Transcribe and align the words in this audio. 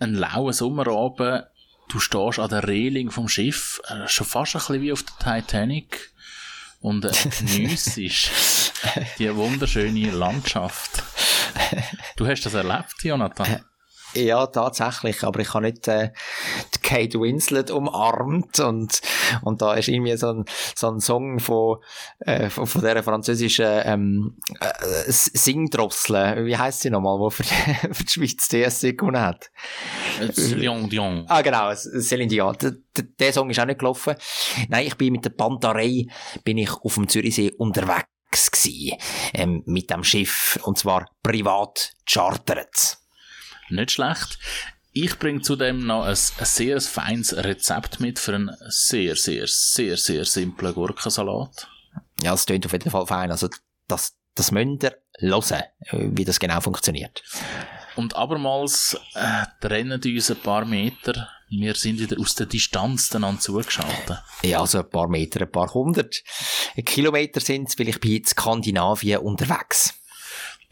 ein 0.00 0.14
lauer 0.14 0.52
Sommerabend, 0.52 1.46
du 1.88 2.00
stehst 2.00 2.38
an 2.38 2.48
der 2.48 2.66
Reling 2.66 3.10
vom 3.10 3.28
Schiff, 3.28 3.80
äh, 3.88 4.08
schon 4.08 4.26
fast 4.26 4.56
ein 4.56 4.58
bisschen 4.58 4.82
wie 4.82 4.92
auf 4.92 5.04
der 5.04 5.40
Titanic 5.40 6.10
und 6.80 7.04
äh, 7.04 7.12
geniessest 7.38 8.72
die 9.18 9.34
wunderschöne 9.34 10.10
Landschaft. 10.10 11.02
Du 12.16 12.26
hast 12.26 12.42
das 12.46 12.54
erlebt, 12.54 12.94
Jonathan? 13.02 13.64
Ja, 14.14 14.46
tatsächlich, 14.46 15.22
aber 15.22 15.40
ich 15.40 15.54
habe 15.54 15.66
nicht 15.66 15.86
äh, 15.86 16.12
Kate 16.90 17.20
Winslet 17.20 17.70
umarmt 17.70 18.58
und, 18.58 19.00
und 19.42 19.62
da 19.62 19.74
ist 19.74 19.86
irgendwie 19.86 20.16
so 20.16 20.32
ein, 20.32 20.44
so 20.74 20.90
ein 20.90 20.98
Song 20.98 21.38
von, 21.38 21.78
äh, 22.18 22.50
von, 22.50 22.66
von 22.66 22.80
dieser 22.80 23.04
französischen 23.04 23.80
ähm, 23.84 24.36
äh, 24.58 25.04
Singdrossel, 25.06 26.46
wie 26.46 26.56
heisst 26.56 26.80
sie 26.80 26.90
nochmal, 26.90 27.16
die 27.30 27.34
für, 27.36 27.44
für 27.94 28.04
die 28.04 28.10
Schweiz 28.10 28.48
DSC 28.48 28.96
gewonnen 28.96 29.20
hat? 29.20 29.52
Céline 30.32 30.88
Dion. 30.88 31.24
Ah, 31.28 31.42
genau, 31.42 31.70
Céline 31.70 32.28
Dion. 32.28 32.56
Der, 32.60 32.72
der, 32.96 33.04
der 33.04 33.32
Song 33.32 33.50
ist 33.50 33.60
auch 33.60 33.66
nicht 33.66 33.78
gelaufen. 33.78 34.16
Nein, 34.68 34.88
ich 34.88 34.96
bin 34.96 35.12
mit 35.12 35.24
der 35.24 35.30
Pantarei 35.30 36.06
bin 36.42 36.58
ich 36.58 36.72
auf 36.72 36.94
dem 36.94 37.06
Zürichsee 37.06 37.52
unterwegs 37.56 38.50
gewesen, 38.50 38.96
ähm, 39.32 39.62
mit 39.64 39.90
dem 39.90 40.02
Schiff, 40.02 40.58
und 40.64 40.76
zwar 40.76 41.06
privat 41.22 41.92
chartert 42.04 42.98
nicht 43.68 43.92
schlecht. 43.92 44.40
Ich 44.92 45.18
bringe 45.18 45.40
zudem 45.40 45.86
noch 45.86 46.02
ein, 46.02 46.10
ein 46.10 46.16
sehr 46.16 46.80
feines 46.80 47.36
Rezept 47.36 48.00
mit 48.00 48.18
für 48.18 48.34
einen 48.34 48.50
sehr, 48.68 49.14
sehr, 49.14 49.46
sehr, 49.46 49.96
sehr 49.96 50.24
simplen 50.24 50.74
Gurkensalat. 50.74 51.68
Ja, 52.20 52.32
das 52.32 52.46
klingt 52.46 52.66
auf 52.66 52.72
jeden 52.72 52.90
Fall 52.90 53.06
fein. 53.06 53.30
Also, 53.30 53.48
das, 53.86 54.16
das 54.34 54.50
müsst 54.50 54.82
ihr 54.82 54.96
hören, 55.20 56.16
wie 56.16 56.24
das 56.24 56.40
genau 56.40 56.60
funktioniert. 56.60 57.22
Und 57.96 58.16
abermals 58.16 58.98
äh, 59.14 59.44
trennen 59.60 60.00
uns 60.02 60.30
ein 60.30 60.36
paar 60.38 60.64
Meter. 60.64 61.28
Wir 61.48 61.74
sind 61.74 61.98
wieder 61.98 62.18
aus 62.20 62.36
der 62.36 62.46
Distanz 62.46 63.08
dann 63.08 63.40
zugeschaltet. 63.40 64.18
Ja, 64.42 64.60
also 64.60 64.78
ein 64.78 64.88
paar 64.88 65.08
Meter, 65.08 65.40
ein 65.42 65.50
paar 65.50 65.72
hundert 65.74 66.22
Kilometer 66.84 67.40
sind 67.40 67.68
es, 67.68 67.78
weil 67.78 67.88
ich 67.88 68.00
bin 68.00 68.16
in 68.16 68.24
Skandinavien 68.24 69.18
unterwegs. 69.18 69.99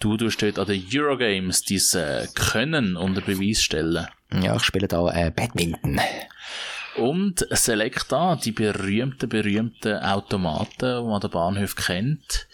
Du 0.00 0.16
tust 0.16 0.40
dort 0.42 0.60
an 0.60 0.66
den 0.66 0.86
Eurogames 0.94 1.64
dein 1.64 2.00
äh, 2.00 2.28
Können 2.34 2.96
unter 2.96 3.20
Beweis 3.20 3.60
stellen. 3.62 4.06
Ja, 4.32 4.54
ich 4.54 4.62
spiele 4.62 4.86
da 4.86 5.10
äh, 5.10 5.30
Badminton. 5.30 6.00
Und 6.96 7.46
Selecta, 7.50 8.36
die 8.36 8.52
berühmten, 8.52 9.28
berühmten 9.28 9.98
Automaten, 9.98 10.98
die 10.98 11.02
man 11.02 11.14
an 11.14 11.20
den 11.20 11.30
Bahnhof 11.30 11.74
kennt, 11.74 12.46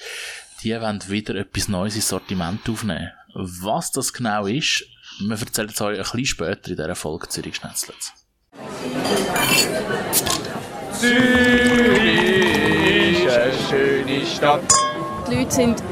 die 0.63 0.73
wollen 0.81 1.03
wieder 1.09 1.35
etwas 1.35 1.69
Neues 1.69 1.97
ins 1.97 2.09
Sortiment 2.09 2.67
aufnehmen. 2.69 3.11
Was 3.35 3.91
das 3.93 4.13
genau 4.13 4.47
ist, 4.47 4.87
wir 5.21 5.39
erzählen 5.39 5.69
es 5.69 5.81
euch 5.81 5.99
ein 5.99 6.03
bisschen 6.03 6.27
später 6.27 6.71
in 6.71 6.77
dieser 6.77 6.95
Folge 6.95 7.29
Zürich 7.29 7.57
Schnetzlitz. 7.57 8.13
Zürich 10.93 12.25
ist 13.25 13.29
eine 13.29 13.53
schöne 13.69 14.27
Stadt. 14.27 14.84
Die 15.31 15.37
Leute 15.37 15.51
sind 15.51 15.83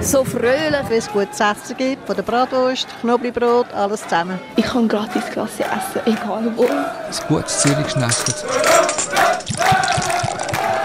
so 0.00 0.24
fröhlich, 0.24 0.90
wie 0.90 0.94
es 0.94 1.08
gutes 1.10 1.40
Essen 1.40 1.76
gibt, 1.76 2.06
von 2.06 2.14
der 2.14 2.22
Bratwurst, 2.22 2.86
Knoblauchbrot, 3.00 3.72
alles 3.72 4.02
zusammen. 4.02 4.38
Ich 4.56 4.64
kann 4.64 4.86
gratis 4.88 5.24
Klasse 5.30 5.64
essen, 5.64 6.02
egal 6.04 6.52
wo. 6.54 6.64
Ein 6.64 7.28
gutes 7.28 7.60
Zürich-Schnetzlitz. 7.60 8.44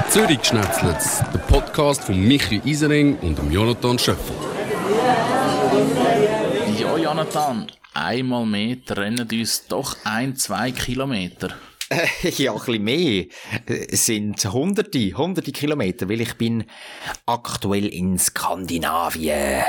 Zürich-Schnetzlitz, 0.09 1.23
der 1.33 1.39
Podcast 1.39 2.03
von 2.03 2.19
Michi 2.19 2.61
Isering 2.63 3.17
und 3.19 3.51
Jonathan 3.51 3.99
Schöffel. 3.99 4.35
Ja, 6.77 6.97
Jonathan, 6.97 7.67
einmal 7.93 8.45
mehr 8.45 8.77
trennen 8.85 9.27
uns 9.29 9.67
doch 9.67 9.97
ein, 10.05 10.35
zwei 10.37 10.71
Kilometer. 10.71 11.49
ja, 12.37 12.53
ein 12.53 12.57
bisschen 12.59 12.83
mehr. 12.83 13.25
Es 13.65 14.05
sind 14.05 14.43
hunderte, 14.45 15.17
hunderte 15.17 15.51
Kilometer, 15.51 16.09
weil 16.09 16.21
ich 16.21 16.35
bin 16.35 16.65
aktuell 17.25 17.87
in 17.87 18.17
Skandinavien. 18.17 19.63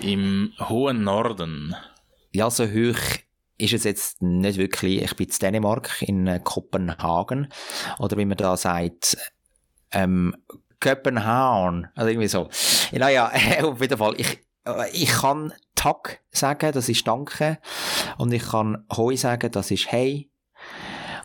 Im 0.00 0.52
hohen 0.68 1.04
Norden. 1.04 1.74
Ja, 2.32 2.50
so 2.50 2.66
hoch 2.66 2.98
ist 3.58 3.72
es 3.72 3.84
jetzt 3.84 4.22
nicht 4.22 4.58
wirklich. 4.58 5.02
Ich 5.02 5.16
bin 5.16 5.28
in 5.28 5.34
Dänemark, 5.40 6.02
in 6.02 6.26
äh, 6.26 6.40
Kopenhagen. 6.42 7.48
Oder 7.98 8.16
wie 8.16 8.24
man 8.24 8.36
da 8.36 8.56
sagt, 8.56 9.16
ähm, 9.90 10.34
Kopenhagen. 10.80 11.88
Also 11.94 12.10
irgendwie 12.10 12.28
so. 12.28 12.48
Naja, 12.92 13.30
auf 13.62 13.80
jeden 13.80 13.98
Fall. 13.98 14.14
Ich, 14.18 14.38
äh, 14.64 14.90
ich 14.92 15.10
kann 15.10 15.52
Tag 15.74 16.20
sagen, 16.30 16.72
das 16.72 16.88
ist 16.88 17.06
Danke. 17.06 17.58
Und 18.16 18.32
ich 18.32 18.44
kann 18.44 18.84
Hoi 18.96 19.16
sagen, 19.16 19.50
das 19.50 19.70
ist 19.70 19.90
Hey. 19.90 20.27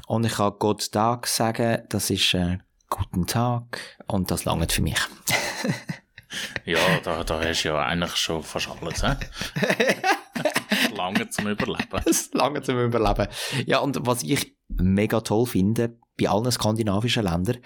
Und 0.07 0.25
ich 0.25 0.33
kann 0.33 0.53
Gott 0.59 0.91
Tag 0.91 1.27
sagen, 1.27 1.83
das 1.89 2.09
ist 2.09 2.33
äh, 2.33 2.57
Guten 2.89 3.25
Tag 3.25 3.79
und 4.05 4.29
das 4.29 4.45
langt 4.45 4.71
für 4.71 4.83
mich. 4.83 4.99
ja, 6.65 6.77
da, 7.03 7.23
da 7.23 7.43
hast 7.43 7.63
du 7.63 7.69
ja 7.69 7.79
eigentlich 7.79 8.15
schon 8.15 8.43
fast 8.43 8.69
alles, 8.69 9.01
hä? 9.01 9.15
lange 10.95 11.27
zum 11.29 11.47
Überleben. 11.47 12.03
Lange 12.33 12.61
zum 12.61 12.79
Überleben. 12.79 13.27
Ja, 13.65 13.79
und 13.79 14.05
was 14.05 14.21
ich 14.21 14.55
mega 14.67 15.21
toll 15.21 15.47
finde, 15.47 15.97
bei 16.19 16.29
allen 16.29 16.51
skandinavischen 16.51 17.23
Ländern, 17.23 17.57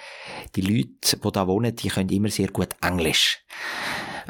die 0.55 0.61
Leute, 0.61 1.17
die 1.17 1.31
da 1.31 1.45
wohnen, 1.45 1.75
die 1.75 1.89
können 1.89 2.09
immer 2.09 2.29
sehr 2.29 2.47
gut 2.47 2.69
Englisch. 2.81 3.43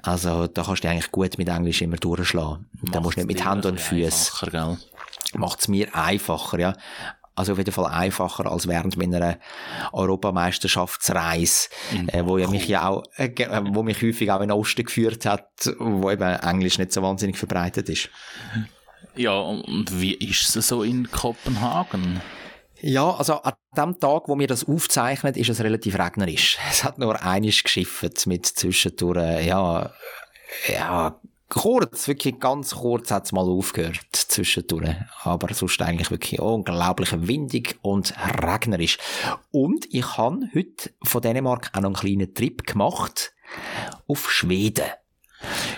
Also, 0.01 0.47
da 0.47 0.63
kannst 0.63 0.83
du 0.83 0.89
eigentlich 0.89 1.11
gut 1.11 1.37
mit 1.37 1.47
Englisch 1.47 1.81
immer 1.81 1.97
durchschlagen. 1.97 2.69
Da 2.91 3.01
musst 3.01 3.17
du 3.17 3.21
nicht 3.21 3.27
mit 3.27 3.47
Händen 3.47 3.67
und 3.67 3.81
Füßen. 3.81 4.77
Macht 5.33 5.59
es 5.59 5.67
mir 5.67 5.93
einfacher, 5.93 6.59
ja. 6.59 6.73
Also 7.37 7.51
auf 7.51 7.59
jeden 7.59 7.71
Fall 7.71 7.85
einfacher 7.85 8.51
als 8.51 8.67
während 8.67 8.97
meiner 8.97 9.37
Europameisterschaftsreise, 9.93 11.69
äh, 12.07 12.25
wo 12.25 12.39
ja 12.39 12.47
mich 12.49 12.67
ja 12.67 12.87
auch, 12.87 13.03
äh, 13.15 13.27
äh, 13.27 13.61
wo 13.73 13.83
mich 13.83 14.01
häufig 14.01 14.31
auch 14.31 14.41
in 14.41 14.47
den 14.49 14.57
Osten 14.57 14.83
geführt 14.83 15.27
hat, 15.27 15.47
wo 15.77 16.09
eben 16.09 16.23
Englisch 16.23 16.79
nicht 16.79 16.91
so 16.91 17.03
wahnsinnig 17.03 17.37
verbreitet 17.37 17.89
ist. 17.89 18.09
Ja, 19.15 19.39
und 19.39 20.01
wie 20.01 20.15
ist 20.15 20.55
es 20.55 20.67
so 20.67 20.81
in 20.81 21.11
Kopenhagen? 21.11 22.21
Ja, 22.81 23.11
also 23.11 23.35
an 23.43 23.53
dem 23.77 23.99
Tag, 23.99 24.23
wo 24.27 24.37
wir 24.39 24.47
das 24.47 24.67
aufzeichnen, 24.67 25.35
ist 25.35 25.49
es 25.49 25.61
relativ 25.61 25.99
regnerisch. 25.99 26.57
Es 26.71 26.83
hat 26.83 26.97
nur 26.97 27.21
einiges 27.21 27.61
geschifft 27.61 28.25
mit 28.25 28.47
zwischendurch, 28.47 29.45
ja, 29.45 29.91
ja, 30.67 31.19
kurz, 31.49 32.07
wirklich 32.07 32.39
ganz 32.39 32.75
kurz 32.75 33.11
hat 33.11 33.25
es 33.25 33.31
mal 33.31 33.47
aufgehört 33.47 33.97
zwischendurch. 34.11 34.95
Aber 35.23 35.53
sonst 35.53 35.81
eigentlich 35.81 36.11
wirklich 36.11 36.39
unglaublich 36.39 37.09
windig 37.27 37.77
und 37.81 38.13
regnerisch. 38.41 38.97
Und 39.51 39.87
ich 39.93 40.17
habe 40.17 40.49
heute 40.53 40.91
von 41.03 41.21
Dänemark 41.21 41.71
auch 41.73 41.81
noch 41.81 41.89
einen 41.89 41.95
kleinen 41.95 42.33
Trip 42.33 42.65
gemacht 42.65 43.33
auf 44.07 44.31
Schweden. 44.31 44.85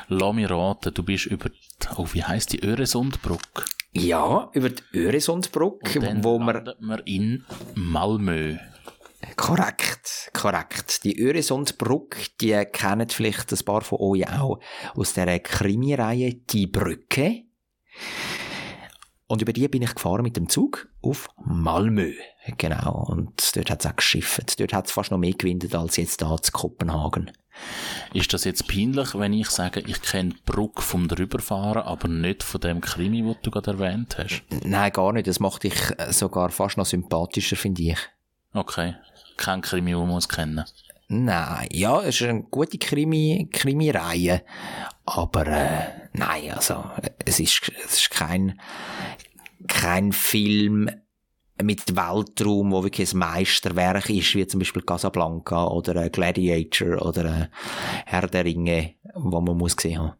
Lass 0.07 0.33
mich 0.33 0.49
raten, 0.49 0.93
du 0.93 1.03
bist 1.03 1.25
über, 1.27 1.49
die, 1.49 1.87
oh, 1.97 2.07
wie 2.13 2.23
heisst 2.23 2.53
die 2.53 2.63
Öresundbrücke? 2.63 3.65
Ja, 3.91 4.49
über 4.53 4.69
die 4.69 4.83
Öresundbrücke, 4.93 6.19
wo 6.23 6.39
wir... 6.39 6.75
wir 6.79 7.07
in 7.07 7.45
Malmö. 7.75 8.57
Korrekt, 9.39 10.31
korrekt. 10.33 11.05
Die 11.05 11.17
Öresundbrücke, 11.17 12.19
die 12.41 12.65
kennen 12.65 13.09
vielleicht 13.09 13.51
ein 13.53 13.65
paar 13.65 13.81
von 13.81 13.99
euch 14.01 14.29
auch 14.29 14.59
aus 14.95 15.13
der 15.13 15.39
Krimireihe 15.39 16.33
Die 16.33 16.67
Brücke. 16.67 17.43
Und 19.27 19.41
über 19.41 19.53
die 19.53 19.67
bin 19.69 19.81
ich 19.81 19.95
gefahren 19.95 20.23
mit 20.23 20.35
dem 20.35 20.49
Zug 20.49 20.89
auf 21.01 21.29
Malmö. 21.43 22.11
Genau. 22.57 23.05
Und 23.07 23.55
dort 23.55 23.71
hat 23.71 23.79
es 23.79 23.89
auch 23.89 23.95
geschifft. 23.95 24.59
Dort 24.59 24.73
hat 24.73 24.87
es 24.87 24.91
fast 24.91 25.09
noch 25.09 25.17
mehr 25.17 25.33
gewindet 25.33 25.73
als 25.73 25.95
jetzt 25.95 26.21
da 26.21 26.37
zu 26.41 26.51
Kopenhagen. 26.51 27.31
Ist 28.13 28.33
das 28.33 28.43
jetzt 28.43 28.67
peinlich, 28.67 29.15
wenn 29.15 29.33
ich 29.33 29.49
sage, 29.49 29.79
ich 29.79 30.01
kenne 30.01 30.31
die 30.31 30.41
Brücke 30.45 30.81
vom 30.81 31.07
Drüberfahren, 31.07 31.83
aber 31.83 32.09
nicht 32.09 32.43
von 32.43 32.59
dem 32.59 32.81
Krimi, 32.81 33.21
den 33.21 33.35
du 33.41 33.51
gerade 33.51 33.71
erwähnt 33.71 34.17
hast? 34.17 34.43
Nein, 34.65 34.91
gar 34.91 35.13
nicht. 35.13 35.27
Das 35.27 35.39
macht 35.39 35.63
dich 35.63 35.75
sogar 36.09 36.49
fast 36.49 36.77
noch 36.77 36.85
sympathischer, 36.85 37.55
finde 37.55 37.83
ich. 37.83 37.99
Okay. 38.53 38.95
Kein 39.39 39.61
Krimi, 39.61 39.91
den 39.91 39.99
man 39.99 40.09
muss 40.09 40.27
kennen. 40.27 40.65
Nein, 41.07 41.69
ja, 41.71 42.01
es 42.01 42.19
ist 42.19 42.27
eine 42.27 42.43
gute 42.43 42.77
Krimi, 42.77 43.47
Krimi-Reihe. 43.51 44.43
Aber, 45.05 45.47
äh, 45.47 46.09
nein, 46.11 46.51
also, 46.51 46.83
es 47.25 47.39
ist, 47.39 47.71
es 47.85 47.99
ist 47.99 48.09
kein, 48.11 48.59
kein 49.67 50.11
Film 50.11 50.89
mit 51.63 51.95
Weltraum, 51.95 52.71
wo 52.71 52.83
wirklich 52.83 53.13
ein 53.13 53.19
Meisterwerk 53.19 54.09
ist, 54.09 54.35
wie 54.35 54.45
zum 54.45 54.59
Beispiel 54.59 54.81
Casablanca 54.81 55.67
oder 55.67 55.95
äh, 55.95 56.09
Gladiator 56.09 57.01
oder 57.01 57.25
äh, 57.25 57.47
Herr 58.05 58.27
der 58.27 58.43
Ringe, 58.43 58.95
wo 59.15 59.39
man 59.39 59.57
muss 59.57 59.77
gesehen 59.77 59.99
haben. 59.99 60.13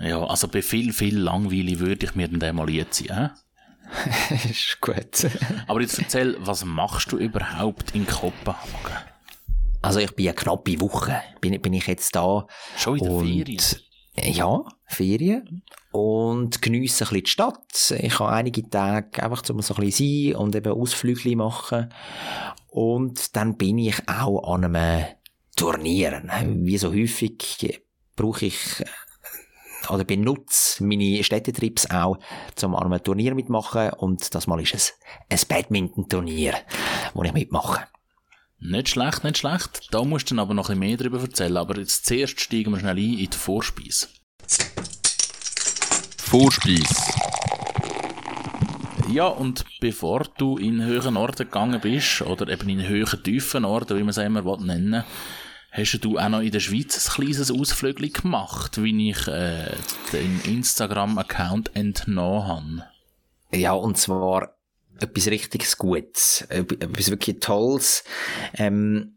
Ja, 0.00 0.22
also 0.22 0.48
bei 0.48 0.60
viel, 0.60 0.92
viel 0.92 1.18
Langweile 1.18 1.78
würde 1.78 2.06
ich 2.06 2.14
mir 2.14 2.28
den 2.28 2.56
mal 2.56 2.68
jetzt 2.68 2.94
ziehen. 2.94 3.30
ist 4.50 4.80
gut. 4.80 5.30
Aber 5.66 5.80
jetzt 5.80 5.98
erzähl, 5.98 6.36
was 6.40 6.64
machst 6.64 7.12
du 7.12 7.18
überhaupt 7.18 7.94
in 7.94 8.06
Kopenhagen? 8.06 8.96
Also 9.80 9.98
ich 9.98 10.12
bin 10.12 10.28
eine 10.28 10.34
knappe 10.34 10.80
Woche, 10.80 11.20
bin, 11.40 11.60
bin 11.60 11.72
ich 11.72 11.86
jetzt 11.86 12.14
da. 12.14 12.46
Schon 12.76 12.98
in 12.98 13.04
der 13.04 13.18
Ferien? 13.18 13.60
ja, 14.16 14.62
Ferien 14.86 15.62
und 15.90 16.60
geniesse 16.60 17.04
ein 17.04 17.08
bisschen 17.08 17.24
die 17.24 17.30
Stadt. 17.30 17.94
Ich 17.98 18.18
habe 18.18 18.32
einige 18.32 18.68
Tage 18.68 19.22
einfach 19.22 19.42
zum 19.42 19.60
so 19.62 19.74
ein 19.74 19.84
bisschen 19.84 20.32
sein 20.32 20.36
und 20.36 20.54
eben 20.54 20.72
Ausflüge 20.72 21.36
machen. 21.36 21.92
Und 22.68 23.36
dann 23.36 23.56
bin 23.56 23.78
ich 23.78 24.08
auch 24.08 24.54
an 24.54 24.64
einem 24.64 25.06
Turnier. 25.56 26.22
Wie 26.46 26.78
so 26.78 26.92
häufig 26.92 27.82
brauche 28.16 28.46
ich 28.46 28.84
oder 29.92 30.04
benutze 30.04 30.82
meine 30.82 31.22
Städtetrips 31.22 31.90
auch, 31.90 32.18
um 32.62 32.74
an 32.74 32.92
einem 32.92 33.02
Turnier 33.02 33.34
mitmachen. 33.34 33.90
Und 33.90 34.34
das 34.34 34.46
Mal 34.46 34.60
ist 34.60 34.74
es 34.74 34.98
ein 35.28 35.38
Badminton-Turnier, 35.46 36.54
wo 37.14 37.22
ich 37.22 37.32
mitmache. 37.32 37.86
Nicht 38.58 38.88
schlecht, 38.88 39.24
nicht 39.24 39.38
schlecht. 39.38 39.88
Da 39.90 40.04
musst 40.04 40.30
du 40.30 40.34
dann 40.34 40.44
aber 40.44 40.54
noch 40.54 40.70
ein 40.70 40.78
bisschen 40.78 40.88
mehr 40.88 40.96
darüber 40.96 41.20
erzählen. 41.20 41.56
Aber 41.56 41.76
jetzt 41.78 42.06
zuerst 42.06 42.40
steigen 42.40 42.70
wir 42.70 42.78
schnell 42.78 42.96
ein 42.96 43.18
in 43.18 43.28
die 43.28 43.36
Vorspeise. 43.36 44.08
Vorspeise. 46.18 46.94
Ja, 49.10 49.26
und 49.26 49.66
bevor 49.80 50.22
du 50.38 50.56
in 50.56 50.82
höheren 50.82 51.18
Orten 51.18 51.44
gegangen 51.44 51.80
bist, 51.82 52.22
oder 52.22 52.48
eben 52.48 52.68
in 52.68 52.88
höheren, 52.88 53.22
tiefen 53.22 53.66
Orten, 53.66 53.98
wie 53.98 54.02
man 54.02 54.10
es 54.10 54.16
immer 54.16 54.40
nennen 54.58 54.92
will, 54.92 55.04
hast 55.72 55.98
du 56.02 56.18
auch 56.18 56.28
noch 56.28 56.40
in 56.40 56.52
der 56.52 56.60
Schweiz 56.60 56.96
ein 56.96 57.14
kleines 57.14 57.50
Ausflügel 57.50 58.10
gemacht, 58.10 58.82
wie 58.82 59.10
ich 59.10 59.26
äh, 59.26 59.74
den 60.12 60.40
Instagram-Account 60.44 61.74
entnommen 61.74 62.46
habe. 62.46 62.84
Ja, 63.52 63.72
und 63.72 63.96
zwar 63.96 64.54
etwas 65.00 65.26
richtig 65.28 65.76
Gutes, 65.78 66.42
etwas 66.50 67.10
wirklich 67.10 67.40
Tolles. 67.40 68.04
Ähm, 68.54 69.16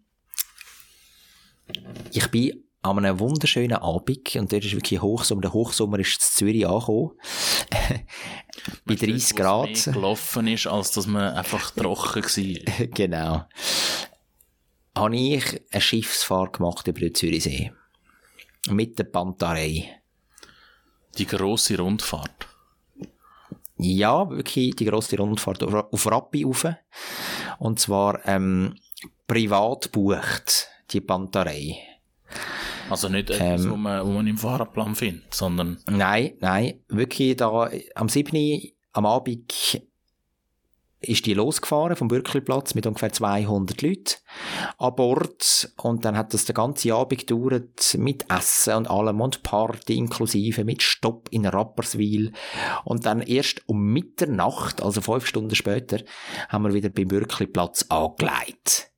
ich 2.12 2.28
bin 2.32 2.64
an 2.82 3.00
einem 3.00 3.20
wunderschönen 3.20 3.78
Abend, 3.78 4.36
und 4.36 4.52
dort 4.52 4.64
ist 4.64 4.74
wirklich 4.74 5.02
Hochsommer, 5.02 5.42
der 5.42 5.54
Hochsommer 5.54 6.00
ist 6.00 6.14
in 6.14 6.22
Zürich 6.22 6.68
angekommen, 6.68 7.12
bei 8.86 8.96
30 8.96 9.36
Grad. 9.36 9.70
Mehr 9.70 9.94
gelaufen 9.94 10.48
ist, 10.48 10.68
als 10.68 10.92
dass 10.92 11.08
man 11.08 11.34
einfach 11.34 11.72
trocken 11.72 12.24
war. 12.24 12.88
genau. 12.94 13.46
Habe 14.98 15.16
ich 15.18 15.62
eine 15.72 15.82
Schiffsfahrt 15.82 16.58
gemacht 16.58 16.88
über 16.88 17.00
den 17.00 17.14
Zürichsee. 17.14 17.72
Mit 18.70 18.98
der 18.98 19.04
Pantarei. 19.06 20.02
Die 21.18 21.26
grosse 21.28 21.78
Rundfahrt. 21.78 22.48
Ja, 23.78 24.30
wirklich 24.30 24.76
die 24.76 24.86
grosse 24.86 25.18
Rundfahrt 25.18 25.64
auf 25.64 26.08
Rappi 26.12 26.44
rauf. 26.44 26.66
Und 27.60 27.80
zwar 27.80 28.26
ähm, 28.26 28.76
privat 29.28 29.92
bucht, 29.92 30.68
die 30.92 31.02
Pantarei. 31.02 31.78
Also 32.90 33.10
nicht 33.10 33.30
etwas, 33.32 33.66
Ähm. 33.66 33.72
wo, 33.72 33.76
man, 33.76 34.06
wo 34.06 34.12
man 34.12 34.28
im 34.28 34.38
Fahrradplan 34.38 34.96
findet, 34.96 35.34
sondern 35.34 35.80
Nein, 35.88 36.34
nein, 36.40 36.82
wirklich 36.88 37.36
da 37.36 37.70
am 37.96 38.10
7. 38.10 38.72
am 38.94 39.06
Abend 39.06 39.82
ist 41.02 41.26
die 41.26 41.34
losgefahren 41.34 41.96
vom 41.96 42.08
Bürkliplatz 42.08 42.74
mit 42.74 42.88
ungefähr 42.88 43.12
200 43.12 43.82
Leuten 43.82 44.16
an 44.78 44.96
Bord 44.96 45.72
und 45.78 46.06
dann 46.06 46.18
hat 46.18 46.34
das 46.34 46.46
den 46.46 46.56
ganzen 46.56 46.92
Abend 46.92 47.20
gedauert 47.20 47.96
mit 47.98 48.26
Essen 48.32 48.74
und 48.76 48.90
allem 48.90 49.22
und 49.22 49.44
Party 49.44 49.98
inklusive 49.98 50.64
mit 50.64 50.82
Stopp 50.82 51.30
in 51.32 51.46
Rapperswil 51.46 52.32
und 52.84 53.06
dann 53.06 53.22
erst 53.22 53.68
um 53.68 53.94
Mitternacht, 53.94 54.82
also 54.82 55.02
fünf 55.02 55.28
Stunden 55.28 55.56
später, 55.56 56.00
haben 56.50 56.64
wir 56.64 56.74
wieder 56.74 56.90
beim 56.90 57.08
Bürkliplatz 57.08 57.86
angelegt. 57.90 58.92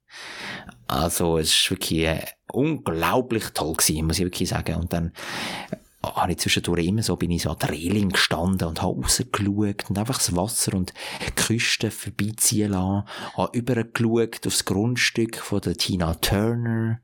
Also 0.87 1.37
es 1.37 1.49
ist 1.49 1.71
wirklich 1.71 2.05
äh, 2.05 2.25
unglaublich 2.51 3.43
toll 3.53 3.75
gewesen, 3.75 4.07
muss 4.07 4.19
ich 4.19 4.25
wirklich 4.25 4.49
sagen. 4.49 4.75
Und 4.75 4.93
dann 4.93 5.11
habe 6.03 6.31
ich 6.31 6.37
zwischendurch 6.39 6.85
immer 6.85 7.03
so, 7.03 7.15
bin 7.15 7.31
ich 7.31 7.41
so 7.43 7.49
an 7.51 7.57
der 7.59 7.69
Reling 7.69 8.09
gestanden 8.09 8.67
und 8.67 8.81
habe 8.81 9.01
rausgeschaut 9.01 9.89
und 9.89 9.97
einfach 9.97 10.17
das 10.17 10.35
Wasser 10.35 10.75
und 10.75 10.93
die 11.25 11.31
Küste 11.31 11.91
vorbeiziehen 11.91 12.71
lassen, 12.71 13.03
habe 13.35 13.57
übergeschaut 13.57 14.45
aufs 14.47 14.65
Grundstück 14.65 15.37
von 15.37 15.61
der 15.61 15.75
Tina 15.75 16.13
Turner, 16.15 16.99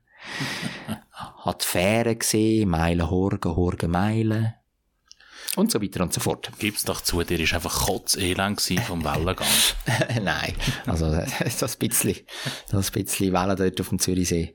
hat 1.44 1.62
die 1.62 1.66
Fähre 1.66 2.16
gesehen, 2.16 2.70
Meilen 2.70 3.10
Horgen, 3.10 3.54
Horgen 3.56 3.90
Meilen 3.90 4.54
und 5.56 5.70
so 5.70 5.80
weiter 5.82 6.02
und 6.02 6.12
so 6.12 6.20
fort. 6.20 6.50
gib's 6.58 6.82
doch 6.84 7.00
zu, 7.00 7.22
dir 7.22 7.38
ist 7.38 7.52
einfach 7.54 7.86
kotzelend 7.86 8.60
vom 8.86 9.04
Wellengang. 9.04 9.46
Nein, 10.22 10.54
also 10.86 11.10
das 11.10 11.76
bisschen, 11.76 12.16
das 12.70 12.90
bisschen 12.90 13.32
Wellen 13.32 13.56
dort 13.56 13.80
auf 13.80 13.88
dem 13.90 13.98
Zürichsee. 13.98 14.54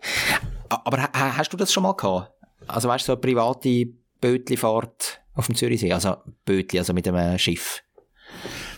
Aber 0.70 1.04
ha- 1.04 1.12
ha- 1.14 1.38
hast 1.38 1.54
du 1.54 1.58
das 1.58 1.72
schon 1.72 1.84
mal 1.84 1.94
gehabt? 1.94 2.32
Also 2.68 2.90
weißt 2.90 3.04
du, 3.04 3.06
so 3.08 3.14
eine 3.14 3.22
private 3.22 3.88
Bötli-Fahrt 4.22 5.22
auf 5.34 5.48
dem 5.48 5.56
Zürichsee? 5.56 5.92
Also 5.94 6.18
Bötli, 6.46 6.80
also 6.80 6.94
mit 6.94 7.08
einem 7.08 7.38
Schiff. 7.38 7.82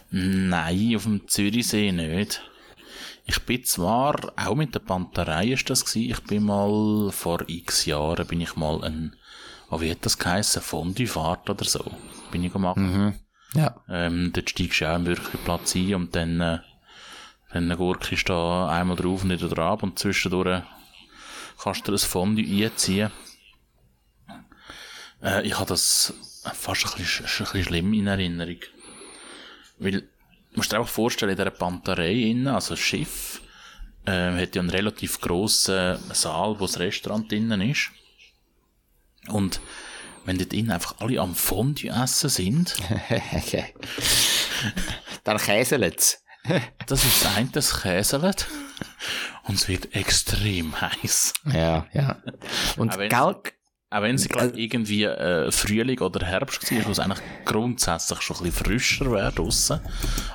Nein, 0.09 0.95
auf 0.95 1.03
dem 1.03 1.27
Zürichsee 1.27 1.91
nicht. 1.91 2.41
Ich 3.25 3.39
bin 3.43 3.63
zwar, 3.63 4.33
auch 4.35 4.55
mit 4.55 4.73
der 4.75 4.79
Panterei 4.79 5.47
ist 5.47 5.69
das 5.69 5.85
gewesen, 5.85 6.11
ich 6.11 6.19
bin 6.23 6.43
mal, 6.43 7.11
vor 7.11 7.43
x 7.47 7.85
Jahren 7.85 8.27
bin 8.27 8.41
ich 8.41 8.55
mal 8.55 8.83
ein, 8.83 9.15
oh, 9.69 9.79
wie 9.79 9.91
hat 9.91 10.05
das 10.05 10.17
geheissen, 10.17 10.61
Fondue-Fahrt 10.61 11.49
oder 11.49 11.63
so, 11.63 11.85
bin 12.31 12.43
ich 12.43 12.51
gemacht. 12.51 12.77
Ja. 13.53 13.81
Ähm, 13.89 14.31
dort 14.33 14.49
steigst 14.49 14.81
du 14.81 14.89
auch 14.89 14.95
im 14.95 15.05
Würfelplatz 15.05 15.75
ein 15.75 15.95
und 15.95 16.15
dann, 16.15 16.41
äh, 16.41 16.59
dann 17.53 17.77
gurkst 17.77 18.11
du 18.11 18.33
da 18.33 18.69
einmal 18.69 18.95
drauf 18.95 19.23
und 19.23 19.29
wieder 19.29 19.49
drauf 19.49 19.83
und 19.83 19.99
zwischendurch 19.99 20.63
kannst 21.61 21.88
du 21.88 21.91
dir 21.91 21.97
ein 21.97 21.99
Fondue 21.99 22.65
einziehen. 22.65 23.11
Äh, 25.23 25.47
ich 25.47 25.57
habe 25.57 25.69
das 25.69 26.13
fast 26.53 26.85
ein 26.85 26.91
bisschen, 26.97 27.25
sch- 27.25 27.39
ein 27.39 27.44
bisschen 27.45 27.63
schlimm 27.63 27.94
in 27.94 28.07
Erinnerung. 28.07 28.59
Weil, 29.79 30.01
du 30.01 30.07
musst 30.56 30.71
dir 30.71 30.77
einfach 30.79 30.91
vorstellen, 30.91 31.31
in 31.31 31.38
dieser 31.38 31.51
Panterei 31.51 32.12
innen, 32.13 32.47
also 32.47 32.75
Schiff, 32.75 33.41
äh, 34.06 34.41
hat 34.41 34.56
ja 34.56 34.62
einen 34.62 34.69
relativ 34.69 35.21
grossen 35.21 35.97
Saal, 36.13 36.59
wo 36.59 36.65
das 36.65 36.79
Restaurant 36.79 37.31
drinnen 37.31 37.62
ist. 37.62 37.89
Und 39.27 39.62
wenn 40.25 40.38
dort 40.38 40.53
innen 40.53 40.71
einfach 40.71 40.95
alle 41.00 41.19
am 41.19 41.35
Fondue 41.35 41.89
essen 41.91 42.29
sind. 42.29 42.75
Dann 45.24 45.38
käselet's. 45.38 46.17
Das 46.88 47.03
ist 47.06 47.24
das 47.24 47.35
eine, 47.35 47.50
das 47.51 47.81
Käselet. 47.81 48.47
Und 49.44 49.56
es 49.56 49.67
wird 49.67 49.95
extrem 49.95 50.79
heiß. 50.81 51.33
Ja, 51.53 51.85
ja. 51.94 52.17
Und 52.77 52.94
Auch 52.94 52.97
gell, 52.97 53.35
Auch 53.93 54.03
wenn 54.03 54.15
es 54.15 54.29
glaub, 54.29 54.55
irgendwie 54.55 55.03
äh, 55.03 55.51
Frühling 55.51 55.99
oder 55.99 56.25
Herbst 56.25 56.71
war, 56.71 56.85
wo 56.85 56.91
es 56.91 56.99
eigentlich 56.99 57.19
grundsätzlich 57.43 58.21
schon 58.21 58.38
ein 58.38 58.43
bisschen 58.43 58.65
frischer 58.65 59.11
wäre 59.11 59.33
draussen. 59.33 59.81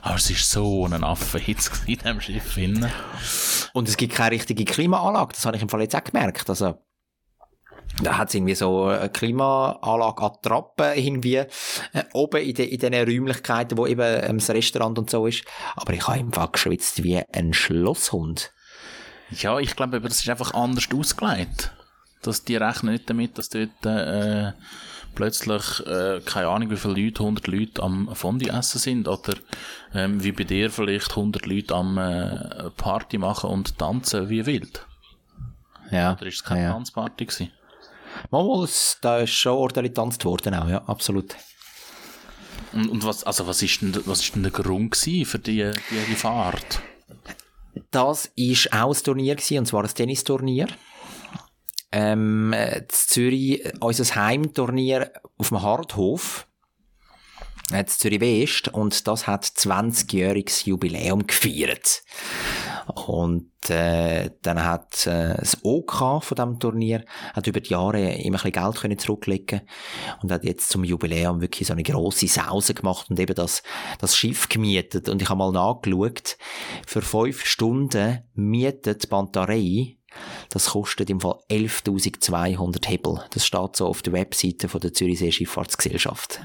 Aber 0.03 0.17
es 0.17 0.29
ist 0.29 0.51
so 0.51 0.85
ein 0.85 1.03
Affenhitz 1.03 1.71
in 1.87 1.97
diesem 1.97 2.21
Schiff. 2.21 2.53
Drin. 2.53 2.87
Und 3.73 3.89
es 3.89 3.97
gibt 3.97 4.15
keine 4.15 4.33
richtige 4.33 4.67
Klimaanlage, 4.67 5.33
das 5.33 5.47
habe 5.47 5.57
ich 5.57 5.63
im 5.63 5.71
Fall 5.71 5.81
jetzt 5.81 5.97
auch 5.97 6.05
gemerkt. 6.05 6.51
Also, 6.51 6.79
da 8.03 8.19
hat 8.19 8.29
es 8.29 8.35
irgendwie 8.35 8.55
so 8.55 8.89
eine 8.89 9.09
Klimaanlage 9.09 10.23
an 10.23 10.33
die 10.37 10.49
Trappe 10.49 10.93
irgendwie 10.95 11.37
äh, 11.37 11.47
oben 12.13 12.43
in, 12.43 12.55
de, 12.55 12.67
in 12.67 12.79
diesen 12.79 12.95
Räumlichkeiten, 12.95 13.79
wo 13.79 13.87
eben 13.87 14.03
ähm, 14.03 14.37
das 14.37 14.51
Restaurant 14.51 14.99
und 14.99 15.09
so 15.09 15.27
ist. 15.27 15.47
Aber 15.77 15.95
ich 15.95 16.07
habe 16.07 16.19
im 16.19 16.31
Fall 16.31 16.51
geschwitzt 16.53 17.03
wie 17.03 17.23
ein 17.33 17.55
Schlosshund. 17.55 18.53
Ja, 19.31 19.59
ich 19.59 19.75
glaube, 19.75 19.99
das 20.03 20.19
ist 20.19 20.29
einfach 20.29 20.53
anders 20.53 20.89
ausgelegt. 20.95 21.73
Dass 22.23 22.45
die 22.45 22.57
rechnen 22.57 22.93
nicht 22.93 23.09
damit, 23.09 23.39
dass 23.39 23.49
dort 23.49 23.85
äh, 23.85 24.53
plötzlich, 25.15 25.87
äh, 25.87 26.21
keine 26.25 26.49
Ahnung, 26.49 26.71
wie 26.71 26.77
viele 26.77 26.95
Leute, 26.95 27.21
100 27.21 27.47
Leute 27.47 27.83
am 27.83 28.15
Fondue 28.15 28.51
essen 28.51 28.79
sind. 28.79 29.09
Oder 29.09 29.35
ähm, 29.95 30.23
wie 30.23 30.33
bei 30.33 30.45
dir 30.45 30.71
vielleicht 30.71 31.11
100 31.11 31.47
Leute 31.47 31.75
am 31.75 31.99
äh, 31.99 32.71
Party 32.77 33.19
machen 33.19 33.51
und 33.51 33.79
tanzen 33.79 34.29
wie 34.29 34.47
wild. 34.47 34.87
Ja, 35.91 36.13
Oder 36.15 36.27
ist 36.27 36.37
es 36.37 36.45
keine 36.45 36.65
ja. 36.65 36.73
Tanzparty 36.73 37.27
gewesen? 37.27 37.53
Mal, 38.31 38.69
da 39.03 39.19
ist 39.19 39.31
schon 39.31 39.53
ordentlich 39.53 39.93
getanzt 39.93 40.25
worden 40.25 40.55
auch, 40.55 40.69
ja, 40.69 40.83
absolut. 40.87 41.37
Und, 42.73 42.89
und 42.89 43.05
was, 43.05 43.25
also 43.25 43.47
was 43.47 43.63
ist 43.63 43.83
denn, 43.83 43.95
was 44.07 44.21
ist 44.21 44.35
denn 44.35 44.43
der 44.43 44.53
Grund 44.53 44.97
für 44.97 45.39
die, 45.39 45.71
die, 45.91 46.05
die 46.09 46.15
Fahrt? 46.15 46.81
Das 47.91 48.31
ist 48.37 48.73
auch 48.73 48.95
ein 48.95 49.03
Turnier 49.03 49.37
gewesen, 49.37 49.59
und 49.59 49.67
zwar 49.67 49.85
ein 49.85 49.95
Tennisturnier. 49.95 50.67
Ähm, 51.93 52.53
äh, 52.53 52.79
in 52.79 52.87
Zürich, 52.89 53.65
äh, 53.65 53.73
unser 53.81 54.15
Heimturnier 54.15 55.13
auf 55.39 55.49
dem 55.49 55.63
Harthof, 55.63 56.47
äh, 57.73 57.85
Zürich 57.85 58.21
West, 58.21 58.69
und 58.69 59.07
das 59.07 59.27
hat 59.27 59.45
20-jähriges 59.45 60.67
Jubiläum 60.67 61.27
gefeiert. 61.27 62.03
Und 63.07 63.51
äh, 63.69 64.31
dann 64.43 64.65
hat 64.65 65.07
äh, 65.07 65.35
das 65.37 65.59
OK 65.63 66.23
von 66.23 66.35
diesem 66.37 66.61
Turnier 66.61 67.05
hat 67.35 67.47
über 67.49 67.61
die 67.61 67.71
Jahre 67.71 68.01
immer 68.01 68.39
ein 68.39 68.53
bisschen 68.53 68.53
Geld 68.53 68.77
können 68.77 68.99
zurücklegen 68.99 69.63
und 70.23 70.31
hat 70.31 70.45
jetzt 70.45 70.69
zum 70.69 70.85
Jubiläum 70.85 71.41
wirklich 71.41 71.67
so 71.67 71.73
eine 71.73 71.83
grosse 71.83 72.29
Sause 72.29 72.75
gemacht 72.75 73.11
und 73.11 73.19
eben 73.19 73.35
das, 73.35 73.65
das 73.99 74.17
Schiff 74.17 74.49
gemietet. 74.49 75.09
Und 75.09 75.21
ich 75.21 75.29
habe 75.29 75.39
mal 75.39 75.51
nachgeschaut, 75.51 76.37
für 76.87 77.03
fünf 77.03 77.45
Stunden 77.45 78.21
mietet 78.35 79.09
Bantarei 79.09 79.96
Das 80.51 80.67
kostet 80.71 81.11
im 81.11 81.21
Fall 81.21 81.39
11.200 81.51 82.87
Hebel. 82.87 83.25
Das 83.31 83.47
steht 83.47 83.77
so 83.77 83.87
auf 83.87 84.03
der 84.03 84.13
Webseite 84.13 84.69
von 84.69 84.81
der 84.81 84.93
Zürichsee 84.93 85.33
Schifffahrtsgesellschaft. 85.33 86.41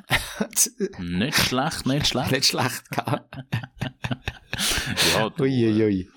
Nicht 1.00 1.38
schlecht, 1.38 1.86
nicht 1.86 2.08
schlecht. 2.08 2.32
Nicht 2.32 2.46
schlecht, 2.46 2.84
gell? 2.92 3.22
Ja, 5.16 5.30
du, 5.30 5.44
Uiuiui. 5.44 6.10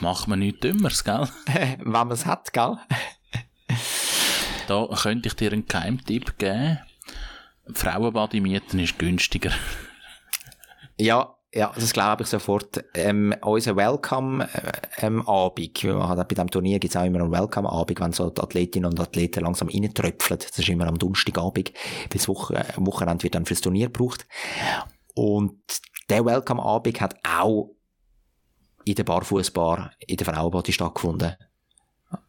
macht 0.00 0.28
man 0.28 0.40
nichts 0.40 0.60
Dümmeres, 0.60 1.04
gell? 1.04 1.28
Wenn 1.46 1.90
man 1.90 2.10
es 2.10 2.26
hat, 2.26 2.52
gell? 2.52 2.76
Da 4.66 4.88
könnte 5.02 5.28
ich 5.28 5.34
dir 5.34 5.52
einen 5.52 5.66
Geheimtipp 5.66 6.38
geben. 6.38 6.78
Frauenbad 7.72 8.34
mieten 8.34 8.78
ist 8.78 8.98
günstiger. 8.98 9.52
Ja, 10.98 11.33
ja, 11.54 11.72
das 11.74 11.92
glaube 11.92 12.24
ich 12.24 12.28
sofort. 12.28 12.84
Ähm, 12.94 13.34
unser 13.42 13.76
Welcome-Abend, 13.76 15.84
ähm, 15.84 15.98
machen 15.98 16.16
das 16.16 16.28
bei 16.28 16.34
diesem 16.34 16.50
Turnier 16.50 16.80
gibt 16.80 16.94
es 16.94 17.00
auch 17.00 17.04
immer 17.04 17.20
einen 17.20 17.30
Welcome-Abend, 17.30 18.00
wenn 18.00 18.12
so 18.12 18.28
die 18.28 18.42
Athletinnen 18.42 18.90
und 18.90 18.98
Athleten 18.98 19.44
langsam 19.44 19.68
reintröpfeln. 19.68 20.40
Das 20.40 20.58
ist 20.58 20.68
immer 20.68 20.88
am 20.88 20.98
Donnerstagabend, 20.98 21.56
weil 21.56 21.72
das 22.10 22.26
Woche 22.26 22.66
Wochenende 22.76 23.22
wird 23.22 23.36
dann 23.36 23.46
fürs 23.46 23.60
Turnier 23.60 23.86
gebraucht. 23.86 24.26
Und 25.14 25.60
der 26.08 26.24
Welcome-Abend 26.24 27.00
hat 27.00 27.14
auch 27.24 27.70
in 28.84 28.96
der 28.96 29.04
Barfußbar 29.04 29.92
in 30.06 30.16
der 30.16 30.26
Frauenbody 30.26 30.72
stattgefunden. 30.72 31.34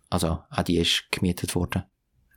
Also, 0.10 0.40
auch 0.50 0.64
die 0.64 0.78
ist 0.78 1.06
gemietet 1.12 1.56
worden. 1.56 1.84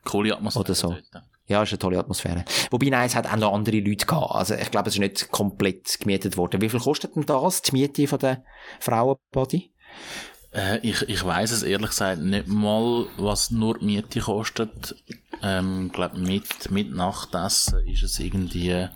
Coole 0.05 0.35
Atmosphäre. 0.35 0.65
Oder 0.65 0.75
so. 0.75 0.97
dort. 1.13 1.28
Ja, 1.49 1.63
ist 1.63 1.73
eine 1.73 1.79
tolle 1.79 1.99
Atmosphäre. 1.99 2.45
Wobei, 2.71 2.91
nein, 2.91 3.07
es 3.07 3.17
hat 3.17 3.27
auch 3.27 3.37
noch 3.37 3.55
andere 3.55 3.81
Leute 3.81 4.05
gehabt. 4.05 4.35
Also, 4.35 4.55
ich 4.55 4.71
glaube, 4.71 4.91
es 4.91 4.95
ist 4.95 5.01
nicht 5.01 5.31
komplett 5.31 5.99
gemietet 5.99 6.37
worden. 6.37 6.61
Wie 6.61 6.69
viel 6.69 6.79
kostet 6.79 7.17
denn 7.17 7.25
das, 7.25 7.63
die 7.63 7.73
Miete 7.73 8.07
von 8.07 8.19
der 8.19 8.45
Frauenbody? 8.81 9.73
Äh, 10.53 10.79
ich 10.87 11.09
ich 11.09 11.25
weiß 11.25 11.51
es 11.51 11.63
ehrlich 11.63 11.91
gesagt 11.91 12.21
nicht 12.21 12.49
mal, 12.49 13.07
was 13.17 13.51
nur 13.51 13.79
die 13.79 13.87
Miete 13.87 14.21
kostet. 14.21 14.95
Ähm, 15.43 15.91
glaub, 15.93 16.17
mit, 16.17 16.71
mit 16.71 16.93
Nachtessen 16.93 17.87
ist 17.87 18.03
es 18.03 18.19
irgendwie, 18.19 18.87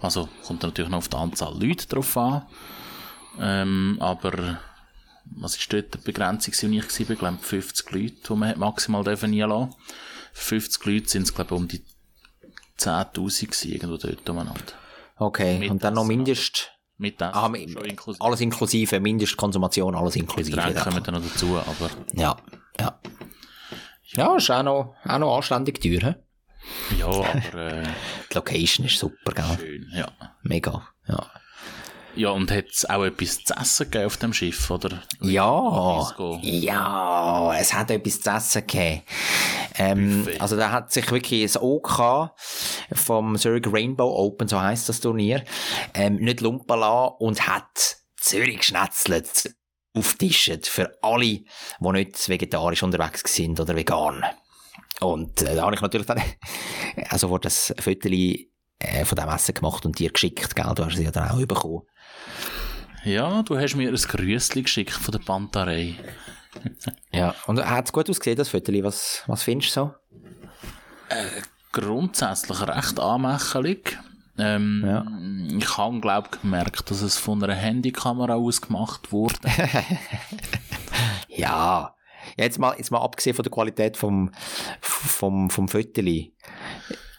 also 0.00 0.28
kommt 0.44 0.62
natürlich 0.62 0.90
noch 0.90 0.98
auf 0.98 1.08
die 1.08 1.16
Anzahl 1.16 1.54
Leute 1.54 1.86
drauf 1.86 2.16
an. 2.16 2.42
Ähm, 3.38 3.98
aber 4.00 4.58
was 5.24 5.56
ist 5.56 5.72
dort 5.72 5.94
die 5.94 5.98
Begrenzung, 5.98 6.54
wo 6.62 6.74
ich 6.74 6.98
war? 6.98 7.10
Ich 7.10 7.18
glaube 7.18 7.38
50 7.40 7.90
Leute, 7.92 8.14
die 8.28 8.34
man 8.34 8.58
maximal 8.58 9.04
dürfen 9.04 9.38
reinlassen. 9.38 9.74
Für 10.32 10.60
50 10.60 10.84
Leute 10.86 11.08
sind 11.08 11.22
es, 11.22 11.34
glaube 11.34 11.54
ich, 11.54 11.60
um 11.60 11.68
die 11.68 11.82
10.000 12.82 13.46
gewesen, 13.46 13.72
irgendwo 13.72 13.96
dort 13.96 14.28
umeinander. 14.28 14.60
Okay, 15.16 15.58
Mit 15.58 15.70
und 15.70 15.84
dann 15.84 15.94
noch. 15.94 16.04
Mindest... 16.04 16.70
Mit 16.98 17.20
Essen, 17.20 17.34
Ah, 17.34 17.42
schon 17.44 17.52
mi- 17.52 17.64
inklusive. 17.88 18.24
alles 18.24 18.40
inklusive, 18.40 19.00
Mindestkonsumation, 19.00 19.94
alles 19.96 20.14
inklusive. 20.16 20.54
Getränke 20.56 20.78
ja. 20.78 20.84
kommen 20.84 21.02
dann 21.02 21.14
noch 21.14 21.22
dazu, 21.22 21.56
aber 21.58 21.90
Ja, 22.12 22.36
ja. 22.78 22.98
Ja, 24.14 24.36
ist 24.36 24.50
auch 24.50 24.62
noch, 24.62 24.94
auch 25.04 25.18
noch 25.18 25.36
anständig 25.36 25.80
teuer. 25.80 26.00
hä? 26.00 26.14
ja, 26.98 27.06
aber 27.06 27.54
äh, 27.54 27.82
Die 28.30 28.34
Location 28.34 28.86
ist 28.86 28.98
super, 28.98 29.32
gell? 29.32 29.44
schön, 29.58 29.90
ja. 29.94 30.06
Mega, 30.42 30.86
ja. 31.08 31.26
Ja, 32.14 32.30
und 32.30 32.50
hat 32.50 32.66
es 32.70 32.88
auch 32.88 33.04
etwas 33.04 33.42
zu 33.44 33.54
essen 33.54 33.90
gegeben 33.90 34.06
auf 34.06 34.16
dem 34.18 34.32
Schiff, 34.32 34.70
oder? 34.70 35.02
Ja, 35.20 36.40
ja, 36.42 37.54
es 37.58 37.72
hat 37.72 37.90
etwas 37.90 38.20
zu 38.20 38.30
essen 38.30 38.66
gegeben. 38.66 39.02
Ähm, 39.76 40.28
also 40.38 40.56
da 40.56 40.70
hat 40.70 40.92
sich 40.92 41.10
wirklich 41.10 41.42
das 41.42 41.60
OK 41.60 42.30
vom 42.92 43.38
Zurich 43.38 43.66
Rainbow 43.66 44.14
Open, 44.14 44.46
so 44.48 44.60
heisst 44.60 44.88
das 44.88 45.00
Turnier, 45.00 45.44
ähm, 45.94 46.16
nicht 46.16 46.42
lumpen 46.42 46.78
lassen 46.78 47.14
und 47.18 47.46
hat 47.46 47.96
Zürich 48.16 48.58
geschnetzelt 48.58 49.54
auftischt 49.94 50.66
für 50.66 50.98
alle, 51.02 51.24
die 51.80 51.92
nicht 51.92 52.28
vegetarisch 52.28 52.82
unterwegs 52.82 53.22
sind 53.34 53.58
oder 53.58 53.74
vegan. 53.74 54.24
Und 55.00 55.42
äh, 55.42 55.56
da 55.56 55.62
habe 55.62 55.74
ich 55.74 55.80
natürlich 55.80 56.06
dann 56.06 56.20
also 57.08 57.30
wurde 57.30 57.44
das 57.44 57.74
Viertel 57.78 58.48
äh, 58.78 59.04
von 59.04 59.16
dem 59.16 59.28
Essen 59.28 59.54
gemacht 59.54 59.84
und 59.86 59.98
dir 59.98 60.10
geschickt, 60.10 60.54
gell? 60.54 60.72
Du 60.74 60.84
hast 60.84 60.96
sie 60.96 61.04
ja 61.04 61.10
dann 61.10 61.30
auch 61.30 61.46
bekommen. 61.46 61.82
Ja, 63.04 63.42
du 63.42 63.58
hast 63.58 63.74
mir 63.74 63.88
ein 63.88 63.94
Grüßli 63.96 64.62
geschickt 64.62 64.92
von 64.92 65.12
der 65.12 65.18
Pantarei. 65.20 65.94
Ja, 67.12 67.34
und 67.46 67.64
hat 67.64 67.86
es 67.86 67.92
gut 67.92 68.10
ausgesehen, 68.10 68.36
das 68.36 68.50
Viertel? 68.50 68.84
Was, 68.84 69.22
was 69.26 69.42
findest 69.42 69.74
du 69.74 69.80
so? 69.80 69.94
Grundsätzlich 71.72 72.60
recht 72.68 73.00
anmächelig. 73.00 73.98
Ähm, 74.36 75.58
Ich 75.58 75.78
habe, 75.78 76.00
glaube 76.00 76.28
ich, 76.30 76.40
gemerkt, 76.42 76.90
dass 76.90 77.00
es 77.00 77.16
von 77.16 77.42
einer 77.42 77.54
Handykamera 77.54 78.34
aus 78.34 78.60
gemacht 78.60 79.12
wurde. 79.12 79.36
Ja. 81.28 81.96
Jetzt 82.36 82.58
mal, 82.58 82.74
jetzt 82.76 82.90
mal 82.90 83.00
abgesehen 83.00 83.34
von 83.34 83.42
der 83.42 83.50
Qualität 83.50 83.96
vom, 83.96 84.30
vom, 84.80 85.48
vom 85.48 85.68
Föteli. 85.68 86.34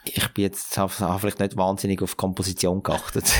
Ich 0.05 0.27
bin 0.29 0.43
jetzt, 0.43 0.77
habe 0.77 1.19
vielleicht 1.19 1.39
nicht 1.39 1.57
wahnsinnig 1.57 2.01
auf 2.03 2.15
Komposition 2.17 2.83
geachtet. 2.83 3.25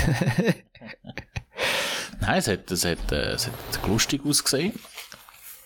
Nein, 2.22 2.38
es 2.40 2.48
hat, 2.48 2.72
es 2.72 2.86
hat, 2.86 3.12
äh, 3.12 3.32
es 3.34 3.48
hat 3.48 3.88
lustig 3.88 4.22
ausgesehen. 4.26 4.74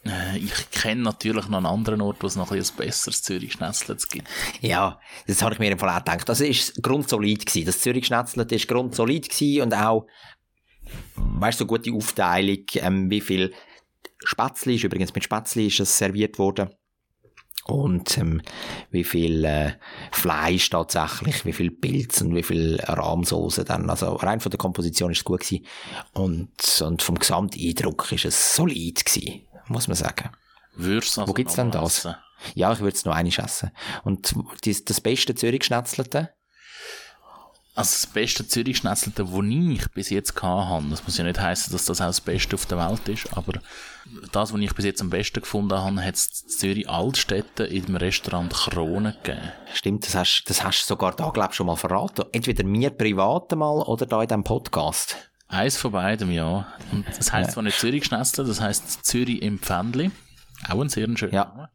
Äh, 0.05 0.37
Ich 0.37 0.71
kenne 0.71 1.01
natürlich 1.01 1.47
noch 1.47 1.57
einen 1.57 1.65
anderen 1.65 2.01
Ort, 2.01 2.17
wo 2.21 2.27
es 2.27 2.35
noch 2.35 2.51
ein, 2.51 2.59
ein 2.59 2.67
besseres 2.77 3.21
Zürich-Schnetzlitz 3.23 4.07
gibt. 4.09 4.27
ja, 4.61 4.99
das 5.27 5.41
habe 5.41 5.53
ich 5.53 5.59
mir 5.59 5.71
im 5.71 5.79
Fall 5.79 5.89
auch 5.89 6.03
gedacht. 6.03 6.27
Das 6.27 6.41
ist 6.41 6.81
grundsolid 6.81 7.45
gewesen. 7.45 7.65
Das 7.65 7.79
Zürich 7.79 8.07
Schnetzlet 8.07 8.51
ist 8.51 8.67
grundsolid 8.67 9.29
gewesen 9.29 9.61
und 9.63 9.73
auch, 9.73 10.07
weißt 11.15 11.59
du, 11.59 11.63
so 11.63 11.67
gute 11.67 11.91
Aufteilung, 11.93 12.63
ähm, 12.75 13.09
wie 13.09 13.21
viel 13.21 13.53
Spätzli 14.23 14.75
ist, 14.75 14.83
übrigens 14.83 15.13
mit 15.13 15.23
Spätzli 15.23 15.67
ist 15.67 15.79
es 15.79 15.97
serviert 15.97 16.39
worden. 16.39 16.69
Und 17.67 18.17
ähm, 18.17 18.41
wie 18.91 19.03
viel 19.03 19.43
äh, 19.43 19.73
Fleisch 20.11 20.69
tatsächlich, 20.69 21.45
wie 21.45 21.53
viel 21.53 21.71
Pilz 21.71 22.21
und 22.21 22.33
wie 22.33 22.43
viel 22.43 22.79
Rahmsoße 22.81 23.65
dann. 23.65 23.89
Also 23.89 24.15
rein 24.15 24.39
von 24.39 24.49
der 24.49 24.57
Komposition 24.57 25.11
ist 25.11 25.19
es 25.19 25.23
gut 25.25 25.41
gewesen. 25.41 25.65
Und, 26.13 26.81
und 26.81 27.01
vom 27.01 27.19
Gesamteindruck 27.19 28.11
ist 28.11 28.25
es 28.25 28.55
solid 28.55 29.03
gewesen, 29.05 29.41
muss 29.67 29.87
man 29.87 29.95
sagen. 29.95 30.29
Würdest 30.75 31.17
also 31.17 31.29
Wo 31.29 31.33
gibt's 31.33 31.55
denn 31.55 31.71
das? 31.71 31.99
essen? 31.99 32.15
Ja, 32.53 32.71
ich 32.71 32.79
würde 32.79 32.95
es 32.95 33.03
noch 33.03 33.15
einmal 33.15 33.33
essen. 33.37 33.71
Und 34.03 34.35
das, 34.63 34.85
das 34.85 35.01
beste 35.01 35.35
Zürich-Schnetzelte? 35.35 36.29
Also 37.77 37.91
das 37.91 38.07
beste 38.07 38.47
Zürich-Schnetzelte, 38.47 39.23
das 39.23 39.43
ich 39.43 39.87
bis 39.91 40.09
jetzt 40.09 40.41
habe, 40.41 40.85
das 40.89 41.03
muss 41.03 41.17
ja 41.17 41.23
nicht 41.23 41.39
heißen, 41.39 41.71
dass 41.71 41.85
das 41.85 42.01
auch 42.01 42.07
das 42.07 42.21
Beste 42.21 42.55
auf 42.55 42.65
der 42.65 42.79
Welt 42.79 43.07
ist, 43.07 43.37
aber 43.37 43.53
das, 44.31 44.51
was 44.51 44.59
ich 44.59 44.73
bis 44.73 44.85
jetzt 44.85 44.99
am 44.99 45.11
besten 45.11 45.41
gefunden 45.41 45.77
habe, 45.77 46.03
hat 46.03 46.15
es 46.15 46.41
in 46.41 46.49
Zürich 46.49 46.89
Altstädte 46.89 47.65
im 47.65 47.95
Restaurant 47.95 48.51
Krone 48.51 49.15
gegeben. 49.21 49.51
Stimmt, 49.75 50.07
das 50.07 50.15
hast, 50.15 50.45
das 50.47 50.63
hast 50.63 50.81
du 50.81 50.87
sogar 50.87 51.15
da, 51.15 51.29
glaub 51.29 51.51
ich, 51.51 51.55
schon 51.55 51.67
mal 51.67 51.75
verraten. 51.75 52.25
Entweder 52.31 52.63
mir 52.63 52.89
privat 52.89 53.51
mal 53.55 53.83
oder 53.83 54.07
da 54.07 54.23
in 54.23 54.27
diesem 54.27 54.43
Podcast. 54.43 55.15
Eins 55.47 55.77
von 55.77 55.91
beidem, 55.91 56.31
ja. 56.31 56.65
Und 56.91 57.05
das 57.15 57.31
heisst 57.31 57.51
zwar 57.51 57.61
nicht 57.63 57.79
Zürich-Schnetzle, 57.79 58.43
das 58.43 58.59
heisst 58.59 59.05
Zürich 59.05 59.41
im 59.43 59.59
Pfändli. 59.59 60.09
Auch 60.67 60.81
ein 60.81 60.89
sehr 60.89 61.07
schöner 61.15 61.33
Ja. 61.33 61.45
Name. 61.45 61.69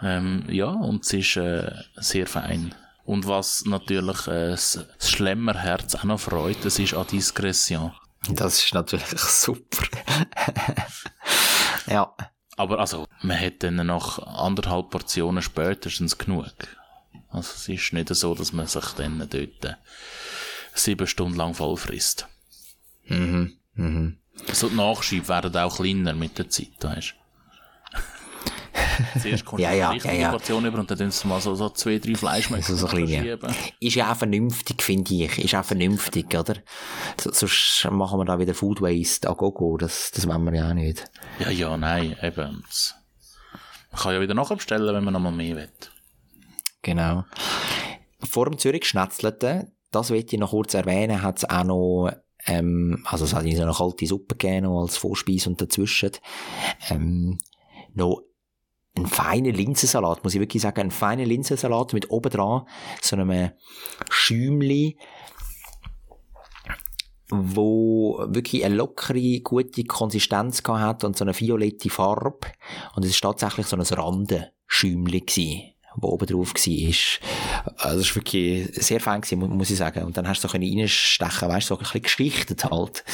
Ähm, 0.00 0.44
ja, 0.48 0.68
und 0.68 1.04
es 1.04 1.12
ist 1.12 1.36
äh, 1.36 1.72
sehr 1.96 2.28
fein. 2.28 2.72
Und 3.08 3.26
was 3.26 3.64
natürlich 3.64 4.26
äh, 4.26 4.50
das 4.50 4.84
Schlemmerherz 5.00 5.94
auch 5.94 6.04
noch 6.04 6.20
freut, 6.20 6.62
das 6.62 6.78
ist 6.78 6.92
an 6.92 7.06
Diskretion. 7.06 7.92
Das 8.28 8.62
ist 8.62 8.74
natürlich 8.74 9.08
super. 9.18 9.86
ja. 11.86 12.14
Aber 12.58 12.80
also, 12.80 13.06
man 13.22 13.40
hat 13.40 13.62
dann 13.62 13.76
nach 13.76 14.18
anderthalb 14.18 14.90
Portionen 14.90 15.40
spätestens 15.40 16.18
genug. 16.18 16.52
Also 17.30 17.50
es 17.54 17.66
ist 17.70 17.94
nicht 17.94 18.14
so, 18.14 18.34
dass 18.34 18.52
man 18.52 18.66
sich 18.66 18.84
dann 18.98 19.20
dort 19.20 19.64
äh, 19.64 19.76
sieben 20.74 21.06
Stunden 21.06 21.38
lang 21.38 21.54
voll 21.54 21.78
frisst. 21.78 22.28
Mhm. 23.06 23.56
Mhm. 23.72 24.18
So 24.52 24.68
die 24.68 24.76
Nachschiebe 24.76 25.28
werden 25.28 25.56
auch 25.56 25.76
kleiner 25.76 26.12
mit 26.12 26.36
der 26.36 26.50
Zeit, 26.50 26.76
weißt 26.82 27.12
du. 27.12 27.27
Zuerst 29.22 29.44
kommst 29.44 29.62
Ja, 29.62 29.70
du 29.70 29.76
ja, 29.78 29.92
ja, 29.94 30.12
ja. 30.12 30.30
Portion 30.30 30.64
über 30.66 30.78
und 30.78 30.90
dann 30.90 30.98
tun 30.98 31.10
sie 31.10 31.26
mal 31.28 31.40
so, 31.40 31.54
so 31.54 31.68
zwei, 31.70 31.98
drei 31.98 32.14
Fleischmecker 32.14 32.62
Also 32.68 32.76
so 32.76 32.86
kleine. 32.86 33.06
schieben. 33.08 33.54
Ist 33.80 33.94
ja 33.96 34.12
auch 34.12 34.16
vernünftig, 34.16 34.82
finde 34.82 35.14
ich. 35.14 35.38
Ist 35.38 35.54
auch 35.54 35.64
vernünftig, 35.64 36.26
oder? 36.36 36.54
So- 37.20 37.32
Sonst 37.32 37.86
machen 37.90 38.18
wir 38.18 38.24
da 38.24 38.38
wieder 38.38 38.54
Food 38.54 38.80
Waste. 38.80 39.28
Ah, 39.28 39.34
go, 39.34 39.52
go. 39.52 39.76
Das, 39.76 40.10
das 40.12 40.26
wollen 40.26 40.44
wir 40.44 40.54
ja 40.54 40.68
auch 40.70 40.74
nicht. 40.74 41.04
Ja, 41.38 41.50
ja, 41.50 41.76
nein, 41.76 42.16
eben. 42.22 42.64
Man 43.90 44.00
kann 44.02 44.14
ja 44.14 44.20
wieder 44.20 44.34
nachbestellen, 44.34 44.94
wenn 44.94 45.04
man 45.04 45.12
noch 45.14 45.20
mal 45.20 45.32
mehr 45.32 45.56
will. 45.56 45.68
Genau. 46.82 47.24
Vor 48.22 48.46
dem 48.46 48.58
Zürich 48.58 48.84
Schnetzelte, 48.84 49.72
das 49.90 50.10
will 50.10 50.24
ich 50.26 50.38
noch 50.38 50.50
kurz 50.50 50.74
erwähnen, 50.74 51.22
hat 51.22 51.38
es 51.38 51.48
auch 51.48 51.64
noch, 51.64 52.10
ähm, 52.46 53.02
also 53.08 53.24
es 53.24 53.32
hat 53.34 53.44
in 53.44 53.56
so 53.56 53.62
eine 53.62 53.72
kalte 53.72 54.06
Suppe 54.06 54.36
gegeben, 54.36 54.66
als 54.66 54.96
Vorspeise 54.96 55.48
und 55.48 55.60
dazwischen, 55.60 56.10
ähm, 56.90 57.38
noch 57.94 58.22
einen 58.96 59.06
feinen 59.06 59.54
Linsensalat, 59.54 60.24
muss 60.24 60.34
ich 60.34 60.40
wirklich 60.40 60.62
sagen, 60.62 60.80
einen 60.80 60.90
feinen 60.90 61.26
Linsensalat 61.26 61.92
mit 61.92 62.10
oben 62.10 62.30
dran 62.30 62.66
so 63.00 63.16
einem 63.16 63.50
Schäumli 64.10 64.98
wo 67.30 68.24
wirklich 68.28 68.64
eine 68.64 68.74
lockere, 68.74 69.40
gute 69.40 69.84
Konsistenz 69.84 70.62
hat 70.66 71.04
und 71.04 71.14
so 71.14 71.24
eine 71.24 71.38
violette 71.38 71.90
Farbe. 71.90 72.38
Und 72.96 73.04
es 73.04 73.10
ist 73.10 73.20
tatsächlich 73.20 73.66
so 73.66 73.76
ein 73.76 73.82
Randenschäumchen 73.82 75.26
gewesen 75.26 75.74
wo 76.00 76.08
oben 76.08 76.26
drauf 76.26 76.54
war. 76.54 77.37
Also, 77.76 77.98
das 77.98 78.08
war 78.08 78.16
wirklich 78.16 78.68
sehr 78.84 79.00
fein 79.00 79.20
gewesen, 79.20 79.38
mu- 79.40 79.48
muss 79.48 79.70
ich 79.70 79.76
sagen. 79.78 80.04
Und 80.04 80.16
dann 80.16 80.26
hast 80.28 80.42
du 80.42 80.48
so 80.48 80.52
reinstechen, 80.56 81.48
weißt 81.48 81.70
du, 81.70 81.74
so 81.74 81.78
ein 81.78 81.82
bisschen 81.84 82.02
geschichtet 82.02 82.64
halt. 82.64 83.04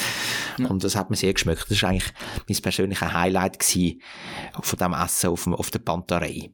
Und 0.59 0.85
das 0.85 0.97
hat 0.97 1.11
mir 1.11 1.17
sehr 1.17 1.33
geschmeckt. 1.33 1.71
Das 1.71 1.83
war 1.83 1.91
eigentlich 1.91 2.13
mein 2.49 2.63
persönliches 2.63 3.13
Highlight 3.13 3.59
gewesen 3.59 4.01
von 4.61 4.79
dem 4.79 4.93
Essen 4.95 5.31
auf, 5.31 5.45
dem, 5.45 5.55
auf 5.55 5.71
der 5.71 5.79
Panterei. 5.81 6.51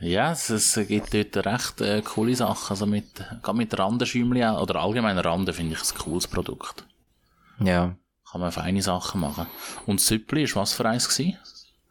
Ja, 0.00 0.32
es, 0.32 0.50
es 0.50 0.74
gibt 0.88 1.14
dort 1.14 1.46
recht 1.46 1.80
äh, 1.80 2.02
coole 2.02 2.34
Sachen. 2.34 2.70
Also 2.70 2.86
mit, 2.86 3.06
gerade 3.42 3.56
mit 3.56 3.78
Randenschäumchen 3.78 4.56
oder 4.56 4.76
allgemein 4.80 5.18
Randen 5.18 5.54
finde 5.54 5.74
ich 5.74 5.80
ein 5.80 5.98
cooles 5.98 6.26
Produkt. 6.26 6.84
Ja. 7.60 7.94
Kann 8.30 8.40
man 8.40 8.50
feine 8.50 8.82
Sachen 8.82 9.20
machen. 9.20 9.46
Und 9.86 10.00
Süppli, 10.00 10.44
ist 10.44 10.56
was 10.56 10.72
für 10.72 10.86
eins 10.88 11.08
gewesen? 11.08 11.38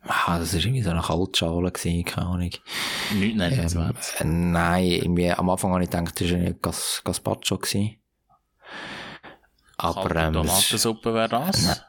Ah, 0.04 0.40
das 0.40 0.54
war 0.54 0.60
irgendwie 0.60 0.82
so 0.82 0.90
eine 0.90 1.02
Kaltschale 1.02 1.72
gewesen, 1.72 2.06
keine 2.06 2.28
Ahnung. 2.28 2.50
Nichts 3.14 3.38
nennenswert. 3.38 4.16
Ähm, 4.20 4.30
äh, 4.48 4.52
nein, 4.52 4.86
irgendwie, 4.86 5.32
am 5.32 5.50
Anfang 5.50 5.74
habe 5.74 5.84
ich 5.84 5.90
gedacht, 5.90 6.20
das 6.20 6.32
war 6.32 6.38
ein 6.38 6.60
Gas, 6.62 7.02
Gazpacho 7.04 7.58
gewesen. 7.58 7.98
Aber, 9.78 10.10
Kalte 10.10 10.28
ähm, 10.28 10.34
Tomatensuppe 10.34 11.14
wäre 11.14 11.30
das? 11.30 11.84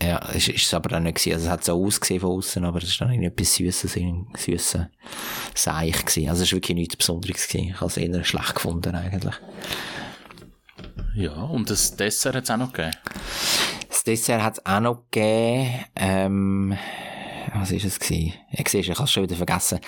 Ja, 0.00 0.18
ist, 0.28 0.48
ist 0.48 0.66
es 0.66 0.74
aber 0.74 0.90
dann 0.90 1.04
nicht 1.04 1.16
gewesen. 1.16 1.34
Also 1.34 1.46
es 1.46 1.50
hat 1.50 1.64
so 1.64 1.84
ausgesehen 1.84 2.20
von 2.20 2.30
außen, 2.30 2.64
aber 2.64 2.78
es 2.78 2.84
ist 2.90 3.00
dann 3.00 3.10
nicht 3.10 3.22
etwas 3.22 3.54
Süßes, 3.54 3.96
ein 3.96 4.26
süßer 4.36 4.90
Seich 5.54 6.04
gewesen. 6.04 6.28
Also 6.28 6.42
es 6.42 6.48
ist 6.48 6.54
wirklich 6.54 6.76
nichts 6.76 6.96
Besonderes 6.96 7.48
gewesen. 7.48 7.70
Ich 7.70 7.76
habe 7.76 7.86
es 7.86 7.96
eher 7.96 8.24
schlecht 8.24 8.54
gefunden 8.54 8.94
eigentlich. 8.94 9.34
Ja, 11.16 11.32
und 11.34 11.68
das 11.68 11.96
Dessert 11.96 12.36
hat 12.36 12.44
es 12.44 12.50
auch 12.50 12.56
noch 12.56 12.72
gegeben. 12.72 12.96
Das 13.88 14.04
Dessert 14.04 14.42
hat 14.42 14.58
es 14.58 14.66
auch 14.66 14.80
noch 14.80 15.02
gegeben, 15.10 15.84
ähm, 15.96 16.78
was 17.54 17.70
ist 17.70 17.84
es 17.84 17.98
gewesen? 17.98 18.34
Ich 18.52 18.68
sehe, 18.68 18.80
ich 18.80 18.90
habe 18.90 19.02
es 19.04 19.10
schon 19.10 19.22
wieder 19.24 19.36
vergessen. 19.36 19.80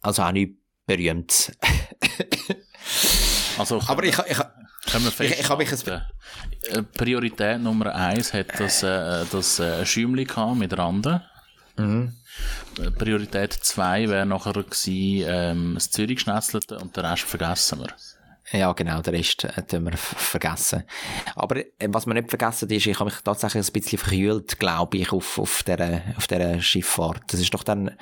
Also 0.00 0.22
auch 0.22 0.32
nicht 0.32 0.52
berühmt. 0.86 1.52
Also, 3.58 3.80
aber 3.86 4.02
ich, 4.04 4.18
ich, 4.18 4.36
können 4.90 5.04
wir 5.04 5.20
ich- 5.26 5.38
ich 5.40 5.48
hab 5.48 5.58
mich 5.58 5.70
äh, 5.70 6.82
Priorität 6.82 7.60
Nummer 7.60 7.94
eins 7.94 8.32
hat 8.32 8.58
das, 8.58 8.82
äh, 8.82 9.24
das 9.30 9.58
äh, 9.60 9.84
Schäumchen 9.84 10.26
gehabt 10.26 10.56
mit 10.56 10.76
Randen. 10.76 11.20
Mhm. 11.76 12.12
Äh, 12.80 12.90
Priorität 12.90 13.52
zwei 13.52 14.08
wäre 14.08 14.26
nachher 14.26 14.54
gewesen, 14.54 15.24
ähm, 15.28 15.70
das 15.74 15.90
Zürich-Schnetzelte 15.90 16.78
und 16.78 16.96
den 16.96 17.04
Rest 17.04 17.24
vergessen 17.24 17.80
wir. 17.80 17.88
Ja, 18.52 18.72
genau, 18.72 19.00
den 19.00 19.14
Rest 19.14 19.44
äh, 19.44 19.62
tun 19.62 19.84
wir 19.84 19.96
vergessen. 19.96 20.84
Aber 21.34 21.56
äh, 21.56 21.64
was 21.88 22.06
wir 22.06 22.14
nicht 22.14 22.28
vergessen 22.28 22.68
ist, 22.68 22.86
ich 22.86 23.00
habe 23.00 23.10
mich 23.10 23.20
tatsächlich 23.22 23.66
ein 23.66 23.72
bisschen 23.72 23.98
verkühlt, 23.98 24.58
glaube 24.58 24.98
ich, 24.98 25.10
auf, 25.12 25.38
auf 25.38 25.62
dieser 25.62 26.02
auf 26.16 26.26
dieser 26.26 26.60
Schifffahrt. 26.60 27.22
Das 27.28 27.40
ist 27.40 27.52
doch 27.54 27.62
dann, 27.62 27.92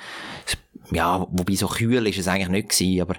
ja, 0.91 1.25
wobei 1.29 1.55
so 1.55 1.67
kühl 1.67 2.05
ist 2.07 2.17
es 2.17 2.27
eigentlich 2.27 2.49
nicht 2.49 2.69
gewesen, 2.69 3.01
aber 3.01 3.15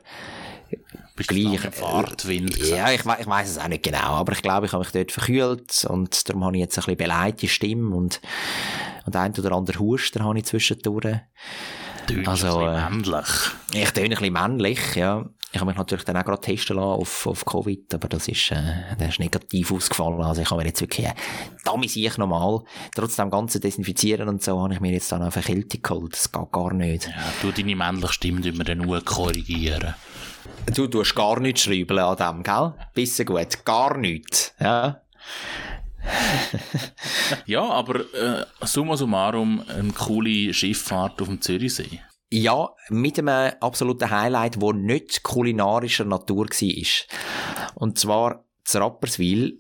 Bist 1.17 1.29
Gleich, 1.29 1.65
im 1.65 1.73
Fahrtwind 1.73 2.57
ja, 2.59 2.91
ich, 2.93 3.01
ich 3.01 3.27
weiß 3.27 3.51
es 3.51 3.59
auch 3.59 3.69
nicht 3.69 3.83
genau, 3.83 4.15
aber 4.15 4.33
ich 4.33 4.43
glaube, 4.43 4.67
ich 4.67 4.73
habe 4.73 4.83
mich 4.85 4.93
dort 4.93 5.13
verkühlt 5.13 5.85
und 5.89 6.29
darum 6.29 6.45
habe 6.45 6.57
ich 6.57 6.61
jetzt 6.61 6.79
ein 6.79 6.83
bisschen 6.83 6.97
beleidigte 6.99 7.49
Stimme 7.49 7.95
und, 7.95 8.21
und 9.07 9.17
ein 9.17 9.33
oder 9.39 9.53
andere 9.53 9.79
Huster 9.79 10.25
habe 10.25 10.39
ich 10.39 10.45
zwischendurch. 10.45 11.21
Deutsch, 12.07 12.29
Also, 12.29 12.47
also, 12.47 12.67
äh, 12.67 12.91
männlich. 12.91 13.29
Ich 13.75 13.91
töne 13.93 14.07
ein 14.07 14.11
bisschen 14.11 14.33
männlich, 14.33 14.95
ja. 14.97 15.27
Ich 15.55 15.61
habe 15.61 15.71
mich 15.71 15.77
natürlich 15.77 16.05
dann 16.05 16.17
auch 16.17 16.25
gerade 16.25 16.41
testen 16.41 16.77
lassen 16.77 17.01
auf, 17.01 17.27
auf 17.27 17.45
Covid, 17.45 17.95
aber 17.95 18.09
das 18.09 18.27
ist, 18.27 18.51
äh, 18.51 18.97
das 18.99 19.11
ist 19.11 19.19
negativ 19.21 19.71
ausgefallen. 19.71 20.23
Also 20.23 20.41
ich 20.41 20.51
habe 20.51 20.63
mir 20.63 20.69
jetzt 20.69 20.81
wirklich, 20.81 21.07
äh, 21.07 21.15
da 21.65 21.77
mis 21.77 21.95
ich 21.95 22.17
nochmal, 22.17 22.61
trotz 22.95 23.17
dem 23.17 23.31
ganzen 23.31 23.61
Desinfizieren 23.61 24.29
und 24.29 24.43
so, 24.43 24.61
habe 24.63 24.73
ich 24.73 24.81
mir 24.81 24.93
jetzt 24.93 25.13
dann 25.13 25.21
eine 25.21 25.31
Verkältung 25.31 25.83
geholt. 25.83 26.15
Das 26.15 26.33
geht 26.33 26.53
gar 26.53 26.73
nicht. 26.73 27.07
Ja, 27.07 27.33
du 27.43 27.53
deine 27.53 27.77
männliche 27.77 28.13
Stimme 28.15 28.43
wir 28.43 28.65
dann 28.65 28.79
nur 28.79 29.05
korrigieren. 29.05 29.95
Du 30.75 30.87
tust 30.87 31.15
gar 31.15 31.39
nichts 31.39 31.63
schreiben 31.63 31.99
an 31.99 32.17
dem, 32.17 32.43
gell? 32.43 32.73
Bisschen 32.95 33.27
gut. 33.27 33.65
Gar 33.65 33.99
nichts, 33.99 34.55
ja. 34.59 35.03
Ja, 37.47 37.63
aber 37.63 38.01
äh, 38.15 38.45
summa 38.63 38.97
summarum 38.97 39.63
eine 39.69 39.93
coole 39.93 40.53
Schifffahrt 40.53 41.21
auf 41.21 41.29
dem 41.29 41.41
Zürichsee. 41.41 42.01
Ja, 42.35 42.71
mit 42.89 43.19
einem 43.19 43.53
absoluten 43.61 44.11
Highlight, 44.11 44.59
wo 44.59 44.73
nicht 44.73 45.23
kulinarischer 45.23 46.07
Natur 46.07 46.47
war. 46.47 47.73
Und 47.75 47.99
zwar 47.99 48.47
zu 48.65 48.79
Rapperswil 48.79 49.59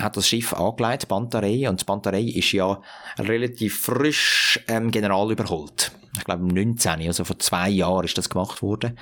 hat 0.00 0.16
das 0.16 0.28
Schiff 0.28 0.52
angelegt, 0.52 1.08
Bantarei, 1.08 1.68
und 1.68 1.80
die 1.80 1.84
Bantarei 1.84 2.22
ist 2.22 2.52
ja 2.52 2.80
relativ 3.18 3.80
frisch 3.80 4.60
ähm, 4.68 4.92
general 4.92 5.32
überholt. 5.32 5.90
Ich 6.16 6.24
glaube 6.24 6.42
im 6.42 6.54
19, 6.54 7.04
also 7.08 7.24
vor 7.24 7.40
zwei 7.40 7.68
Jahren 7.68 8.04
ist 8.04 8.16
das 8.16 8.30
gemacht 8.30 8.62
worden. 8.62 8.96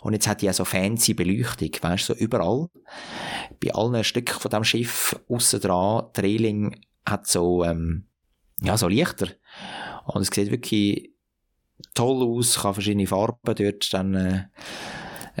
Und 0.00 0.14
jetzt 0.14 0.26
hat 0.26 0.40
die 0.40 0.46
ja 0.46 0.54
so 0.54 0.64
fancy 0.64 1.12
Beleuchtung, 1.12 1.68
weißt 1.78 2.08
du, 2.08 2.14
so 2.14 2.18
überall. 2.18 2.68
Bei 3.62 3.74
allen 3.74 4.02
Stücken 4.02 4.40
von 4.40 4.50
dem 4.50 4.64
Schiff, 4.64 5.14
aussen 5.28 5.60
dran, 5.60 6.06
die 6.16 6.20
Reling 6.20 6.80
hat 7.04 7.26
so, 7.26 7.64
ähm, 7.64 8.06
ja, 8.62 8.78
so 8.78 8.88
Lichter. 8.88 9.28
Und 10.06 10.22
es 10.22 10.28
sieht 10.28 10.50
wirklich 10.50 11.10
toll 11.94 12.22
aus, 12.22 12.60
kann 12.60 12.74
verschiedene 12.74 13.06
Farben 13.06 13.54
dort 13.54 13.92
dann, 13.92 14.14
äh, 14.14 14.44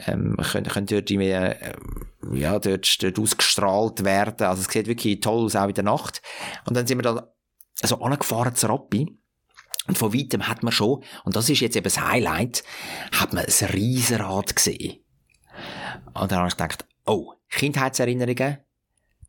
ähm, 0.06 0.36
können, 0.36 0.66
können 0.66 0.86
dort 0.86 1.10
irgendwie, 1.10 1.30
äh, 1.30 1.74
ja, 2.32 2.58
dort, 2.58 3.02
dort 3.02 3.18
ausgestrahlt 3.18 4.04
werden. 4.04 4.46
Also 4.46 4.62
es 4.62 4.72
sieht 4.72 4.86
wirklich 4.86 5.20
toll 5.20 5.44
aus, 5.44 5.56
auch 5.56 5.68
in 5.68 5.74
der 5.74 5.84
Nacht. 5.84 6.22
Und 6.66 6.76
dann 6.76 6.86
sind 6.86 6.98
wir 6.98 7.02
da 7.02 7.32
so 7.82 8.00
angefahren 8.00 8.54
zu 8.54 8.68
Rappi. 8.68 9.16
Und 9.86 9.98
von 9.98 10.14
weitem 10.14 10.46
hat 10.46 10.62
man 10.62 10.72
schon, 10.72 11.02
und 11.24 11.36
das 11.36 11.48
ist 11.48 11.60
jetzt 11.60 11.76
eben 11.76 11.84
das 11.84 12.00
Highlight, 12.00 12.62
hat 13.12 13.32
man 13.32 13.44
ein 13.44 13.66
Riesenrad 13.72 14.54
gesehen. 14.54 15.02
Und 16.14 16.30
dann 16.30 16.38
habe 16.38 16.48
ich 16.48 16.56
gedacht, 16.56 16.86
oh, 17.06 17.32
Kindheitserinnerungen, 17.48 18.58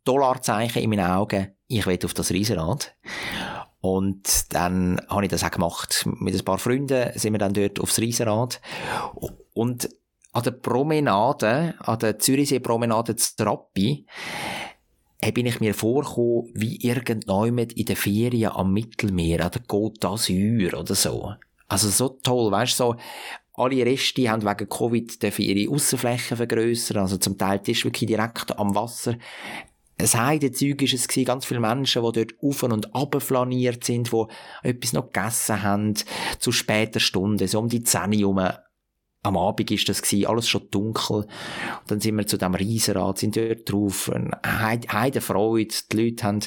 Dollarzeichen 0.04 0.82
in 0.82 0.90
meinen 0.90 1.10
Augen, 1.10 1.54
ich 1.66 1.86
will 1.86 1.98
auf 2.04 2.14
das 2.14 2.30
Riesenrad. 2.30 2.94
Und 3.82 4.54
dann 4.54 5.00
habe 5.08 5.24
ich 5.24 5.30
das 5.30 5.42
auch 5.42 5.50
gemacht. 5.50 6.06
Mit 6.06 6.34
ein 6.34 6.44
paar 6.44 6.58
Freunden 6.58 7.10
sind 7.18 7.32
wir 7.32 7.38
dann 7.38 7.52
dort 7.52 7.80
aufs 7.80 7.98
Riesenrad. 7.98 8.60
Und 9.54 9.88
an 10.32 10.42
der 10.44 10.52
Promenade, 10.52 11.74
an 11.78 11.98
der 11.98 12.18
Zürichsee-Promenade 12.18 13.16
zu 13.16 13.36
Trappi, 13.36 14.06
äh, 15.20 15.32
bin 15.32 15.46
ich 15.46 15.60
mir 15.60 15.74
vorgekommen, 15.74 16.50
wie 16.54 16.76
irgendjemand 16.76 17.72
in 17.72 17.84
den 17.84 17.96
Ferien 17.96 18.52
am 18.52 18.72
Mittelmeer, 18.72 19.44
an 19.44 19.50
der 19.50 19.62
Côte 19.62 20.00
d'Azur 20.00 20.74
oder 20.74 20.94
so. 20.94 21.34
Also 21.66 21.88
so 21.88 22.08
toll, 22.08 22.52
weißt 22.52 22.78
du, 22.78 22.84
so, 22.84 22.96
alle 23.54 23.84
Reste 23.84 24.30
haben 24.30 24.44
wegen 24.44 24.68
Covid 24.68 25.38
ihre 25.38 25.70
Aussenflächen 25.70 26.36
vergrössern, 26.36 26.98
also 26.98 27.18
zum 27.18 27.36
Teil 27.36 27.60
ist 27.66 27.84
wirklich 27.84 28.08
direkt 28.08 28.56
am 28.58 28.74
Wasser. 28.74 29.16
Ein 29.98 30.26
Heidezeug 30.26 30.82
ist 30.82 30.94
es 30.94 31.24
ganz 31.24 31.44
viele 31.44 31.60
Menschen, 31.60 32.02
die 32.02 32.12
dort 32.12 32.34
auf 32.42 32.62
und 32.62 32.94
ab 32.94 33.20
flaniert 33.22 33.84
sind, 33.84 34.12
die 34.12 34.24
etwas 34.62 34.92
noch 34.92 35.12
gegessen 35.12 35.62
haben, 35.62 35.94
zu 36.38 36.50
später 36.50 37.00
Stunde, 37.00 37.46
so 37.46 37.58
um 37.58 37.68
die 37.68 37.82
10 37.82 38.24
Uhr. 38.24 38.58
Am 39.24 39.36
Abend 39.36 39.70
ist 39.70 39.88
das 39.88 40.02
gewesen, 40.02 40.26
alles 40.26 40.48
schon 40.48 40.68
dunkel. 40.72 41.18
Und 41.18 41.28
dann 41.86 42.00
sind 42.00 42.16
wir 42.16 42.26
zu 42.26 42.36
dem 42.36 42.54
Riesenrad, 42.54 43.18
sind 43.18 43.36
dort 43.36 43.70
drauf, 43.70 44.10
Heide, 44.44 45.20
Freude, 45.20 45.72
die 45.92 45.96
Leute 45.96 46.24
haben, 46.24 46.40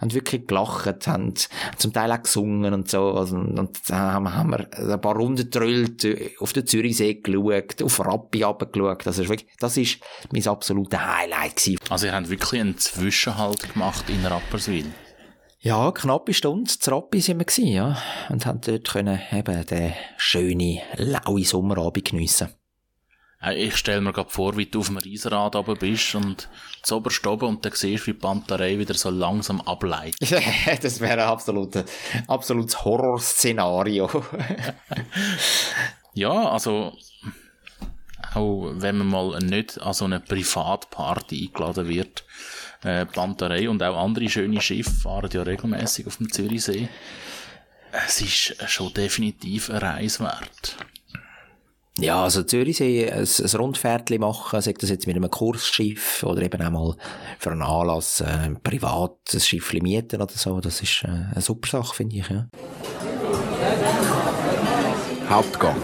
haben 0.00 0.14
wirklich 0.14 0.46
gelacht, 0.46 1.06
haben 1.06 1.34
zum 1.76 1.92
Teil 1.92 2.10
auch 2.10 2.22
gesungen 2.22 2.72
und 2.72 2.90
so, 2.90 3.12
also, 3.12 3.36
und 3.36 3.78
dann 3.88 3.98
haben, 3.98 4.34
haben 4.34 4.50
wir 4.50 4.94
ein 4.94 5.00
paar 5.00 5.14
Runden 5.14 5.44
gedrüllt, 5.44 6.06
auf 6.40 6.54
den 6.54 6.66
Zürichsee 6.66 7.16
geschaut, 7.16 7.82
auf 7.82 8.00
Rappi 8.00 8.44
runtergeschaut, 8.44 9.04
das 9.06 9.18
ist 9.18 9.28
wirklich, 9.28 9.50
das 9.58 9.76
ist 9.76 9.98
mein 10.32 10.46
absolutes 10.48 10.98
Highlight 10.98 11.56
gewesen. 11.56 11.80
Also 11.90 12.06
ihr 12.06 12.14
habt 12.14 12.30
wirklich 12.30 12.60
einen 12.62 12.78
Zwischenhalt 12.78 13.74
gemacht 13.74 14.08
in 14.08 14.24
Rapperswil. 14.24 14.86
Ja, 15.58 15.90
knappe 15.90 16.34
Stunde 16.34 16.70
zu 16.70 16.90
Rappi 16.90 17.20
sind 17.20 17.38
wir 17.38 17.46
gewesen, 17.46 17.68
ja. 17.68 17.96
Und 18.28 18.46
haben 18.46 18.60
dort 18.60 18.88
können 18.88 19.20
eben 19.32 19.66
den 19.66 19.94
schönen, 20.16 20.80
lauen 20.96 21.44
Sommerabend 21.44 22.04
geniessen. 22.10 22.48
Ich 23.54 23.76
stelle 23.76 24.00
mir 24.00 24.12
gerade 24.12 24.30
vor, 24.30 24.56
wie 24.56 24.66
du 24.66 24.80
auf 24.80 24.86
dem 24.86 24.96
Riesenrad 24.96 25.56
oben 25.56 25.78
bist 25.78 26.14
und 26.14 26.48
zu 26.82 26.96
oberst 26.96 27.26
oben 27.26 27.48
und 27.48 27.64
dann 27.64 27.72
siehst, 27.72 28.06
wie 28.06 28.12
die 28.12 28.18
Panterei 28.18 28.78
wieder 28.78 28.94
so 28.94 29.10
langsam 29.10 29.60
ableitet. 29.60 30.18
das 30.82 31.00
wäre 31.00 31.22
ein 31.22 31.28
absolutes, 31.28 31.84
absolutes 32.26 32.84
Horrorszenario. 32.84 34.08
Ja, 36.16 36.48
also 36.48 36.94
auch 38.32 38.72
wenn 38.74 38.96
man 38.96 39.06
mal 39.08 39.38
nicht 39.40 39.78
an 39.82 39.92
so 39.92 40.06
eine 40.06 40.18
Privatparty 40.18 41.48
eingeladen 41.48 41.88
wird, 41.88 42.24
äh, 42.86 43.06
Panterei 43.06 43.68
und 43.68 43.82
auch 43.82 43.96
andere 43.96 44.28
schöne 44.28 44.60
Schiffe 44.60 44.90
fahren 44.90 45.30
ja 45.32 45.42
regelmäßig 45.42 46.06
auf 46.06 46.16
dem 46.16 46.30
Zürichsee. 46.30 46.88
Es 48.06 48.20
ist 48.20 48.56
schon 48.70 48.92
definitiv 48.94 49.70
eine 49.70 49.82
Reise 49.82 50.24
wert. 50.24 50.76
Ja, 51.98 52.24
also 52.24 52.42
Zürichsee, 52.42 53.10
ein, 53.10 53.26
ein 53.26 53.56
Rundfährtchen 53.56 54.20
machen, 54.20 54.60
sagt 54.60 54.82
das 54.82 54.90
jetzt 54.90 55.06
mit 55.06 55.16
einem 55.16 55.30
Kursschiff 55.30 56.22
oder 56.24 56.42
eben 56.42 56.60
auch 56.60 56.70
mal 56.70 56.96
für 57.38 57.52
einen 57.52 57.62
Anlass 57.62 58.20
äh, 58.20 58.50
privat 58.62 59.16
ein 59.32 59.40
Schiff 59.40 59.72
mieten 59.72 60.20
oder 60.20 60.34
so, 60.34 60.60
das 60.60 60.82
ist 60.82 61.04
äh, 61.04 61.08
eine 61.08 61.40
super 61.40 61.68
Sache, 61.68 61.94
finde 61.94 62.16
ich. 62.16 62.28
Ja. 62.28 62.48
Hauptgang. 65.30 65.76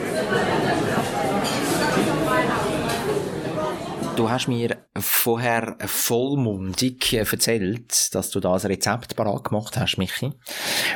Du 4.23 4.31
hast 4.31 4.47
mir 4.47 4.87
vorher 5.01 5.77
vollmundig 5.85 7.13
erzählt, 7.13 8.15
dass 8.15 8.31
du 8.31 8.39
da 8.39 8.55
ein 8.55 8.61
Rezept 8.61 9.17
parat 9.17 9.43
gemacht 9.43 9.77
hast, 9.77 9.97
Michi, 9.97 10.33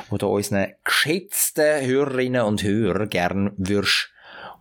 wo 0.09 0.17
du 0.17 0.29
unseren 0.29 0.75
geschätzten 0.85 1.85
Hörerinnen 1.85 2.43
und 2.43 2.63
Hörern 2.63 3.11
gern 3.11 3.53
würdest 3.57 4.11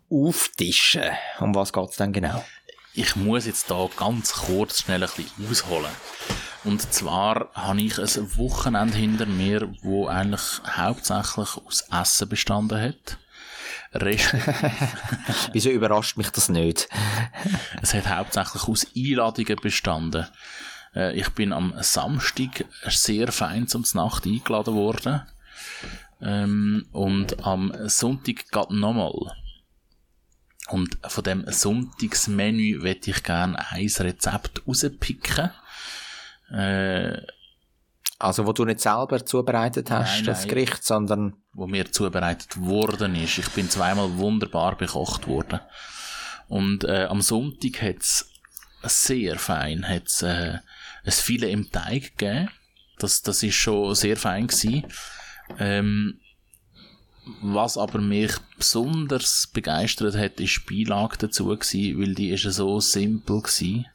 auftischen. 0.10 1.04
Um 1.40 1.54
was 1.54 1.74
geht's 1.74 1.98
denn 1.98 2.12
genau? 2.12 2.44
Ich 2.96 3.16
muss 3.16 3.46
jetzt 3.46 3.70
da 3.70 3.88
ganz 3.98 4.34
kurz 4.34 4.82
schnell 4.82 5.04
ein 5.04 5.10
bisschen 5.16 5.48
ausholen. 5.48 5.92
Und 6.64 6.92
zwar 6.92 7.52
habe 7.54 7.82
ich 7.82 8.00
ein 8.00 8.38
Wochenende 8.38 8.98
hinter 8.98 9.28
mir, 9.28 9.72
wo 9.84 10.08
eigentlich 10.08 10.42
hauptsächlich 10.68 11.50
aus 11.64 11.86
Essen 11.92 12.30
bestanden 12.30 12.82
hat. 12.82 13.20
Rest 14.02 14.34
Wieso 15.54 15.70
überrascht 15.70 16.18
mich 16.18 16.30
das 16.30 16.50
nicht? 16.50 16.88
es 17.82 17.94
hat 17.94 18.08
hauptsächlich 18.10 18.64
aus 18.68 18.88
Einladungen 18.96 19.58
bestanden. 19.62 20.28
Äh, 20.96 21.18
Ich 21.20 21.30
bin 21.30 21.54
am 21.54 21.74
Samstag 21.82 22.66
sehr 22.88 23.32
fein 23.32 23.68
zum 23.68 23.86
Nacht 23.94 24.26
eingeladen 24.26 24.76
worden. 24.76 25.22
Ähm, 26.22 26.86
und 26.92 27.46
am 27.46 27.74
Sonntag 27.88 28.50
geht 28.52 28.72
nochmal. 28.72 29.36
Und 30.70 30.98
von 31.08 31.24
dem 31.24 31.46
Sonntagsmenü 31.48 32.80
möchte 32.80 33.12
ich 33.12 33.24
gerne 33.24 33.60
ein 33.72 33.88
Rezept 34.00 34.64
rauspicken. 34.68 35.52
Äh, 36.52 37.22
Also, 38.18 38.46
wo 38.46 38.54
du 38.54 38.64
nicht 38.64 38.80
selber 38.80 39.26
zubereitet 39.26 39.92
hast, 39.92 40.18
Nein, 40.18 40.26
das 40.26 40.40
nein. 40.42 40.50
Gericht, 40.50 40.84
sondern 40.84 41.36
wo 41.54 41.68
mir 41.68 41.92
zubereitet 41.92 42.58
worden 42.58 43.16
ist. 43.16 43.38
Ich 43.38 43.50
bin 43.50 43.70
zweimal 43.70 44.18
wunderbar 44.18 44.78
bekocht 44.78 45.28
worden. 45.28 45.60
Und 46.48 46.86
äh, 46.86 47.06
am 47.06 47.22
Sonntag 47.22 47.82
hat's 47.82 48.32
sehr 48.84 49.38
fein, 49.38 49.88
hat's 49.88 50.22
äh, 50.22 50.60
ein 51.04 51.12
Filet 51.12 51.52
im 51.52 51.72
Teig 51.72 52.18
gegeben. 52.18 52.50
Das, 53.00 53.22
das 53.22 53.44
ist 53.44 53.56
schon 53.56 53.96
sehr 53.96 54.16
fein 54.16 54.48
gewesen. 54.48 54.86
Ähm, 55.60 56.20
was 57.42 57.78
aber 57.78 58.00
mich 58.00 58.34
besonders 58.58 59.48
begeistert 59.48 60.16
hat, 60.16 60.40
ist 60.40 60.62
die 60.70 60.86
Beilage 60.86 61.18
dazu 61.18 61.48
gewesen, 61.48 62.00
weil 62.00 62.14
die 62.14 62.30
ist 62.30 62.44
so 62.44 62.80
simpel 62.80 63.42
gewesen, 63.42 63.88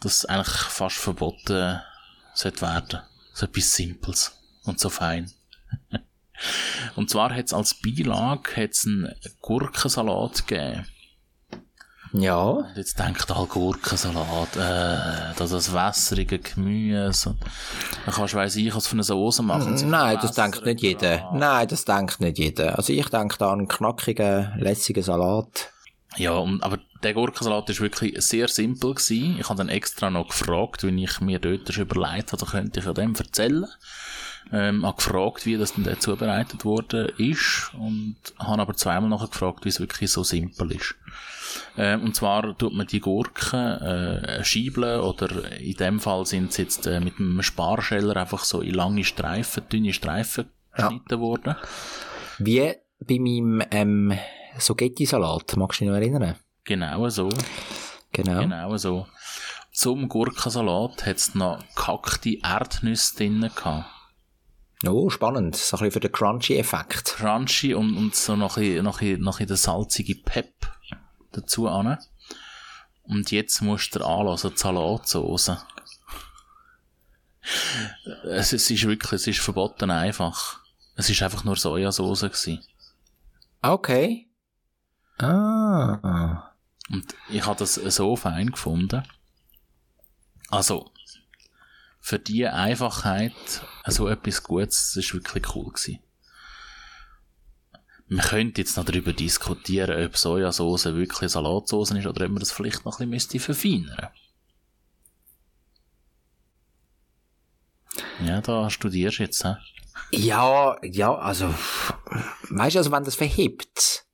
dass 0.00 0.18
es 0.18 0.24
eigentlich 0.24 0.48
fast 0.48 0.96
verboten 0.96 1.80
sollte 2.36 2.62
werden. 2.62 3.00
So 3.32 3.46
etwas 3.46 3.72
Simples 3.72 4.32
und 4.64 4.80
so 4.80 4.88
fein. 4.88 5.30
Und 6.96 7.08
zwar 7.10 7.34
hat's 7.34 7.54
als 7.54 7.74
Beilage 7.74 8.56
hat's 8.56 8.86
einen 8.86 9.14
Gurkensalat 9.40 10.46
gegeben. 10.46 10.86
ja, 12.12 12.38
Und 12.38 12.76
jetzt 12.76 12.98
denkt 12.98 13.34
halt 13.34 13.48
Gurkensalat, 13.48 14.56
äh, 14.56 15.34
das 15.36 15.52
ist 15.52 15.72
wässrige 15.72 16.38
Gemüse. 16.38 17.30
Und 17.30 17.38
dann 18.04 18.14
kannst 18.14 18.34
du 18.34 18.38
weiss 18.38 18.56
ich, 18.56 18.74
was 18.74 18.86
für 18.86 18.92
eine 18.94 19.02
Soße 19.02 19.42
machen. 19.42 19.78
Sie 19.78 19.86
Nein, 19.86 20.18
das 20.20 20.32
denkt 20.32 20.64
nicht 20.64 20.82
jeder. 20.82 21.30
Nein, 21.32 21.68
das 21.68 21.84
denkt 21.84 22.20
nicht 22.20 22.38
jeder. 22.38 22.76
Also 22.76 22.92
ich 22.92 23.08
denke 23.08 23.36
da 23.38 23.50
an 23.50 23.60
einen 23.60 23.68
knackigen, 23.68 24.58
lässigen 24.58 25.02
Salat. 25.02 25.70
Ja, 26.16 26.32
und, 26.32 26.62
aber 26.62 26.78
der 27.02 27.14
Gurkensalat 27.14 27.68
ist 27.70 27.80
wirklich 27.80 28.14
sehr 28.22 28.48
simpel 28.48 28.94
gewesen. 28.94 29.36
Ich 29.38 29.48
habe 29.48 29.58
dann 29.58 29.68
extra 29.68 30.10
noch 30.10 30.28
gefragt, 30.28 30.82
wenn 30.82 30.98
ich 30.98 31.20
mir 31.20 31.38
dort 31.38 31.72
schon 31.72 31.82
überlegt 31.84 32.32
habe, 32.32 32.46
könnte 32.46 32.80
ich 32.80 32.86
ja 32.86 32.92
dem 32.92 33.14
erzählen. 33.14 33.66
Ähm, 34.52 34.86
habe 34.86 34.96
gefragt, 34.96 35.44
wie 35.44 35.56
das 35.56 35.74
denn 35.74 35.82
dort 35.82 36.00
zubereitet 36.00 36.64
worden 36.64 37.08
ist 37.18 37.72
und 37.76 38.16
habe 38.38 38.62
aber 38.62 38.74
zweimal 38.74 39.10
nachher 39.10 39.26
gefragt, 39.26 39.64
wie 39.64 39.70
es 39.70 39.80
wirklich 39.80 40.10
so 40.12 40.22
simpel 40.22 40.70
ist. 40.70 40.94
Ähm, 41.76 42.04
und 42.04 42.14
zwar 42.14 42.56
tut 42.56 42.72
man 42.72 42.86
die 42.86 43.00
Gurken 43.00 43.58
äh, 43.80 44.44
schiebeln 44.44 45.00
oder 45.00 45.50
in 45.58 45.74
dem 45.74 45.98
Fall 45.98 46.26
sind 46.26 46.52
sie 46.52 46.62
jetzt 46.62 46.86
äh, 46.86 47.00
mit 47.00 47.18
einem 47.18 47.42
Sparscheller 47.42 48.16
einfach 48.16 48.44
so 48.44 48.60
in 48.60 48.74
lange 48.74 49.02
Streifen, 49.04 49.64
dünne 49.68 49.92
Streifen 49.92 50.46
Ja. 50.78 50.86
geschnitten 50.88 51.18
worden. 51.18 51.56
Wie 52.38 52.72
bei 53.00 53.18
meinem 53.18 53.62
ähm, 53.72 54.12
Spaghetti-Salat, 54.58 55.56
magst 55.56 55.80
du 55.80 55.84
dich 55.84 55.90
noch 55.90 55.96
erinnern? 55.96 56.36
Genau 56.64 57.08
so. 57.08 57.28
Genau. 58.12 58.40
Genau 58.40 58.76
so. 58.76 59.06
Zum 59.72 60.08
Gurkensalat 60.08 61.04
hat 61.04 61.16
es 61.16 61.34
noch 61.34 61.62
gekackte 61.74 62.38
Erdnüsse 62.42 63.16
drin 63.16 63.40
gehabt. 63.40 63.86
Oh, 64.86 65.10
spannend. 65.10 65.56
So 65.56 65.76
ein 65.76 65.80
bisschen 65.80 65.92
für 65.92 66.00
den 66.00 66.12
Crunchy-Effekt. 66.12 67.16
Crunchy 67.16 67.74
und, 67.74 67.96
und 67.96 68.14
so 68.14 68.36
noch 68.36 68.56
ein, 68.56 68.82
noch 68.82 69.00
ein, 69.00 69.20
noch 69.20 69.40
ein 69.40 69.46
der 69.46 69.56
salzige 69.56 70.14
Pep 70.14 70.54
dazu 71.32 71.68
an. 71.68 71.98
Und 73.02 73.30
jetzt 73.30 73.60
musst 73.62 73.94
du 73.94 74.04
anlassen, 74.04 74.52
die 74.54 74.58
Salatsauce. 74.58 75.52
Es, 78.24 78.52
es 78.52 78.70
ist 78.70 78.86
wirklich, 78.86 79.12
es 79.12 79.26
ist 79.26 79.40
verboten 79.40 79.90
einfach. 79.90 80.60
Es 80.96 81.10
ist 81.10 81.22
einfach 81.22 81.44
nur 81.44 81.56
Sojasauce 81.56 82.22
gewesen. 82.22 82.64
Okay. 83.62 84.25
Ah. 85.18 86.52
Und 86.90 87.14
ich 87.28 87.44
habe 87.44 87.58
das 87.58 87.74
so 87.74 88.16
fein 88.16 88.50
gefunden. 88.50 89.02
Also, 90.48 90.92
für 92.00 92.18
die 92.18 92.46
Einfachheit, 92.46 93.34
so 93.86 94.08
etwas 94.08 94.42
Gutes, 94.42 94.92
das 94.94 95.04
ist 95.04 95.14
wirklich 95.14 95.54
cool 95.54 95.72
gewesen. 95.72 95.98
Man 98.08 98.24
könnte 98.24 98.60
jetzt 98.60 98.76
noch 98.76 98.84
darüber 98.84 99.12
diskutieren, 99.12 100.06
ob 100.06 100.16
Sojasauce 100.16 100.84
wirklich 100.84 101.32
Salatsauce 101.32 101.90
ist 101.90 102.06
oder 102.06 102.26
ob 102.26 102.30
man 102.30 102.38
das 102.38 102.52
vielleicht 102.52 102.84
noch 102.84 103.00
ein 103.00 103.10
bisschen 103.10 103.38
müsste 103.38 103.40
verfeinern 103.40 104.10
Ja, 108.24 108.40
da 108.40 108.70
studierst 108.70 109.18
du 109.18 109.22
jetzt, 109.24 109.44
hä? 109.44 109.56
Ja, 110.12 110.76
ja, 110.82 111.14
also, 111.16 111.52
weißt 112.50 112.76
du, 112.76 112.78
also 112.78 112.92
wenn 112.92 113.04
das 113.04 113.16
verhebt 113.16 114.05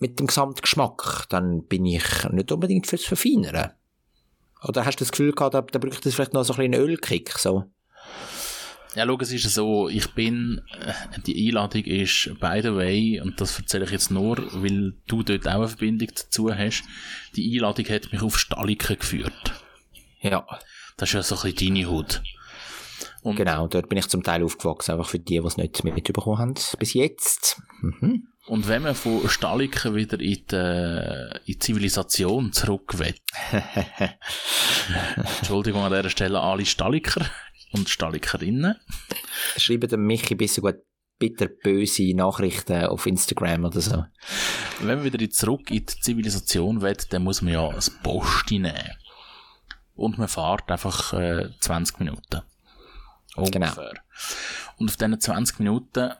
mit 0.00 0.18
dem 0.18 0.26
Gesamtgeschmack, 0.26 1.26
dann 1.28 1.64
bin 1.64 1.84
ich 1.86 2.24
nicht 2.30 2.52
unbedingt 2.52 2.86
fürs 2.86 3.04
Verfeinern. 3.04 3.72
Oder 4.62 4.84
hast 4.84 5.00
du 5.00 5.04
das 5.04 5.12
Gefühl 5.12 5.32
gehabt, 5.32 5.54
da, 5.54 5.62
da 5.62 5.78
bräuchte 5.78 6.08
es 6.08 6.14
vielleicht 6.14 6.34
noch 6.34 6.44
so 6.44 6.54
ein 6.54 6.58
bisschen 6.58 6.74
einen 6.74 6.82
Ölkick, 6.82 7.38
so? 7.38 7.64
Ja, 8.94 9.06
schau, 9.06 9.18
es 9.20 9.30
ist 9.32 9.54
so, 9.54 9.88
ich 9.88 10.12
bin, 10.14 10.62
äh, 10.80 11.20
die 11.26 11.48
Einladung 11.48 11.84
ist, 11.84 12.30
by 12.40 12.60
the 12.62 12.74
way, 12.74 13.20
und 13.20 13.40
das 13.40 13.58
erzähle 13.58 13.84
ich 13.84 13.90
jetzt 13.90 14.10
nur, 14.10 14.38
weil 14.52 14.94
du 15.06 15.22
dort 15.22 15.46
auch 15.46 15.54
eine 15.54 15.68
Verbindung 15.68 16.08
dazu 16.14 16.52
hast, 16.52 16.82
die 17.36 17.54
Einladung 17.54 17.86
hat 17.86 18.10
mich 18.10 18.22
auf 18.22 18.38
Staliken 18.38 18.98
geführt. 18.98 19.52
Ja, 20.20 20.44
Das 20.96 21.10
ist 21.10 21.12
ja 21.14 21.22
so 21.22 21.36
ein 21.36 21.52
bisschen 21.52 21.74
deine 21.74 21.88
Haut. 21.88 22.22
Und 23.22 23.36
genau, 23.36 23.68
dort 23.68 23.88
bin 23.88 23.98
ich 23.98 24.08
zum 24.08 24.22
Teil 24.22 24.42
aufgewachsen, 24.42 24.92
einfach 24.92 25.08
für 25.08 25.18
die, 25.18 25.38
die 25.40 25.46
es 25.46 25.56
nicht 25.56 25.84
mitbekommen 25.84 26.38
haben, 26.38 26.54
bis 26.78 26.94
jetzt. 26.94 27.60
Mhm. 27.80 28.26
Und 28.48 28.66
wenn 28.66 28.82
man 28.82 28.94
von 28.94 29.28
Staliken 29.28 29.94
wieder 29.94 30.18
in 30.20 30.44
die, 30.50 30.56
äh, 30.56 31.36
in 31.38 31.44
die 31.46 31.58
Zivilisation 31.58 32.52
zurück 32.52 32.98
will, 32.98 33.14
Entschuldigung 35.38 35.82
an 35.82 35.92
dieser 35.92 36.10
Stelle 36.10 36.40
alle 36.40 36.64
Staliker 36.64 37.26
und 37.72 37.90
Stalikerinnen, 37.90 38.76
Schreiben 39.58 39.88
dem 39.88 40.06
Michi 40.06 40.34
bisschen 40.34 40.62
gut 40.62 40.76
bitterböse 41.18 42.14
Nachrichten 42.14 42.84
auf 42.86 43.06
Instagram 43.06 43.64
oder 43.64 43.80
so. 43.80 44.04
wenn 44.80 44.98
man 44.98 45.04
wieder 45.04 45.28
zurück 45.30 45.70
in 45.70 45.84
die 45.84 46.00
Zivilisation 46.00 46.80
will, 46.80 46.96
dann 47.10 47.24
muss 47.24 47.42
man 47.42 47.54
ja 47.54 47.72
das 47.72 47.90
Posti 47.90 48.60
nehmen. 48.60 48.92
Und 49.94 50.16
man 50.16 50.28
fährt 50.28 50.70
einfach 50.70 51.12
äh, 51.12 51.50
20 51.60 51.98
Minuten. 51.98 52.42
Ungefähr. 53.34 53.94
Und 54.76 54.90
auf 54.90 54.96
diesen 54.96 55.20
20 55.20 55.58
Minuten 55.58 56.12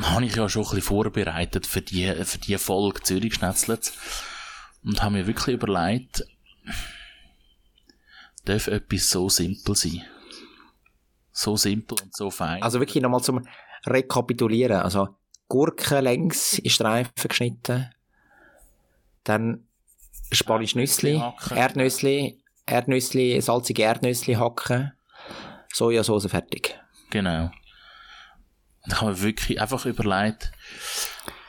habe 0.00 0.24
ich 0.24 0.34
ja 0.34 0.48
schon 0.48 0.62
ein 0.62 0.68
bisschen 0.68 0.82
vorbereitet 0.82 1.66
für 1.66 1.82
die, 1.82 2.12
für 2.24 2.38
die 2.38 2.58
Folge 2.58 3.02
Zürich 3.02 3.34
Schnetzlitz. 3.34 3.92
Und 4.84 5.02
habe 5.02 5.14
mir 5.14 5.26
wirklich 5.26 5.54
überlegt, 5.54 6.26
darf 8.44 8.66
etwas 8.66 9.08
so 9.08 9.28
simpel 9.28 9.74
sein? 9.74 10.02
So 11.32 11.56
simpel 11.56 11.98
und 12.02 12.14
so 12.14 12.30
fein. 12.30 12.62
Also 12.62 12.80
wirklich 12.80 13.02
nochmal 13.02 13.22
zum 13.22 13.46
Rekapitulieren. 13.86 14.80
Also 14.80 15.08
Gurken 15.48 16.04
längs 16.04 16.58
in 16.58 16.70
Streifen 16.70 17.28
geschnitten. 17.28 17.90
Dann 19.24 19.66
Spanisch 20.32 20.74
Nüssli. 20.74 21.22
Erdnüssli, 21.54 22.42
Erdnüssli, 22.66 23.40
salzige 23.40 23.82
Erdnüssli 23.82 24.34
hacken. 24.34 24.92
Sojasauce 25.72 26.26
fertig. 26.26 26.78
Genau. 27.10 27.50
Und 28.84 28.92
ich 28.92 29.00
habe 29.00 29.12
mir 29.12 29.22
wirklich 29.22 29.60
einfach 29.60 29.86
überlegt, 29.86 30.52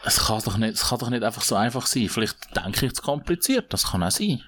es 0.03 0.27
kann 0.27 0.41
doch 0.43 0.57
nicht, 0.57 0.75
es 0.75 0.89
kann 0.89 0.99
doch 0.99 1.09
nicht 1.09 1.23
einfach 1.23 1.41
so 1.41 1.55
einfach 1.55 1.85
sein. 1.85 2.09
Vielleicht 2.09 2.55
denke 2.55 2.85
ich 2.85 2.93
zu 2.93 3.01
kompliziert, 3.01 3.73
das 3.73 3.91
kann 3.91 4.03
auch 4.03 4.11
sein. 4.11 4.41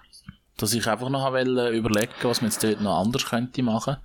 Dass 0.57 0.73
ich 0.73 0.87
einfach 0.87 1.09
noch 1.09 1.31
wollte 1.31 1.69
überlegen, 1.69 2.13
was 2.23 2.41
man 2.41 2.51
jetzt 2.51 2.63
dort 2.63 2.81
noch 2.81 2.99
anders 2.99 3.25
könnte 3.25 3.63
machen. 3.63 3.97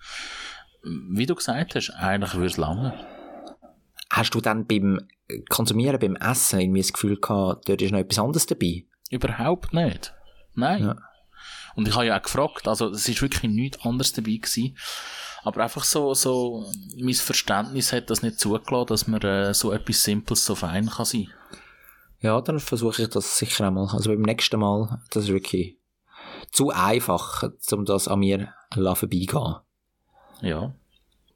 Wie 0.83 1.27
du 1.27 1.35
gesagt 1.35 1.75
hast, 1.75 1.91
eigentlich 1.91 2.35
würde 2.35 2.47
es 2.47 2.57
lange. 2.57 2.93
Hast 4.11 4.35
du 4.35 4.41
dann 4.41 4.67
beim 4.67 5.01
Konsumieren, 5.49 5.99
beim 5.99 6.17
Essen 6.17 6.61
irgendwie 6.61 6.83
das 6.83 6.93
Gefühl 6.93 7.19
gehabt, 7.19 7.69
dort 7.69 7.81
ist 7.81 7.93
noch 7.93 8.01
etwas 8.01 8.19
anderes 8.19 8.47
dabei? 8.47 8.85
Überhaupt 9.11 9.73
nicht. 9.73 10.13
Nein. 10.55 10.85
Ja. 10.85 10.97
Und 11.75 11.89
ich 11.89 11.95
habe 11.95 12.07
ja 12.07 12.19
auch 12.19 12.23
gefragt, 12.23 12.69
also 12.69 12.91
es 12.91 13.09
ist 13.09 13.23
wirklich 13.23 13.51
nichts 13.51 13.85
anderes 13.85 14.13
dabei 14.13 14.37
gewesen. 14.37 14.77
Aber 15.45 15.63
einfach 15.63 15.85
so, 15.85 16.15
so, 16.15 16.71
mein 16.97 17.15
Verständnis 17.15 17.93
hat 17.93 18.11
das 18.11 18.23
nicht 18.23 18.39
zugelassen, 18.39 18.87
dass 18.87 19.07
man 19.09 19.23
äh, 19.23 19.55
so 19.55 19.73
etwas 19.73 20.03
Simples 20.03 20.45
so 20.45 20.55
fein 20.55 20.89
kann 20.89 21.05
sein. 21.05 21.29
Ja, 22.21 22.41
dann 22.41 22.61
versuche 22.61 23.03
ich 23.03 23.09
das 23.09 23.37
sicher 23.37 23.67
einmal. 23.67 23.89
Also 23.89 24.11
beim 24.11 24.23
nächsten 24.23 24.61
Mal, 24.61 25.01
das 25.11 25.25
ist 25.25 25.33
wirklich 25.33 25.77
zu 26.53 26.71
einfach, 26.71 27.43
um 27.73 27.85
das 27.85 28.07
an 28.07 28.21
mir 28.21 28.55
vorbeigehen. 28.73 29.57
Ja. 30.41 30.75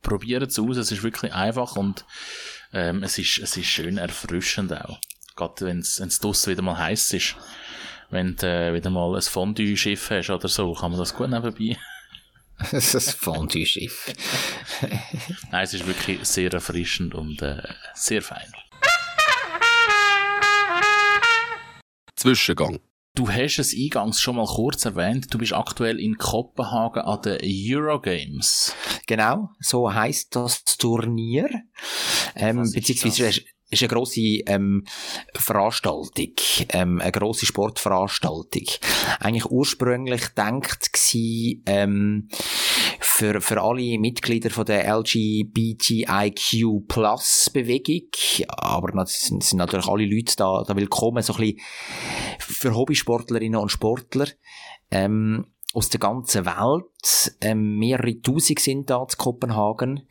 Probieren 0.02 0.44
es 0.44 0.58
aus, 0.58 0.76
es 0.76 0.92
ist 0.92 1.02
wirklich 1.02 1.34
einfach 1.34 1.74
und 1.74 2.04
ähm, 2.72 3.02
es, 3.02 3.18
ist, 3.18 3.38
es 3.38 3.56
ist 3.56 3.66
schön 3.66 3.98
erfrischend 3.98 4.72
auch. 4.72 5.00
Gerade 5.34 5.66
wenn 5.66 5.80
es 5.80 6.20
draussen 6.20 6.52
wieder 6.52 6.62
mal 6.62 6.78
heiß 6.78 7.12
ist. 7.14 7.34
Wenn 8.10 8.36
du 8.36 8.46
äh, 8.46 8.72
wieder 8.72 8.90
mal 8.90 9.16
ein 9.16 9.22
Fondue-Schiff 9.22 10.10
hast 10.10 10.30
oder 10.30 10.46
so, 10.46 10.72
kann 10.74 10.92
man 10.92 11.00
das 11.00 11.14
gut 11.14 11.28
nebenbei. 11.28 11.76
Das 12.58 12.94
ist 12.94 13.08
ein 13.08 13.18
Fondue-Schiff. 13.18 14.12
Nein, 15.50 15.64
es 15.64 15.74
ist 15.74 15.86
wirklich 15.86 16.24
sehr 16.24 16.52
erfrischend 16.52 17.14
und 17.14 17.42
äh, 17.42 17.62
sehr 17.94 18.22
fein. 18.22 18.52
Zwischengang. 22.16 22.80
Du 23.14 23.30
hast 23.30 23.58
es 23.58 23.74
eingangs 23.74 24.20
schon 24.20 24.36
mal 24.36 24.46
kurz 24.46 24.84
erwähnt, 24.84 25.32
du 25.32 25.38
bist 25.38 25.54
aktuell 25.54 25.98
in 25.98 26.18
Kopenhagen 26.18 27.02
an 27.02 27.22
den 27.22 27.38
Eurogames. 27.42 28.74
Genau, 29.06 29.48
so 29.58 29.92
heißt 29.92 30.36
das 30.36 30.64
Turnier. 30.64 31.48
Ähm, 32.34 32.70
beziehungsweise 32.74 33.40
ist, 33.70 33.82
eine 33.82 33.88
grosse 33.88 34.20
ähm, 34.20 34.84
Veranstaltung, 35.34 36.32
ähm, 36.70 37.00
eine 37.00 37.12
grosse 37.12 37.46
Sportveranstaltung. 37.46 38.64
Eigentlich 39.20 39.46
ursprünglich 39.46 40.28
gedacht 40.28 40.92
gsi, 40.92 41.62
ähm, 41.66 42.28
für, 43.00 43.40
für 43.40 43.60
alle 43.60 43.98
Mitglieder 43.98 44.50
von 44.50 44.66
der 44.66 44.86
LGBTIQ 44.94 46.86
Plus 46.88 47.50
Bewegung, 47.52 48.10
aber 48.48 49.06
sind, 49.06 49.42
sind 49.42 49.58
natürlich 49.58 49.88
alle 49.88 50.06
Leute 50.06 50.36
da, 50.36 50.64
da 50.66 50.76
willkommen, 50.76 51.22
so 51.22 51.34
ein 51.34 51.40
bisschen 51.40 51.60
für 52.38 52.74
Hobbysportlerinnen 52.74 53.60
und 53.60 53.70
Sportler. 53.70 54.28
Ähm, 54.90 55.46
aus 55.76 55.90
der 55.90 56.00
ganzen 56.00 56.46
Welt. 56.46 57.36
Ähm, 57.42 57.76
mehrere 57.76 58.20
Tausend 58.22 58.60
sind 58.60 58.88
da 58.88 59.06
zu 59.06 59.18
Kopenhagen, 59.18 60.08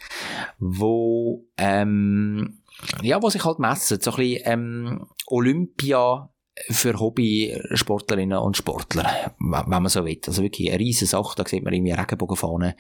wo, 0.60 1.44
ähm, 1.58 2.62
ja, 3.02 3.22
wo 3.22 3.30
sich 3.30 3.46
halt 3.46 3.60
messen. 3.60 4.00
So 4.00 4.12
ein 4.12 4.18
bisschen, 4.18 4.42
ähm, 4.46 5.08
Olympia 5.28 6.30
für 6.70 6.98
Hobbysportlerinnen 6.98 8.38
und 8.38 8.56
Sportler, 8.56 9.34
wenn 9.40 9.68
man 9.68 9.90
so 9.90 10.06
will. 10.06 10.22
Also 10.26 10.42
wirklich 10.42 10.70
eine 10.70 10.80
riesige 10.80 11.08
Sache. 11.08 11.34
Da 11.36 11.46
sieht 11.46 11.64
man 11.64 11.74
irgendwie 11.74 11.92
Regenbogenfahnen. 11.92 12.76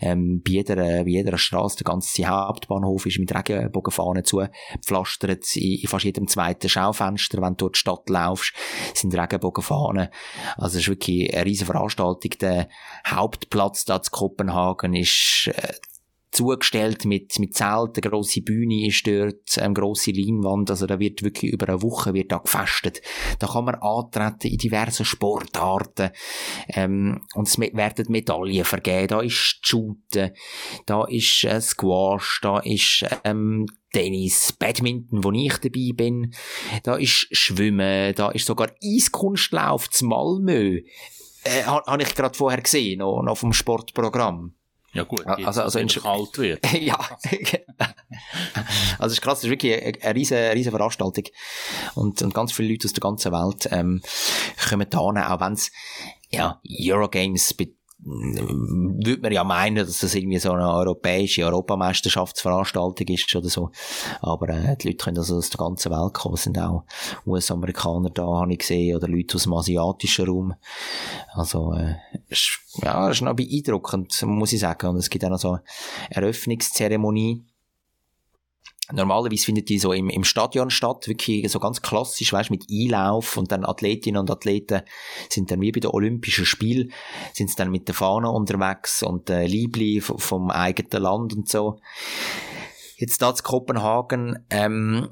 Ähm, 0.00 0.42
bei 0.44 0.50
jeder, 0.50 0.74
bei 0.74 1.04
jeder 1.06 1.38
Straße, 1.38 1.76
der 1.76 1.84
ganze 1.84 2.26
Hauptbahnhof 2.26 3.06
ist 3.06 3.20
mit 3.20 3.32
Regenbogenfahnen 3.32 4.24
zugepflastert. 4.24 5.56
In, 5.56 5.78
in 5.78 5.88
fast 5.88 6.04
jedem 6.04 6.26
zweiten 6.26 6.68
Schaufenster, 6.68 7.40
wenn 7.40 7.56
du 7.56 7.66
durch 7.66 7.72
die 7.74 7.78
Stadt 7.78 8.08
laufst, 8.08 8.52
sind 8.94 9.16
Regenbogenfahnen. 9.16 10.08
Also 10.56 10.78
es 10.78 10.82
ist 10.82 10.88
wirklich 10.88 11.32
eine 11.32 11.46
riesige 11.46 11.72
Veranstaltung. 11.72 12.32
Der 12.40 12.68
Hauptplatz 13.06 13.84
da 13.84 14.02
zu 14.02 14.10
Kopenhagen 14.10 14.92
ist 14.94 15.50
äh, 15.54 15.74
zugestellt 16.32 17.04
mit, 17.04 17.38
mit 17.38 17.54
Zelten, 17.54 18.00
grosse 18.00 18.42
Bühne 18.42 18.86
ist 18.86 19.06
dort, 19.06 19.58
eine 19.58 19.74
grosse 19.74 20.12
Leinwand, 20.12 20.70
also 20.70 20.86
da 20.86 20.98
wird 20.98 21.22
wirklich 21.22 21.52
über 21.52 21.68
eine 21.68 21.82
Woche 21.82 22.14
wird 22.14 22.30
da 22.32 22.38
gefestet. 22.38 23.00
Da 23.38 23.46
kann 23.48 23.64
man 23.64 23.74
antreten 23.76 24.48
in 24.48 24.58
diversen 24.58 25.04
Sportarten, 25.04 26.10
ähm, 26.68 27.20
und 27.34 27.48
es 27.48 27.58
werden 27.58 28.06
Medaillen 28.08 28.64
vergeben, 28.64 29.08
da 29.08 29.20
ist 29.20 29.58
Shooten, 29.62 30.30
da 30.86 31.04
ist 31.04 31.44
äh, 31.44 31.60
Squash, 31.60 32.40
da 32.42 32.60
ist, 32.60 33.04
ähm, 33.24 33.66
Tennis, 33.92 34.52
Badminton, 34.52 35.24
wo 35.24 35.32
ich 35.32 35.58
dabei 35.58 35.90
bin, 35.94 36.32
da 36.84 36.94
ist 36.94 37.26
Schwimmen, 37.32 38.14
da 38.14 38.30
ist 38.30 38.46
sogar 38.46 38.70
Eiskunstlauf 38.80 39.90
zu 39.90 40.06
Malmö, 40.06 40.80
äh, 41.42 41.64
ha- 41.64 41.82
habe 41.86 42.02
ich 42.02 42.14
gerade 42.14 42.36
vorher 42.36 42.60
gesehen, 42.60 42.98
noch, 43.00 43.22
noch 43.22 43.36
vom 43.36 43.52
Sportprogramm. 43.52 44.54
Ja 44.92 45.04
gut, 45.04 45.24
Also- 45.26 45.40
jetzt, 45.42 45.58
also 45.60 45.78
wenn 45.78 45.82
in 45.82 45.88
es 45.88 46.02
kalt 46.02 46.38
wird. 46.38 46.72
ja. 46.80 46.98
also 48.98 49.06
es 49.06 49.12
ist 49.12 49.22
krass, 49.22 49.38
es 49.38 49.44
ist 49.44 49.50
wirklich 49.50 49.74
eine, 49.74 49.92
eine 50.02 50.14
riesige, 50.14 50.52
riesige 50.52 50.76
Veranstaltung. 50.76 51.24
Und, 51.94 52.22
und 52.22 52.34
ganz 52.34 52.52
viele 52.52 52.70
Leute 52.70 52.88
aus 52.88 52.92
der 52.92 53.00
ganzen 53.00 53.32
Welt 53.32 53.68
ähm, 53.70 54.02
kommen 54.68 54.90
da 54.90 54.98
auch 54.98 55.40
wenn 55.40 55.52
es 55.52 55.70
ja, 56.30 56.60
Eurogames 56.80 57.54
würde 58.02 59.20
man 59.20 59.32
ja 59.32 59.44
meinen, 59.44 59.76
dass 59.76 59.98
das 59.98 60.14
irgendwie 60.14 60.38
so 60.38 60.52
eine 60.52 60.72
europäische 60.72 61.44
Europameisterschaftsveranstaltung 61.44 63.06
ist 63.08 63.34
oder 63.36 63.48
so. 63.48 63.70
Aber 64.20 64.48
äh, 64.48 64.76
die 64.76 64.88
Leute 64.88 65.04
können 65.04 65.18
also 65.18 65.36
aus 65.36 65.50
der 65.50 65.58
ganzen 65.58 65.92
Welt 65.92 66.14
kommen. 66.14 66.34
Es 66.34 66.44
sind 66.44 66.58
auch 66.58 66.84
US-Amerikaner 67.26 68.10
da, 68.10 68.22
habe 68.22 68.52
ich 68.52 68.60
gesehen, 68.60 68.96
oder 68.96 69.08
Leute 69.08 69.36
aus 69.36 69.42
dem 69.42 69.52
asiatischen 69.52 70.26
Raum. 70.26 70.54
Also, 71.32 71.74
äh, 71.74 71.96
ist, 72.28 72.60
ja, 72.82 73.10
ist 73.10 73.20
noch 73.22 73.34
beeindruckend, 73.34 74.22
muss 74.22 74.52
ich 74.52 74.60
sagen. 74.60 74.88
Und 74.88 74.96
es 74.96 75.10
gibt 75.10 75.24
auch 75.24 75.30
noch 75.30 75.38
so 75.38 75.50
eine 75.52 75.62
Eröffnungszeremonie. 76.10 77.44
Normalerweise 78.92 79.44
findet 79.44 79.68
die 79.68 79.78
so 79.78 79.92
im, 79.92 80.08
im 80.10 80.24
Stadion 80.24 80.70
statt, 80.70 81.08
wirklich 81.08 81.50
so 81.50 81.60
ganz 81.60 81.82
klassisch, 81.82 82.32
weißt, 82.32 82.50
mit 82.50 82.66
Einlauf 82.70 83.36
und 83.36 83.52
dann 83.52 83.64
Athletinnen 83.64 84.20
und 84.20 84.30
Athleten 84.30 84.82
sind 85.28 85.50
dann 85.50 85.60
wie 85.60 85.72
bei 85.72 85.80
den 85.80 85.90
Olympischen 85.90 86.46
Spielen, 86.46 86.92
sind 87.32 87.58
dann 87.58 87.70
mit 87.70 87.88
der 87.88 87.94
Fahne 87.94 88.30
unterwegs 88.30 89.02
und 89.02 89.30
äh, 89.30 89.46
Liebli 89.46 90.00
vom 90.00 90.50
eigenen 90.50 91.02
Land 91.02 91.34
und 91.34 91.48
so. 91.48 91.78
Jetzt 92.96 93.22
da 93.22 93.34
zu 93.34 93.42
Kopenhagen, 93.42 94.46
ähm, 94.50 95.08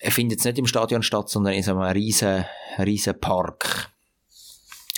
findet 0.00 0.38
es 0.38 0.44
nicht 0.44 0.58
im 0.58 0.66
Stadion 0.66 1.02
statt, 1.02 1.28
sondern 1.28 1.54
in 1.54 1.62
so 1.62 1.72
einem 1.72 1.80
riesen, 1.80 2.44
riesen 2.78 3.20
Park. 3.20 3.95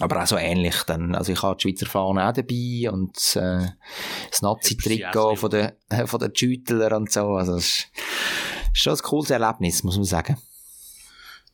Aber 0.01 0.23
auch 0.23 0.27
so 0.27 0.37
ähnlich 0.37 0.83
dann. 0.87 1.15
Also 1.15 1.33
ich 1.33 1.43
habe 1.43 1.57
die 1.57 1.63
Schweizer 1.63 1.87
Fahne 1.87 2.29
auch 2.29 2.33
dabei 2.33 2.91
und 2.91 3.17
äh, 3.37 3.67
das 4.31 4.43
Nazi-Trikot 4.43 5.37
von 5.37 5.51
den, 5.51 5.73
von 6.07 6.21
den 6.21 6.35
Schüttler 6.35 6.97
und 6.97 7.11
so. 7.11 7.31
Also 7.31 7.57
es 7.57 7.67
ist 7.67 7.89
schon 8.75 8.95
ein 8.95 8.99
cooles 8.99 9.31
Erlebnis, 9.31 9.83
muss 9.83 9.97
man 9.97 10.05
sagen. 10.05 10.37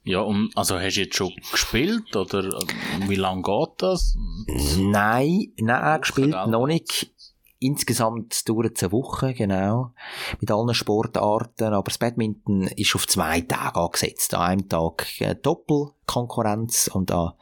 Ja, 0.07 0.20
und 0.20 0.50
also 0.54 0.78
hast 0.78 0.96
du 0.96 1.00
jetzt 1.00 1.16
schon 1.16 1.33
gespielt 1.50 2.14
oder 2.14 2.44
äh, 2.44 3.09
wie 3.09 3.14
lange 3.14 3.40
geht 3.40 3.70
das? 3.78 4.14
Nein, 4.76 5.52
nein, 5.57 6.00
gespielt 6.02 6.37
noch 6.46 6.66
nicht. 6.66 7.13
Insgesamt 7.64 8.46
dauert 8.46 8.77
es 8.77 8.83
eine 8.83 8.92
Woche, 8.92 9.33
genau. 9.33 9.94
Mit 10.38 10.50
allen 10.50 10.74
Sportarten. 10.74 11.72
Aber 11.72 11.85
das 11.85 11.96
Badminton 11.96 12.66
ist 12.77 12.94
auf 12.94 13.09
zwei 13.09 13.40
Tage 13.40 13.81
angesetzt. 13.81 14.35
An 14.35 14.42
einem 14.42 14.68
Tag 14.68 15.07
äh, 15.22 15.35
Doppelkonkurrenz 15.35 16.90
und 16.92 17.11
an, 17.11 17.33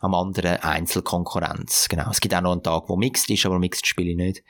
am 0.00 0.14
anderen 0.14 0.56
Einzelkonkurrenz. 0.56 1.88
Genau. 1.90 2.10
Es 2.10 2.22
gibt 2.22 2.34
auch 2.34 2.40
noch 2.40 2.52
einen 2.52 2.62
Tag, 2.62 2.84
wo 2.88 2.96
Mixed 2.96 3.28
ist, 3.28 3.44
aber 3.44 3.58
Mixed 3.58 3.86
spiele 3.86 4.12
ich 4.12 4.16
nicht. 4.16 4.44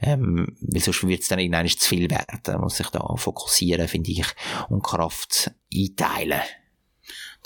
Ähm, 0.00 0.56
weil 0.60 0.80
sonst 0.80 1.04
wird 1.04 1.22
es 1.22 1.28
dann 1.28 1.40
irgendwann 1.40 1.66
zu 1.66 1.88
viel 1.88 2.08
werden. 2.08 2.40
Man 2.46 2.60
muss 2.60 2.76
sich 2.76 2.90
da 2.90 3.04
fokussieren, 3.16 3.88
finde 3.88 4.12
ich, 4.12 4.26
und 4.68 4.84
Kraft 4.84 5.50
einteilen. 5.74 6.42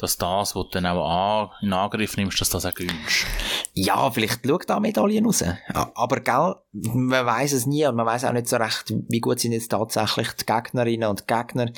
Dass 0.00 0.16
das, 0.16 0.56
was 0.56 0.64
du 0.64 0.70
dann 0.70 0.86
auch 0.86 1.52
in 1.60 1.72
Angriff 1.72 2.16
nimmst, 2.16 2.40
dass 2.40 2.50
das 2.50 2.64
auch 2.64 2.74
gönnst. 2.74 3.26
Ja, 3.74 4.10
vielleicht 4.10 4.46
schaut 4.46 4.68
da 4.68 4.80
Medaillen 4.80 5.26
raus. 5.26 5.44
Aber 5.72 6.20
gell, 6.20 6.54
man 6.72 7.26
weiß 7.26 7.52
es 7.52 7.66
nie 7.66 7.86
und 7.86 7.96
man 7.96 8.06
weiß 8.06 8.24
auch 8.24 8.32
nicht 8.32 8.48
so 8.48 8.56
recht, 8.56 8.92
wie 9.08 9.20
gut 9.20 9.40
sind 9.40 9.52
jetzt 9.52 9.70
tatsächlich 9.70 10.32
die 10.32 10.46
Gegnerinnen 10.46 11.08
und 11.08 11.28
Gegner, 11.28 11.70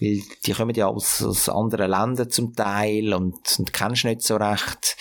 weil 0.00 0.22
die 0.44 0.52
kommen 0.52 0.74
ja 0.74 0.86
aus, 0.86 1.22
aus 1.22 1.48
anderen 1.48 1.90
Ländern 1.90 2.30
zum 2.30 2.54
Teil 2.54 3.14
und, 3.14 3.58
und 3.58 3.72
kennst 3.72 4.04
nicht 4.04 4.22
so 4.22 4.36
recht. 4.36 4.96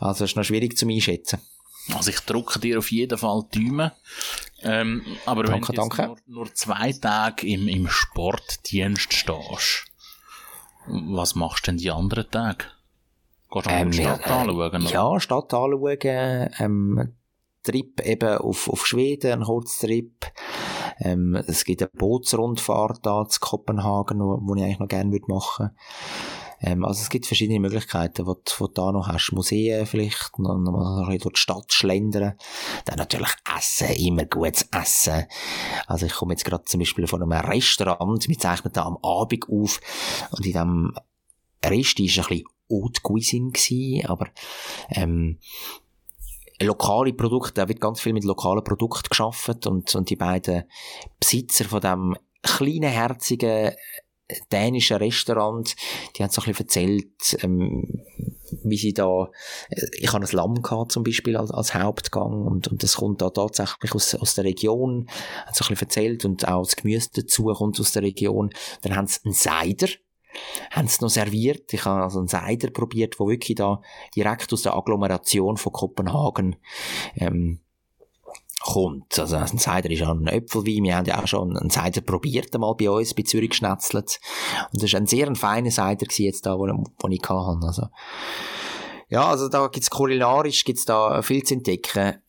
Also 0.00 0.24
es 0.24 0.32
ist 0.32 0.36
noch 0.36 0.44
schwierig 0.44 0.76
zu 0.76 0.88
einschätzen. 0.88 1.40
Also 1.92 2.10
ich 2.10 2.20
drücke 2.20 2.58
dir 2.58 2.78
auf 2.78 2.90
jeden 2.90 3.18
Fall 3.18 3.42
die 3.52 3.66
Daumen. 3.66 3.90
Ähm, 4.62 5.02
aber 5.26 5.44
Danke, 5.44 5.76
wenn 5.76 5.88
du. 5.88 6.06
Nur, 6.06 6.16
nur 6.26 6.54
zwei 6.54 6.92
Tage 6.92 7.46
im, 7.46 7.68
im 7.68 7.88
Sportdienst 7.88 9.12
stehst, 9.12 9.84
was 10.86 11.34
machst 11.34 11.66
du 11.66 11.70
denn 11.70 11.78
die 11.78 11.90
anderen 11.90 12.30
Tage? 12.30 12.64
Gehst 13.50 13.66
du 13.66 13.70
ähm, 13.70 13.90
die 13.90 13.98
Stadt 13.98 14.26
anschauen? 14.26 14.50
oder? 14.50 14.78
Ja, 14.78 15.20
Stadt 15.20 15.54
anschauen, 15.54 16.50
ähm, 16.58 17.14
Trip 17.62 18.00
eben 18.02 18.38
auf, 18.38 18.68
auf 18.68 18.86
Schweden, 18.86 19.32
ein 19.32 19.42
Kurztrip, 19.44 20.26
Ähm, 21.00 21.34
es 21.46 21.64
gibt 21.64 21.82
eine 21.82 21.90
Bootsrundfahrt 21.92 23.04
da 23.04 23.24
zu 23.26 23.40
Kopenhagen, 23.40 24.20
wo, 24.20 24.38
wo 24.42 24.54
ich 24.54 24.62
eigentlich 24.62 24.78
noch 24.78 24.88
gerne 24.88 25.10
würde 25.10 25.24
machen 25.28 25.70
ähm, 26.64 26.84
also 26.84 27.02
es 27.02 27.10
gibt 27.10 27.26
verschiedene 27.26 27.60
Möglichkeiten, 27.60 28.24
die, 28.24 28.32
du 28.58 28.68
da 28.68 28.90
noch 28.90 29.08
hast. 29.08 29.32
Museen 29.32 29.86
vielleicht, 29.86 30.38
noch, 30.38 30.56
noch 30.56 30.72
ein 30.72 31.06
bisschen 31.06 31.20
durch 31.20 31.34
die 31.34 31.40
Stadt 31.40 31.72
schlendern. 31.72 32.34
Dann 32.86 32.96
natürlich 32.96 33.32
Essen, 33.56 33.90
immer 33.90 34.24
gutes 34.24 34.66
Essen. 34.72 35.26
Also 35.86 36.06
ich 36.06 36.14
komme 36.14 36.32
jetzt 36.32 36.44
gerade 36.44 36.64
zum 36.64 36.80
Beispiel 36.80 37.06
von 37.06 37.22
einem 37.22 37.32
Restaurant, 37.32 38.28
wir 38.28 38.38
zeichnen 38.38 38.72
da 38.72 38.84
am 38.84 38.98
Abend 39.02 39.44
auf 39.48 39.80
und 40.30 40.38
in 40.38 40.52
diesem 40.52 40.94
Rest 41.64 41.98
war 41.98 42.04
ein 42.04 42.06
bisschen 42.06 42.44
Haute 42.70 43.02
Cuisine 43.02 43.52
aber 44.08 44.28
ähm, 44.88 45.38
lokale 46.60 47.12
Produkte, 47.12 47.60
da 47.60 47.68
wird 47.68 47.80
ganz 47.80 48.00
viel 48.00 48.14
mit 48.14 48.24
lokalen 48.24 48.64
Produkten 48.64 49.08
geschafft 49.10 49.66
und, 49.66 49.94
und 49.94 50.08
die 50.08 50.16
beiden 50.16 50.64
Besitzer 51.20 51.66
von 51.66 51.82
dem 51.82 52.16
kleinen, 52.42 52.90
herzigen 52.90 53.74
dänischen 54.50 54.96
Restaurant, 54.96 55.74
die 56.16 56.22
haben 56.22 56.30
so 56.30 56.40
ein 56.42 56.46
bisschen 56.46 56.64
erzählt, 56.64 57.42
ähm, 57.42 58.04
wie 58.62 58.76
sie 58.76 58.94
da, 58.94 59.30
äh, 59.70 59.86
ich 59.98 60.12
habe 60.12 60.24
ein 60.24 60.32
Lamm 60.32 60.62
gehabt 60.62 60.92
zum 60.92 61.02
Beispiel 61.02 61.36
als, 61.36 61.50
als 61.50 61.74
Hauptgang 61.74 62.46
und, 62.46 62.68
und 62.68 62.82
das 62.82 62.96
kommt 62.96 63.20
da 63.20 63.30
tatsächlich 63.30 63.94
aus, 63.94 64.14
aus 64.14 64.34
der 64.34 64.44
Region, 64.44 65.08
hat 65.46 65.54
so 65.54 65.64
ein 65.64 65.68
bisschen 65.68 65.88
erzählt 65.88 66.24
und 66.24 66.48
auch 66.48 66.64
das 66.64 66.76
Gemüse 66.76 67.10
dazu 67.14 67.44
kommt 67.44 67.78
aus 67.80 67.92
der 67.92 68.02
Region. 68.02 68.50
Dann 68.82 68.96
haben 68.96 69.06
sie 69.06 69.20
einen 69.24 69.34
Seider, 69.34 69.88
haben 70.70 70.88
sie 70.88 71.02
noch 71.02 71.10
serviert. 71.10 71.72
Ich 71.72 71.84
habe 71.84 72.02
also 72.02 72.18
einen 72.18 72.28
Seider 72.28 72.70
probiert, 72.70 73.20
wo 73.20 73.28
wirklich 73.28 73.56
da 73.56 73.80
direkt 74.16 74.52
aus 74.52 74.62
der 74.62 74.76
Agglomeration 74.76 75.56
von 75.56 75.72
Kopenhagen 75.72 76.56
ähm, 77.16 77.60
kommt. 78.64 79.18
Also 79.18 79.36
ein 79.36 79.58
Cider 79.58 79.90
ist 79.90 80.00
ja 80.00 80.10
ein 80.10 80.26
Äpfelwein. 80.26 80.84
Wir 80.84 80.96
haben 80.96 81.06
ja 81.06 81.22
auch 81.22 81.26
schon 81.26 81.56
einen 81.56 81.70
Cider 81.70 82.00
probiert 82.00 82.54
einmal 82.54 82.74
bei 82.74 82.90
uns, 82.90 83.14
bei 83.14 83.22
Zürich 83.22 83.50
geschnetzelt. 83.50 84.18
Und 84.72 84.82
das 84.82 84.92
war 84.92 85.00
ein 85.00 85.06
sehr 85.06 85.34
feiner 85.36 85.70
Cider 85.70 86.06
jetzt 86.16 86.46
da, 86.46 86.58
wo, 86.58 86.66
wo 86.66 87.08
ich 87.08 87.20
hatte. 87.20 87.66
Also, 87.66 87.88
ja, 89.10 89.26
also 89.26 89.48
da 89.48 89.66
gibt's 89.68 89.90
kulinarisch 89.90 90.64
gibt's 90.64 90.86
da 90.86 91.20
viel 91.22 91.42
zu 91.42 91.54
entdecken. 91.54 92.22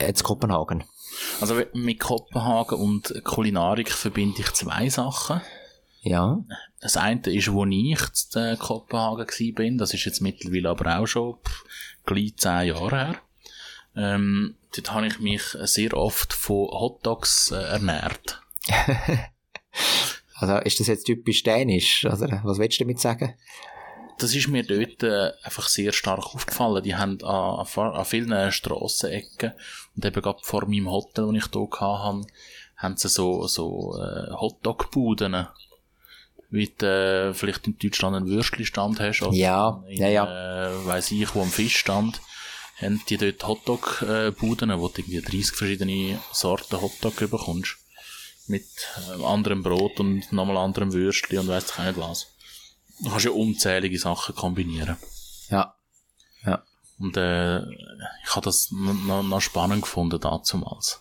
Jetzt 0.00 0.22
Kopenhagen. 0.22 0.84
Also 1.40 1.60
mit 1.74 2.00
Kopenhagen 2.00 2.78
und 2.78 3.24
Kulinarik 3.24 3.90
verbinde 3.90 4.40
ich 4.40 4.52
zwei 4.52 4.88
Sachen. 4.88 5.40
Ja. 6.02 6.38
Das 6.80 6.96
eine 6.96 7.20
ist, 7.26 7.52
wo 7.52 7.66
ich 7.66 7.72
in 8.34 8.58
Kopenhagen 8.58 9.26
war, 9.26 9.76
das 9.78 9.92
ist 9.92 10.04
jetzt 10.04 10.22
mittlerweile 10.22 10.70
aber 10.70 10.98
auch 10.98 11.06
schon 11.06 11.36
pff, 11.44 11.64
gleich 12.06 12.36
zehn 12.36 12.68
Jahre 12.68 12.96
her. 12.96 13.16
Ähm, 13.96 14.56
dort 14.76 14.92
habe 14.92 15.06
ich 15.06 15.18
mich 15.20 15.42
sehr 15.62 15.94
oft 15.94 16.32
von 16.32 16.68
Hotdogs 16.68 17.50
äh, 17.50 17.56
ernährt. 17.56 18.42
also 20.34 20.56
ist 20.58 20.80
das 20.80 20.86
jetzt 20.86 21.04
typisch 21.04 21.42
dänisch? 21.42 22.04
Also, 22.06 22.26
was 22.44 22.58
willst 22.58 22.80
du 22.80 22.84
damit 22.84 23.00
sagen? 23.00 23.34
Das 24.18 24.34
ist 24.34 24.48
mir 24.48 24.62
dort 24.64 25.02
äh, 25.02 25.32
einfach 25.42 25.68
sehr 25.68 25.92
stark 25.92 26.34
aufgefallen. 26.34 26.82
Die 26.82 26.94
haben 26.94 27.22
an, 27.22 27.66
an 27.66 28.04
vielen 28.04 28.52
Strassenecken 28.52 29.52
und 29.96 30.04
eben 30.04 30.22
gerade 30.22 30.40
vor 30.42 30.66
meinem 30.66 30.90
Hotel, 30.90 31.26
wo 31.26 31.32
ich 31.32 31.44
hier 31.50 31.70
hatte, 31.80 32.26
haben 32.76 32.96
sie 32.96 33.08
so, 33.08 33.46
so 33.46 33.98
äh, 33.98 34.30
Hotdog-Buden 34.32 35.46
wie 36.50 36.66
du 36.66 36.86
äh, 36.86 37.34
vielleicht 37.34 37.66
in 37.66 37.78
Deutschland 37.78 38.16
einen 38.16 38.26
Würstchenstand 38.26 39.00
hast 39.00 39.22
oder 39.22 39.36
ja, 39.36 39.82
in, 39.88 39.98
ja, 39.98 40.08
ja. 40.08 40.68
Äh, 40.68 40.86
weiss 40.86 41.10
ich, 41.10 41.34
wo 41.34 41.42
ein 41.42 41.48
Fischstand 41.48 42.20
haben 42.80 43.00
die 43.08 43.16
dort 43.16 43.46
Hotdog-Buden, 43.46 44.78
wo 44.80 44.88
du 44.88 45.00
irgendwie 45.00 45.20
30 45.20 45.56
verschiedene 45.56 46.20
Sorten 46.32 46.80
Hotdog 46.80 47.16
bekommst. 47.16 47.76
Mit 48.46 48.66
äh, 49.08 49.22
anderem 49.24 49.62
Brot 49.62 50.00
und 50.00 50.32
nochmal 50.32 50.56
anderem 50.56 50.92
Würstchen 50.92 51.38
und 51.38 51.48
weiss 51.48 51.70
ich 51.70 51.84
nicht 51.84 51.98
was. 51.98 52.26
Du 53.02 53.10
kannst 53.10 53.24
ja 53.24 53.30
unzählige 53.30 53.98
Sachen 53.98 54.34
kombinieren. 54.34 54.96
Ja. 55.50 55.74
Ja. 56.44 56.62
Und 56.98 57.16
äh, 57.16 57.60
ich 57.60 58.34
habe 58.34 58.44
das 58.44 58.70
noch, 58.72 59.22
noch 59.22 59.40
spannend 59.40 59.82
gefunden 59.82 60.20
damals. 60.20 61.00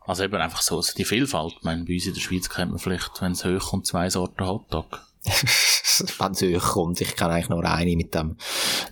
Also 0.00 0.24
eben 0.24 0.36
einfach 0.36 0.60
so, 0.60 0.76
also 0.76 0.92
die 0.94 1.04
Vielfalt. 1.04 1.54
Ich 1.58 1.62
meine, 1.62 1.84
bei 1.84 1.94
uns 1.94 2.06
in 2.06 2.14
der 2.14 2.20
Schweiz 2.20 2.48
kennt 2.48 2.70
man 2.70 2.80
vielleicht, 2.80 3.20
wenn 3.22 3.32
es 3.32 3.44
hochkommt, 3.44 3.86
zwei 3.86 4.10
Sorten 4.10 4.46
Hotdog. 4.46 5.06
Wenn 5.24 6.32
es 6.32 6.42
hochkommt. 6.42 7.00
Ich 7.00 7.16
kenne 7.16 7.34
eigentlich 7.34 7.48
nur 7.48 7.64
eine 7.64 7.96
mit 7.96 8.14
dem 8.14 8.36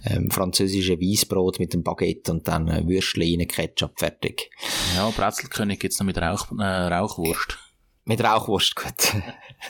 ähm, 0.04 0.30
französischen 0.30 1.00
Weissbrot 1.00 1.58
mit 1.58 1.74
dem 1.74 1.82
Baguette 1.82 2.32
und 2.32 2.48
dann 2.48 2.68
äh, 2.68 2.86
Würstchen 2.86 3.46
Ketchup, 3.46 3.98
fertig. 3.98 4.50
Ja, 4.96 5.10
Brezelkönig 5.10 5.80
gibt's 5.80 5.98
noch 5.98 6.06
mit 6.06 6.18
Rauch, 6.18 6.46
äh, 6.58 6.64
Rauchwurst. 6.64 7.58
Mit 8.04 8.22
Rauchwurst, 8.22 8.74
gut. 8.74 9.14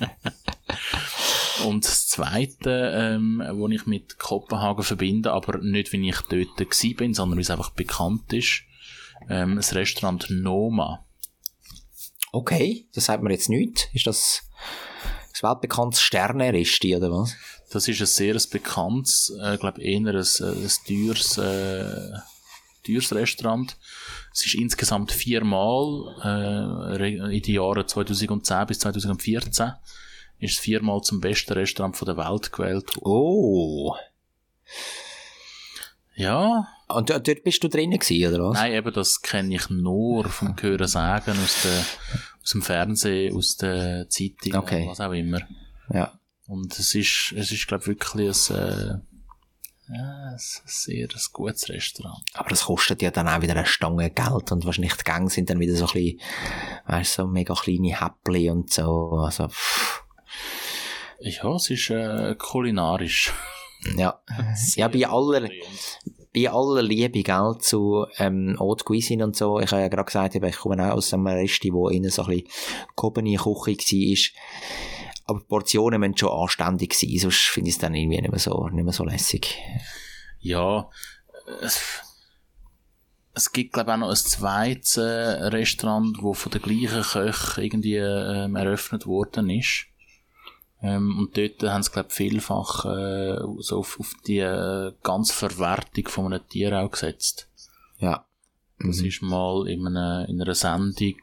und 1.66 1.84
das 1.84 2.08
Zweite, 2.08 2.92
ähm, 2.94 3.42
wo 3.54 3.68
ich 3.68 3.86
mit 3.86 4.18
Kopenhagen 4.18 4.84
verbinde, 4.84 5.32
aber 5.32 5.58
nicht, 5.58 5.92
wie 5.92 6.08
ich 6.08 6.20
dort 6.22 6.56
gewesen 6.56 6.96
bin, 6.96 7.14
sondern 7.14 7.38
wie 7.38 7.42
es 7.42 7.50
einfach 7.50 7.70
bekannt 7.70 8.32
ist, 8.32 8.62
ähm, 9.28 9.56
das 9.56 9.74
Restaurant 9.74 10.26
Noma. 10.30 11.06
Okay, 12.32 12.88
das 12.94 13.06
sagt 13.06 13.22
man 13.22 13.32
jetzt 13.32 13.50
nicht. 13.50 13.90
Ist 13.92 14.06
das 14.06 14.48
das 15.42 15.50
weltbekannte 15.50 15.98
Sterne-Resti, 15.98 16.96
oder 16.96 17.10
was? 17.10 17.34
Das 17.70 17.88
ist 17.88 18.00
ein 18.00 18.06
sehr 18.06 18.36
bekanntes, 18.50 19.32
äh, 19.42 19.56
glaube 19.58 19.82
eher 19.82 19.98
ein, 19.98 20.06
ein, 20.06 20.16
ein 20.16 20.70
teures, 20.86 21.38
äh, 21.38 22.12
teures 22.84 23.14
Restaurant. 23.14 23.76
Es 24.32 24.46
ist 24.46 24.54
insgesamt 24.54 25.12
viermal 25.12 26.96
äh, 26.98 27.36
in 27.36 27.42
den 27.42 27.54
Jahren 27.54 27.86
2010 27.86 28.66
bis 28.66 28.78
2014 28.80 29.72
ist 30.38 30.54
es 30.54 30.58
viermal 30.58 31.00
zum 31.02 31.20
besten 31.20 31.52
Restaurant 31.52 31.96
von 31.96 32.06
der 32.06 32.16
Welt 32.16 32.52
gewählt. 32.52 32.90
Oh. 33.00 33.94
Ja. 36.16 36.66
Und 36.88 37.10
dort 37.10 37.44
bist 37.44 37.62
du 37.62 37.68
drinnen 37.68 37.98
gewesen, 37.98 38.34
oder 38.34 38.44
was? 38.48 38.58
Nein, 38.58 38.72
eben, 38.72 38.92
das 38.92 39.22
kenne 39.22 39.54
ich 39.54 39.70
nur 39.70 40.28
vom 40.28 40.54
Hören 40.60 40.88
sagen, 40.88 41.38
aus, 41.42 41.62
der, 41.62 41.84
aus 42.42 42.50
dem 42.50 42.62
Fernsehen, 42.62 43.36
aus 43.36 43.56
der 43.56 44.08
Zeitung, 44.08 44.54
okay. 44.54 44.86
was 44.88 45.00
auch 45.00 45.12
immer. 45.12 45.40
Ja. 45.92 46.18
Und 46.46 46.78
es 46.78 46.94
ist, 46.94 47.32
es 47.36 47.52
ist, 47.52 47.66
glaube 47.66 47.82
ich, 47.82 47.88
wirklich 47.88 48.50
ein, 48.50 48.56
äh, 48.56 48.98
ja, 49.88 50.30
ein 50.32 50.38
sehr 50.38 51.08
ein 51.08 51.20
gutes 51.32 51.68
Restaurant. 51.68 52.22
Aber 52.34 52.50
das 52.50 52.64
kostet 52.64 53.02
ja 53.02 53.10
dann 53.10 53.28
auch 53.28 53.40
wieder 53.42 53.54
eine 53.54 53.66
Stange 53.66 54.10
Geld 54.10 54.52
und 54.52 54.64
wahrscheinlich 54.64 54.94
die 54.94 55.04
Gänge 55.04 55.30
sind 55.30 55.50
dann 55.50 55.60
wieder 55.60 55.76
so 55.76 55.86
ein 55.86 55.92
bisschen, 55.92 56.20
weißt 56.86 57.18
du, 57.18 57.22
so 57.22 57.28
mega 57.28 57.54
kleine 57.54 58.00
Häppchen 58.00 58.50
und 58.50 58.72
so, 58.72 59.12
also, 59.24 59.48
pff. 59.48 60.02
Ja, 61.20 61.54
es 61.54 61.70
ist, 61.70 61.90
äh, 61.90 62.34
kulinarisch. 62.36 63.32
Ja. 63.96 64.20
ja, 64.74 64.88
bei 64.88 65.06
aller, 65.06 65.48
bei 66.34 66.50
aller 66.50 66.82
Liebe, 66.82 67.22
gell, 67.22 67.56
zu, 67.58 68.06
ähm, 68.18 68.56
Haute 68.58 68.84
Cuisine 68.84 69.24
und 69.24 69.36
so. 69.36 69.60
Ich 69.60 69.70
habe 69.70 69.82
ja 69.82 69.88
gerade 69.88 70.06
gesagt, 70.06 70.34
ich 70.34 70.56
komme 70.56 70.82
auch 70.82 70.96
aus 70.96 71.12
einem 71.12 71.26
Resti, 71.26 71.72
wo 71.72 71.88
innen 71.88 72.10
so 72.10 72.22
ein 72.22 72.28
bisschen 72.28 72.48
gehobene 72.96 73.36
Küche 73.36 73.76
war. 73.76 74.42
Aber 75.26 75.40
die 75.40 75.46
Portionen 75.46 76.00
müssen 76.00 76.16
schon 76.16 76.30
anständig 76.30 76.94
sein, 76.94 77.18
sonst 77.18 77.48
finde 77.48 77.68
ich 77.68 77.76
es 77.76 77.80
dann 77.80 77.94
irgendwie 77.94 78.20
nicht 78.20 78.30
mehr 78.30 78.40
so, 78.40 78.68
nicht 78.68 78.84
mehr 78.84 78.92
so 78.92 79.04
lässig. 79.04 79.58
Ja, 80.40 80.88
es, 81.60 81.80
es 83.34 83.52
gibt, 83.52 83.72
glaube 83.72 83.90
ich, 83.90 83.94
auch 83.94 84.00
noch 84.00 84.10
ein 84.10 84.16
zweites 84.16 84.96
äh, 84.96 85.02
Restaurant, 85.02 86.18
wo 86.22 86.32
von 86.32 86.50
der 86.50 86.60
gleichen 86.60 87.02
Köch 87.02 87.58
irgendwie 87.58 87.96
ähm, 87.96 88.56
eröffnet 88.56 89.06
worden 89.06 89.50
ist. 89.50 89.86
Ähm, 90.82 91.18
und 91.18 91.36
dort 91.36 91.62
haben 91.62 91.82
sie, 91.82 91.92
glaube 91.92 92.08
ich, 92.08 92.14
vielfach 92.14 92.84
äh, 92.84 93.38
so 93.58 93.78
auf, 93.78 94.00
auf 94.00 94.14
die 94.26 94.38
äh, 94.38 94.92
ganze 95.02 95.32
Verwertung 95.32 96.08
von 96.08 96.32
einem 96.32 96.46
Tier 96.48 96.78
auch 96.78 96.90
gesetzt. 96.90 97.48
Ja. 97.98 98.26
Das 98.78 98.98
mhm. 98.98 99.06
ist 99.06 99.22
mal 99.22 99.68
in 99.68 99.86
einer, 99.86 100.28
in 100.28 100.42
einer 100.42 100.54
Sendung 100.54 101.14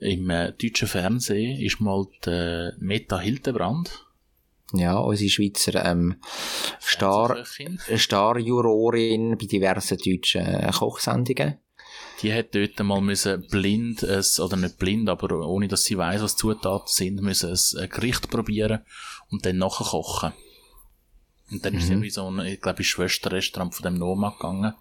im 0.00 0.30
äh, 0.30 0.52
deutschen 0.52 0.88
Fernsehen 0.88 1.60
ist 1.60 1.80
mal 1.80 2.06
die 2.24 2.70
Meta 2.78 3.18
Hildebrand. 3.18 4.06
Ja, 4.72 4.98
unsere 4.98 5.30
Schweizer 5.30 5.84
ähm, 5.84 6.16
Star, 6.80 7.44
Star-Jurorin 7.96 9.36
bei 9.38 9.46
diversen 9.46 9.98
deutschen 9.98 10.44
äh, 10.44 10.70
Kochsendungen. 10.72 11.58
Die 12.22 12.32
hat 12.32 12.54
dort 12.54 12.78
mal 12.80 13.00
müssen 13.00 13.46
blind, 13.48 14.02
ein, 14.02 14.24
oder 14.38 14.56
nicht 14.56 14.78
blind, 14.78 15.08
aber 15.08 15.46
ohne 15.46 15.68
dass 15.68 15.84
sie 15.84 15.96
weiß, 15.96 16.22
was 16.22 16.36
Zutaten 16.36 16.88
sind, 16.88 17.22
müssen 17.22 17.50
ein 17.50 17.88
Gericht 17.88 18.28
probieren 18.28 18.80
und 19.30 19.46
dann 19.46 19.58
nachher 19.58 19.84
kochen. 19.84 20.32
Und 21.50 21.64
dann 21.64 21.74
mhm. 21.74 21.78
ist 21.78 21.86
sie 21.86 22.02
wie 22.02 22.10
so 22.10 22.30
ein, 22.30 22.40
ich 22.40 22.60
glaube, 22.60 22.82
Schwesterrestaurant 22.82 23.74
von 23.74 23.84
dem 23.84 23.94
Noma 23.94 24.30
gegangen. 24.30 24.74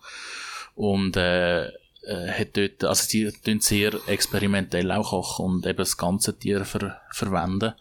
Und, 0.75 1.15
äh, 1.15 1.69
äh, 2.07 2.31
hat 2.31 2.55
dort, 2.55 2.83
also 2.85 3.03
sie 3.03 3.31
tun 3.31 3.59
sehr 3.59 3.93
experimentell 4.07 4.91
auch 4.91 5.09
kochen 5.09 5.45
und 5.45 5.65
eben 5.65 5.77
das 5.77 5.97
ganze 5.97 6.37
Tier 6.37 6.63
ver 6.65 7.01
verwenden. 7.11 7.73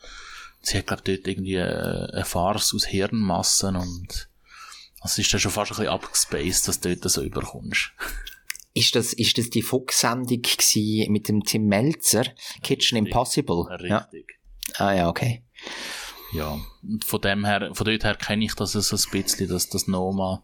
Sie 0.62 0.78
hat, 0.78 0.88
glaube 0.88 1.02
dort 1.04 1.26
irgendwie 1.28 1.54
äh, 1.54 2.12
eine 2.12 2.24
Farce 2.24 2.74
aus 2.74 2.86
Hirnmassen 2.86 3.76
und, 3.76 4.28
also 5.00 5.22
ist 5.22 5.32
dann 5.32 5.40
schon 5.40 5.52
fast 5.52 5.70
ein 5.72 5.76
bisschen 5.76 5.92
abgespaced, 5.92 6.68
dass 6.68 6.80
du 6.80 6.96
dort 6.96 7.11
so 7.11 7.22
überkommst. 7.22 7.92
Ist 8.76 8.94
das, 8.94 9.14
ist 9.14 9.38
das 9.38 9.48
die 9.48 9.62
Fuchs-Sendung 9.62 10.42
gewesen 10.42 11.10
mit 11.10 11.28
dem 11.28 11.42
Tim 11.42 11.66
Melzer? 11.66 12.24
Kitchen 12.62 12.98
Richtig. 12.98 13.14
Impossible? 13.14 13.64
Ja. 13.88 13.98
Richtig. 13.98 14.38
Ah 14.74 14.92
ja, 14.92 15.08
okay. 15.08 15.42
Ja. 16.32 16.58
Und 16.82 17.04
von 17.04 17.20
dem 17.22 17.46
her, 17.46 17.70
von 17.72 17.86
dort 17.86 18.04
her 18.04 18.16
kenne 18.16 18.44
ich 18.44 18.54
das 18.54 18.72
so 18.72 18.96
ein 18.96 19.10
bisschen, 19.10 19.48
das, 19.48 19.70
das 19.70 19.86
Noma. 19.86 20.42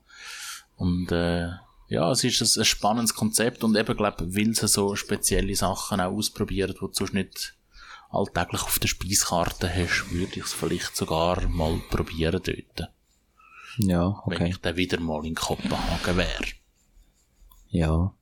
Und, 0.76 1.12
äh, 1.12 1.48
ja, 1.88 2.10
es 2.10 2.24
ist 2.24 2.40
ein, 2.40 2.62
ein 2.62 2.64
spannendes 2.64 3.14
Konzept 3.14 3.64
und 3.64 3.76
eben, 3.76 3.94
glaub, 3.96 4.18
weil 4.20 4.54
sie 4.54 4.66
so 4.66 4.96
spezielle 4.96 5.54
Sachen 5.54 6.00
auch 6.00 6.12
ausprobieren, 6.12 6.72
die 6.72 6.78
du 6.78 6.90
sonst 6.90 7.12
nicht 7.12 7.54
alltäglich 8.08 8.62
auf 8.62 8.78
der 8.78 8.88
Speiskarte 8.88 9.68
hast, 9.68 10.10
würde 10.10 10.38
ich 10.38 10.44
es 10.44 10.54
vielleicht 10.54 10.96
sogar 10.96 11.46
mal 11.48 11.82
probieren 11.90 12.40
dort. 12.42 12.90
Ja, 13.76 14.22
Wenn 14.26 14.36
okay. 14.36 14.48
ich 14.48 14.58
dann 14.58 14.76
wieder 14.76 15.00
mal 15.00 15.24
in 15.26 15.34
Kopenhagen 15.34 16.16
wäre. 16.16 16.46
Ja. 17.68 18.14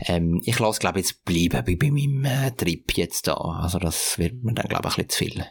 Ähm, 0.00 0.40
ich 0.44 0.58
lasse, 0.58 0.80
glaube 0.80 1.00
ich, 1.00 1.06
jetzt 1.06 1.24
bleiben 1.24 1.64
bei, 1.64 1.76
bei 1.76 1.90
meinem 1.90 2.24
äh, 2.24 2.50
Trip 2.52 2.96
jetzt 2.96 3.26
da. 3.28 3.34
Also 3.34 3.78
das 3.78 4.18
wird 4.18 4.42
mir 4.42 4.54
dann, 4.54 4.68
glaube 4.68 4.88
ich, 4.88 4.98
ein 4.98 5.06
bisschen 5.06 5.30
zu 5.32 5.36
viel. 5.40 5.46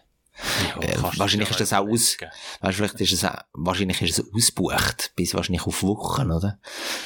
Ja, 0.68 0.82
Äh, 0.82 1.18
wahrscheinlich 1.20 1.50
ist 1.52 1.60
das 1.60 1.74
auch 1.74 1.88
aus, 1.88 2.18
weißt, 2.62 2.76
vielleicht 2.78 3.00
ist 3.02 3.14
es, 3.14 3.24
auch- 3.24 3.38
wahrscheinlich 3.54 4.02
ist 4.02 4.18
es 4.20 4.34
ausgebucht, 4.34 5.14
bis 5.16 5.36
wahrscheinlich 5.36 5.66
auf 5.68 5.84
Wochen, 5.84 6.32
oder? 6.32 6.60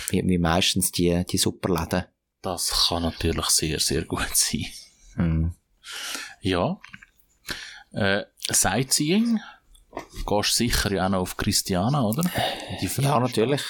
Wie, 0.10 0.24
wie 0.26 0.38
meistens 0.38 0.92
die, 0.94 1.26
die 1.26 1.38
Superläden. 1.38 2.06
Das 2.42 2.88
kann 2.88 3.04
natürlich 3.04 3.46
sehr, 3.48 3.80
sehr 3.82 4.06
gut 4.06 4.30
sein. 4.34 4.66
Hm. 5.16 5.54
Ja. 6.42 6.80
Äh, 7.92 8.24
Sightseeing. 8.50 9.42
Gehst 10.26 10.56
sicher 10.56 10.92
ja 10.94 11.06
auch 11.08 11.10
noch 11.10 11.20
auf 11.22 11.36
Christiana, 11.38 12.04
oder? 12.04 12.24
Ja, 12.82 13.20
natürlich. 13.20 13.64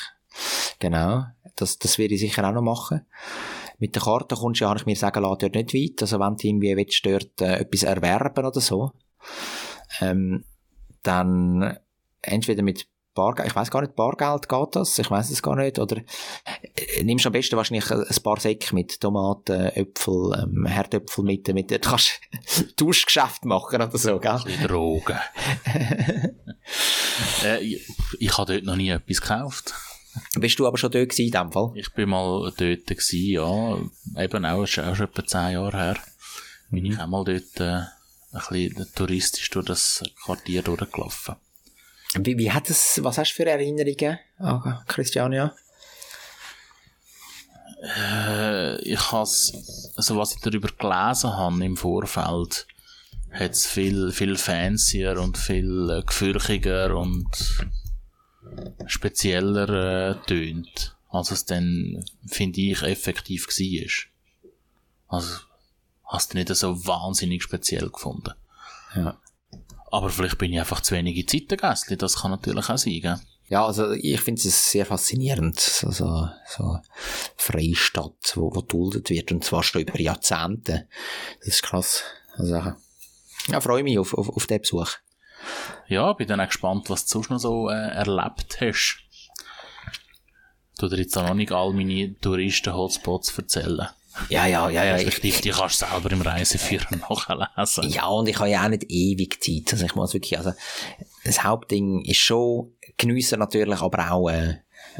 Genau. 0.79 1.25
Das, 1.57 1.77
das 1.77 1.97
werde 1.97 2.13
ich 2.13 2.21
sicher 2.21 2.47
auch 2.47 2.53
noch 2.53 2.61
machen. 2.61 3.05
Mit 3.79 3.95
der 3.95 4.01
Karte 4.01 4.35
kommst 4.35 4.61
du 4.61 4.65
ja, 4.65 4.69
habe 4.69 4.79
ich 4.79 4.85
mir 4.85 4.95
sagen 4.95 5.21
lassen, 5.21 5.39
dort 5.39 5.55
nicht 5.55 5.73
weit. 5.73 6.01
Also 6.01 6.19
wenn 6.19 6.35
du 6.35 6.47
irgendwie 6.47 6.75
willst, 6.75 7.05
dort 7.05 7.41
äh, 7.41 7.59
etwas 7.59 7.83
erwerben 7.83 8.45
oder 8.45 8.61
so, 8.61 8.91
ähm, 10.01 10.45
dann 11.03 11.77
entweder 12.21 12.63
mit 12.63 12.87
Bargeld, 13.17 13.47
ich 13.47 13.55
weiß 13.55 13.71
gar 13.71 13.81
nicht, 13.81 13.95
Bargeld 13.95 14.47
geht 14.47 14.75
das, 14.75 14.99
ich 14.99 15.09
weiß 15.09 15.31
es 15.31 15.41
gar 15.41 15.55
nicht, 15.55 15.79
oder 15.79 15.97
äh, 15.97 17.03
nimmst 17.03 17.25
am 17.25 17.33
besten 17.33 17.57
wahrscheinlich 17.57 17.89
ein 17.91 18.03
ein 18.03 18.23
paar 18.23 18.39
Säcke 18.39 18.75
mit 18.75 19.01
Tomaten, 19.01 19.71
Äpfel, 19.75 20.39
ähm, 20.39 20.67
Herdöpfel 20.67 21.23
mit, 21.23 21.51
mit, 21.51 21.71
du 21.71 21.79
kannst 21.79 22.21
Tauschgeschäft 22.77 23.43
machen 23.43 23.81
oder 23.81 23.97
so, 23.97 24.19
gell? 24.19 24.39
Drogen. 24.67 25.17
äh, 27.43 27.59
ich, 27.63 27.87
ich 28.19 28.37
habe 28.37 28.53
dort 28.53 28.65
noch 28.65 28.75
nie 28.75 28.89
etwas 28.89 29.19
gekauft. 29.19 29.73
Bist 30.35 30.59
du 30.59 30.67
aber 30.67 30.77
schon 30.77 30.91
dort 30.91 31.09
gewesen, 31.09 31.25
in 31.25 31.31
dem 31.31 31.51
Fall? 31.51 31.71
Ich 31.75 31.91
bin 31.93 32.09
mal 32.09 32.41
dort 32.57 32.57
gewesen, 32.87 33.19
ja. 33.29 33.77
Eben 34.21 34.45
auch, 34.45 34.63
ist 34.63 34.79
auch 34.79 34.95
schon 34.95 35.07
etwa 35.07 35.25
zehn 35.25 35.51
Jahre 35.53 35.77
her. 35.77 35.97
Bin 36.69 36.83
Mhm. 36.83 36.91
ich 36.91 36.99
auch 36.99 37.07
mal 37.07 37.23
dort, 37.23 37.59
äh, 37.59 37.83
ein 38.33 38.43
bisschen 38.49 38.87
touristisch 38.93 39.49
durch 39.51 39.65
das 39.65 40.03
Quartier 40.23 40.61
durchgelaufen. 40.61 41.35
Wie, 42.15 42.37
wie 42.37 42.51
hat 42.51 42.69
es, 42.69 42.99
was 43.03 43.17
hast 43.17 43.31
du 43.31 43.35
für 43.35 43.49
Erinnerungen 43.49 44.19
an 44.37 44.79
Christiania? 44.87 45.53
Äh, 47.81 48.81
ich 48.81 49.11
has, 49.11 49.91
also 49.95 50.17
was 50.17 50.33
ich 50.35 50.41
darüber 50.41 50.69
gelesen 50.77 51.31
habe 51.35 51.63
im 51.65 51.77
Vorfeld, 51.77 52.67
hat 53.31 53.51
es 53.51 53.67
viel, 53.67 54.11
viel 54.11 54.35
fancier 54.35 55.19
und 55.21 55.37
viel 55.37 55.89
äh, 55.89 56.01
gefürchiger 56.03 56.95
und 56.97 57.27
spezieller 58.85 60.11
äh, 60.11 60.25
tönt, 60.25 60.95
als 61.09 61.31
es 61.31 61.45
dann, 61.45 62.03
finde 62.25 62.61
ich, 62.61 62.81
effektiv 62.81 63.47
war. 63.47 65.17
Also, 65.17 65.35
hast 66.05 66.33
du 66.33 66.37
nicht 66.37 66.53
so 66.55 66.85
wahnsinnig 66.85 67.43
speziell 67.43 67.89
gefunden. 67.89 68.33
Ja. 68.95 69.19
Aber 69.89 70.09
vielleicht 70.09 70.37
bin 70.37 70.51
ich 70.51 70.59
einfach 70.59 70.81
zu 70.81 70.95
wenig 70.95 71.17
in 71.17 71.27
Zeitengässli, 71.27 71.97
das 71.97 72.17
kann 72.17 72.31
natürlich 72.31 72.69
auch 72.69 72.77
sein, 72.77 73.01
gell? 73.01 73.19
Ja, 73.49 73.65
also 73.65 73.91
ich 73.91 74.19
finde 74.19 74.41
es 74.41 74.71
sehr 74.71 74.85
faszinierend, 74.85 75.57
so, 75.57 75.89
so, 75.89 76.27
so 76.45 76.79
Freistadt, 77.37 78.33
wo, 78.35 78.53
wo 78.53 78.61
duldet 78.61 79.09
wird, 79.09 79.31
und 79.31 79.45
zwar 79.45 79.63
schon 79.63 79.83
über 79.83 79.97
Jahrzehnte. 79.99 80.89
Das 81.39 81.47
ist 81.47 81.63
krass. 81.63 82.03
Also, 82.35 82.55
ja, 83.47 83.61
freue 83.61 83.83
mich 83.83 83.97
auf, 83.97 84.13
auf, 84.13 84.27
auf 84.27 84.47
den 84.47 84.59
Besuch. 84.59 84.89
Ja, 85.87 86.13
bin 86.13 86.27
dann 86.27 86.41
auch 86.41 86.47
gespannt, 86.47 86.89
was 86.89 87.05
du 87.05 87.13
sonst 87.13 87.29
noch 87.29 87.39
so 87.39 87.69
äh, 87.69 87.73
erlebt 87.73 88.57
hast. 88.61 88.97
Du 90.79 90.87
dir 90.87 90.97
jetzt 90.97 91.17
auch 91.17 91.27
noch 91.27 91.33
nicht 91.33 91.51
all 91.51 91.73
meine 91.73 92.15
Touristen-Hotspots 92.19 93.37
erzählen. 93.37 93.87
Ja, 94.29 94.45
ja, 94.45 94.69
ja, 94.69 94.83
ja. 94.83 94.97
Ich, 94.97 95.07
Respektive, 95.07 95.41
die 95.41 95.49
kannst 95.49 95.81
du 95.81 95.85
selber 95.85 96.11
im 96.11 96.21
Reiseführer 96.21 96.95
nachlesen. 97.09 97.89
ja, 97.89 98.07
und 98.07 98.27
ich 98.27 98.37
habe 98.39 98.49
ja 98.49 98.63
auch 98.63 98.69
nicht 98.69 98.85
ewig 98.89 99.41
Zeit. 99.41 99.73
Also 99.73 99.85
ich 99.85 99.95
muss 99.95 100.13
wirklich, 100.13 100.37
also 100.37 100.53
das 101.23 101.43
Hauptding 101.43 102.03
ist 102.05 102.17
schon 102.17 102.73
geniessen 102.97 103.39
natürlich, 103.39 103.81
aber 103.81 104.11
auch 104.11 104.29
äh, 104.29 104.55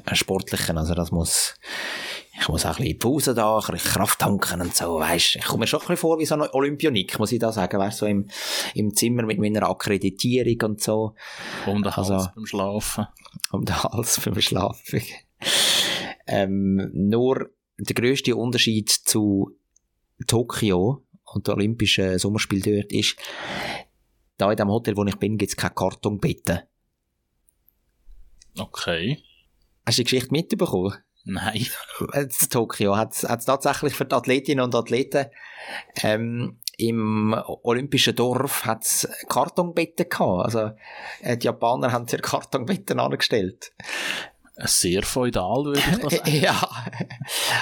einen 0.05 0.15
sportlichen. 0.15 0.77
Also 0.77 0.93
das 0.93 1.11
muss, 1.11 1.55
ich 2.39 2.47
muss 2.49 2.65
auch 2.65 2.77
ein 2.77 2.83
bisschen 2.83 2.99
Pause 2.99 3.33
da, 3.33 3.57
ein 3.57 3.71
bisschen 3.71 3.91
Kraft 3.91 4.19
tanken 4.19 4.61
und 4.61 4.75
so, 4.75 4.99
weißt 4.99 5.37
Ich 5.37 5.45
komme 5.45 5.61
mir 5.61 5.67
schon 5.67 5.79
ein 5.79 5.87
bisschen 5.87 5.97
vor 5.97 6.19
wie 6.19 6.25
so 6.25 6.35
ein 6.35 6.41
Olympionik, 6.41 7.17
muss 7.19 7.31
ich 7.31 7.39
da 7.39 7.51
sagen, 7.51 7.79
weißt 7.79 7.97
so 7.99 8.05
im, 8.05 8.29
im 8.75 8.93
Zimmer 8.95 9.23
mit 9.23 9.39
meiner 9.39 9.67
Akkreditierung 9.69 10.69
und 10.71 10.81
so. 10.81 11.15
Um 11.65 11.81
den 11.83 11.95
Hals 11.95 12.11
Also- 12.11 12.29
beim 12.35 12.45
Schlafen. 12.45 13.07
um 13.51 13.65
den 13.65 13.83
Hals 13.83 14.21
beim 14.23 14.39
Schlafen. 14.39 15.01
ähm, 16.27 16.89
nur 16.93 17.49
der 17.79 17.93
grösste 17.95 18.35
Unterschied 18.35 18.89
zu 18.89 19.51
Tokio 20.27 21.03
und 21.25 21.47
den 21.47 21.53
Olympischen 21.55 22.17
Sommerspielen 22.19 22.63
dort 22.81 22.91
ist, 22.91 23.17
da 24.37 24.49
in 24.51 24.57
dem 24.57 24.69
Hotel, 24.69 24.95
wo 24.97 25.03
ich 25.05 25.15
bin, 25.17 25.37
gibt's 25.37 25.55
keine 25.55 25.73
Kartonbetten. 25.73 26.59
Okay. 28.57 29.23
Hast 29.85 29.97
du 29.97 30.01
die 30.03 30.05
Geschichte 30.05 30.31
mitbekommen? 30.31 30.93
Nein. 31.29 31.67
In 32.13 32.29
Tokio 32.49 32.95
hat 32.95 33.11
es 33.11 33.45
tatsächlich 33.45 33.93
für 33.93 34.05
die 34.05 34.15
Athletinnen 34.15 34.63
und 34.63 34.73
Athleten 34.73 35.25
ähm, 36.01 36.57
im 36.77 37.35
olympischen 37.63 38.15
Dorf 38.15 38.63
hat's 38.65 39.05
Kartonbetten 39.27 40.07
gehabt. 40.07 40.45
Also 40.45 40.71
äh, 41.21 41.35
die 41.35 41.47
Japaner 41.47 41.91
haben 41.91 42.07
sich 42.07 42.21
Kartonbetten 42.21 43.01
angestellt. 43.01 43.73
Sehr 44.55 45.03
feudal, 45.03 45.65
würde 45.65 45.79
ich 45.79 45.97
das 45.97 46.13
sagen. 46.17 46.35
Ja, 46.41 46.69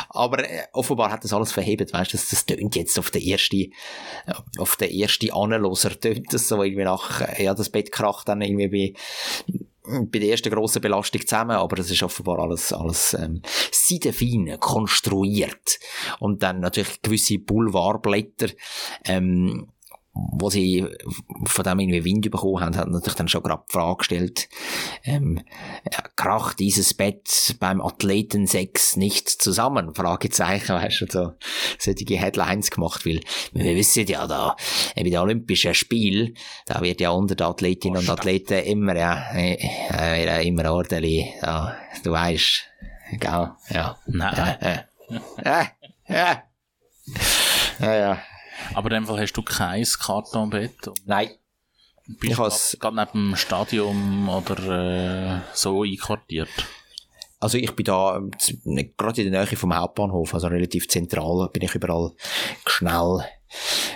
aber 0.10 0.48
äh, 0.48 0.68
offenbar 0.72 1.12
hat 1.12 1.24
das 1.24 1.34
alles 1.34 1.52
verhebt, 1.52 1.92
weißt 1.92 2.14
du, 2.14 2.18
das, 2.18 2.30
das 2.30 2.46
tönt 2.46 2.76
jetzt 2.76 3.00
auf 3.00 3.10
der 3.10 3.22
erste, 3.22 3.70
auf 4.60 4.76
der 4.76 4.92
erste 4.92 5.34
Anloser 5.34 6.00
tönt 6.00 6.32
das 6.32 6.48
so 6.48 6.62
irgendwie 6.62 6.84
nach, 6.84 7.22
äh, 7.22 7.44
ja, 7.44 7.56
das 7.56 7.72
Bett 7.72 7.92
kracht 7.92 8.30
dann 8.30 8.42
irgendwie 8.42 8.68
bei, 8.68 9.64
bei 9.88 10.20
der 10.20 10.30
ersten 10.30 10.52
grossen 10.52 10.82
Belastung 10.82 11.22
zusammen, 11.22 11.58
aber 11.58 11.76
das 11.76 11.92
ist 11.92 12.04
offenbar 12.04 12.40
alles, 12.40 12.74
alles, 12.74 13.14
ähm, 13.14 13.42
seidefein 13.72 14.58
konstruiert. 14.60 15.80
Und 16.20 16.44
dann 16.44 16.60
natürlich 16.60 17.02
gewisse 17.02 17.40
Boulevardblätter, 17.40 18.50
ähm, 19.06 19.68
wo 20.16 20.50
sie 20.50 20.86
von 21.46 21.64
dem 21.66 21.80
irgendwie 21.80 22.06
Wind 22.06 22.32
bekommen 22.32 22.62
haben, 22.64 22.78
hat 22.78 22.88
natürlich 22.88 23.16
dann 23.16 23.28
schon 23.28 23.44
gerade 23.44 23.64
die 23.70 23.74
Frage 23.74 23.98
gestellt, 23.98 24.50
ähm, 25.04 25.42
kracht 26.16 26.60
dieses 26.60 26.94
Bett 26.94 27.56
beim 27.60 27.82
Athleten 27.82 28.48
6 28.48 28.96
nicht 28.96 29.30
zusammen? 29.30 29.94
Fragezeichen, 29.94 30.76
weißt 30.76 31.02
du, 31.02 31.06
so 31.10 31.34
solche 31.80 32.18
Headlines 32.18 32.72
gemacht, 32.72 33.06
weil 33.06 33.20
wir 33.52 33.76
wissen 33.76 34.08
ja 34.08 34.26
da, 34.26 34.56
äh, 34.96 35.04
bei 35.04 35.10
den 35.10 35.20
Olympischen 35.20 35.74
Spielen, 35.74 36.38
da 36.66 36.82
wird 36.82 37.02
ja 37.02 37.10
unter 37.10 37.36
den 37.36 37.48
Athletinnen 37.48 37.98
und 37.98 38.10
Athleten 38.10 38.64
immer, 38.64 38.96
ja, 38.96 39.32
äh, 39.34 39.58
äh, 39.92 40.48
immer 40.48 40.72
ordentlich, 40.72 41.26
ja, 41.42 41.76
du 42.04 42.12
weißt, 42.12 42.64
gell, 43.20 43.52
ja. 43.70 43.98
Nein. 44.06 44.58
Äh, 44.62 44.78
äh, 45.44 45.66
äh. 46.08 46.36
Ja, 47.80 47.96
ja. 47.96 48.18
Aber 48.74 48.90
in 48.92 48.96
dem 48.96 49.06
Fall 49.06 49.20
hast 49.22 49.34
du 49.34 49.42
kein 49.42 49.84
Kartonbett. 49.84 50.76
Nein. 51.06 51.30
Bist 52.08 52.34
Ich 52.34 52.38
has- 52.40 52.78
gerade 52.80 52.96
neben 52.96 53.30
dem 53.30 53.36
Stadion 53.36 54.30
oder 54.30 55.38
äh, 55.38 55.42
so 55.54 55.84
einquartiert. 55.84 56.50
Also 57.40 57.58
ich 57.58 57.72
bin 57.76 57.84
da 57.86 58.18
ähm, 58.18 58.32
nicht 58.64 58.98
gerade 58.98 59.22
in 59.24 59.32
der 59.32 59.44
Nähe 59.46 59.56
vom 59.58 59.76
Hauptbahnhof, 59.76 60.34
also 60.34 60.48
relativ 60.48 60.88
zentral, 60.88 61.50
bin 61.52 61.64
ich 61.64 61.76
überall 61.76 62.12
schnell, 62.66 63.26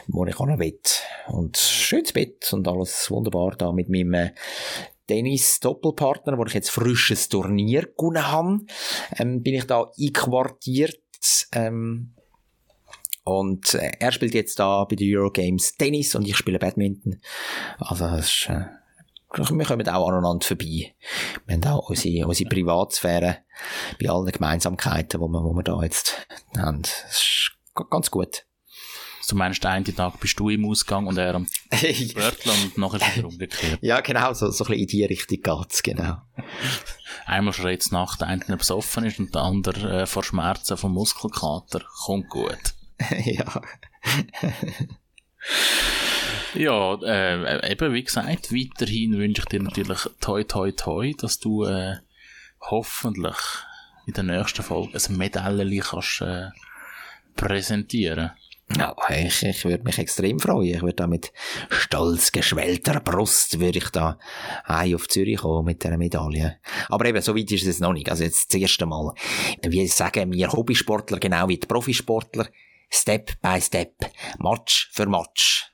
wo 0.07 0.25
ich 0.25 0.39
auch 0.39 0.47
will. 0.47 0.79
Und 1.27 1.57
schönes 1.57 2.13
Bett 2.13 2.51
und 2.51 2.67
alles 2.67 3.09
wunderbar 3.11 3.55
da 3.57 3.71
mit 3.71 3.89
meinem 3.89 4.13
äh, 4.13 4.31
Tennis-Doppelpartner, 5.07 6.37
wo 6.37 6.45
ich 6.45 6.53
jetzt 6.53 6.69
frisches 6.71 7.29
Turnier 7.29 7.83
gewonnen 7.97 8.27
habe, 8.27 8.59
ähm, 9.17 9.41
bin 9.41 9.55
ich 9.55 9.65
da 9.65 9.89
einquartiert. 9.99 10.99
Ähm, 11.53 12.13
und 13.23 13.73
äh, 13.73 13.91
er 13.99 14.11
spielt 14.11 14.33
jetzt 14.33 14.59
da 14.59 14.85
bei 14.85 14.95
den 14.95 15.15
Eurogames 15.15 15.75
Tennis 15.75 16.15
und 16.15 16.27
ich 16.27 16.37
spiele 16.37 16.59
Badminton. 16.59 17.21
Also 17.79 18.05
das 18.05 18.25
ist 18.25 18.49
äh, 18.49 18.65
wir 19.31 19.65
kommen 19.65 19.87
auch 19.87 20.07
aneinander 20.09 20.45
vorbei. 20.45 20.95
Wir 21.45 21.55
haben 21.55 21.63
auch 21.65 21.89
unsere, 21.89 22.27
unsere 22.27 22.49
Privatsphäre 22.49 23.37
bei 24.01 24.09
allen 24.09 24.31
Gemeinsamkeiten, 24.31 25.21
die 25.21 25.27
wir, 25.27 25.43
wo 25.43 25.53
wir 25.53 25.63
da 25.63 25.81
jetzt 25.83 26.27
haben. 26.57 26.81
Das 26.81 27.21
ist 27.21 27.51
ganz 27.91 28.09
gut. 28.09 28.45
Du 29.29 29.35
meinst, 29.35 29.63
den 29.63 29.69
einen 29.69 29.95
Tag 29.95 30.19
bist 30.19 30.39
du 30.39 30.49
im 30.49 30.65
Ausgang 30.65 31.05
und 31.05 31.15
er 31.19 31.35
am 31.35 31.45
Wörtler 31.69 32.53
und 32.63 32.77
nachher 32.79 33.15
wieder 33.15 33.27
umgekehrt. 33.27 33.77
ja, 33.81 34.01
genau, 34.01 34.33
so, 34.33 34.49
so 34.49 34.63
ein 34.63 34.69
bisschen 34.69 34.81
in 34.81 34.87
die 34.87 35.05
Richtung 35.05 35.37
geht's, 35.43 35.83
genau. 35.83 36.17
Einmal 37.27 37.53
schreit 37.53 37.81
es 37.81 37.91
nach, 37.91 38.17
der 38.17 38.27
eine 38.27 38.57
besoffen 38.57 39.05
ist 39.05 39.19
und 39.19 39.35
der 39.35 39.43
andere 39.43 40.01
äh, 40.01 40.05
vor 40.07 40.23
Schmerzen 40.23 40.77
vom 40.77 40.93
Muskelkater. 40.93 41.85
Kommt 42.05 42.27
gut. 42.29 42.73
ja. 43.25 43.61
Ja, 46.55 46.95
äh, 47.03 47.71
eben 47.71 47.93
wie 47.93 48.03
gesagt, 48.03 48.51
weiterhin 48.51 49.17
wünsche 49.17 49.43
ich 49.43 49.45
dir 49.45 49.61
natürlich 49.61 49.99
toi 50.19 50.43
toi 50.43 50.71
toi, 50.71 51.13
dass 51.17 51.39
du 51.39 51.63
äh, 51.65 51.97
hoffentlich 52.61 53.37
in 54.07 54.13
der 54.13 54.23
nächsten 54.23 54.63
Folge 54.63 54.97
ein 54.97 55.17
Medaille 55.17 55.81
kannst 55.81 56.21
äh, 56.21 56.49
präsentieren. 57.35 58.31
Ja, 58.77 58.95
ich, 59.09 59.43
ich 59.43 59.65
würde 59.65 59.83
mich 59.83 59.97
extrem 59.97 60.39
freuen. 60.39 60.75
Ich 60.75 60.81
würde 60.81 60.93
da 60.93 61.07
mit 61.07 61.31
stolz 61.69 62.31
geschwellter 62.31 62.99
Brust 62.99 63.59
würde 63.59 63.79
ich 63.79 63.89
da 63.89 64.19
heim 64.67 64.95
auf 64.95 65.07
Zürich 65.07 65.37
kommen 65.37 65.65
mit 65.65 65.83
dieser 65.83 65.97
Medaille. 65.97 66.57
Aber 66.87 67.05
eben, 67.05 67.21
so 67.21 67.35
weit 67.35 67.51
ist 67.51 67.65
es 67.65 67.79
noch 67.79 67.93
nicht. 67.93 68.09
Also 68.09 68.23
jetzt 68.23 68.53
das 68.53 68.61
erste 68.61 68.85
Mal. 68.85 69.13
Wie 69.63 69.87
sagen 69.87 70.31
wir 70.31 70.51
Hobbysportler 70.51 71.19
genau 71.19 71.47
wie 71.47 71.57
die 71.57 71.65
Profisportler? 71.65 72.47
Step 72.91 73.39
by 73.41 73.61
Step. 73.61 73.93
Match 74.39 74.89
für 74.91 75.05
Match. 75.05 75.71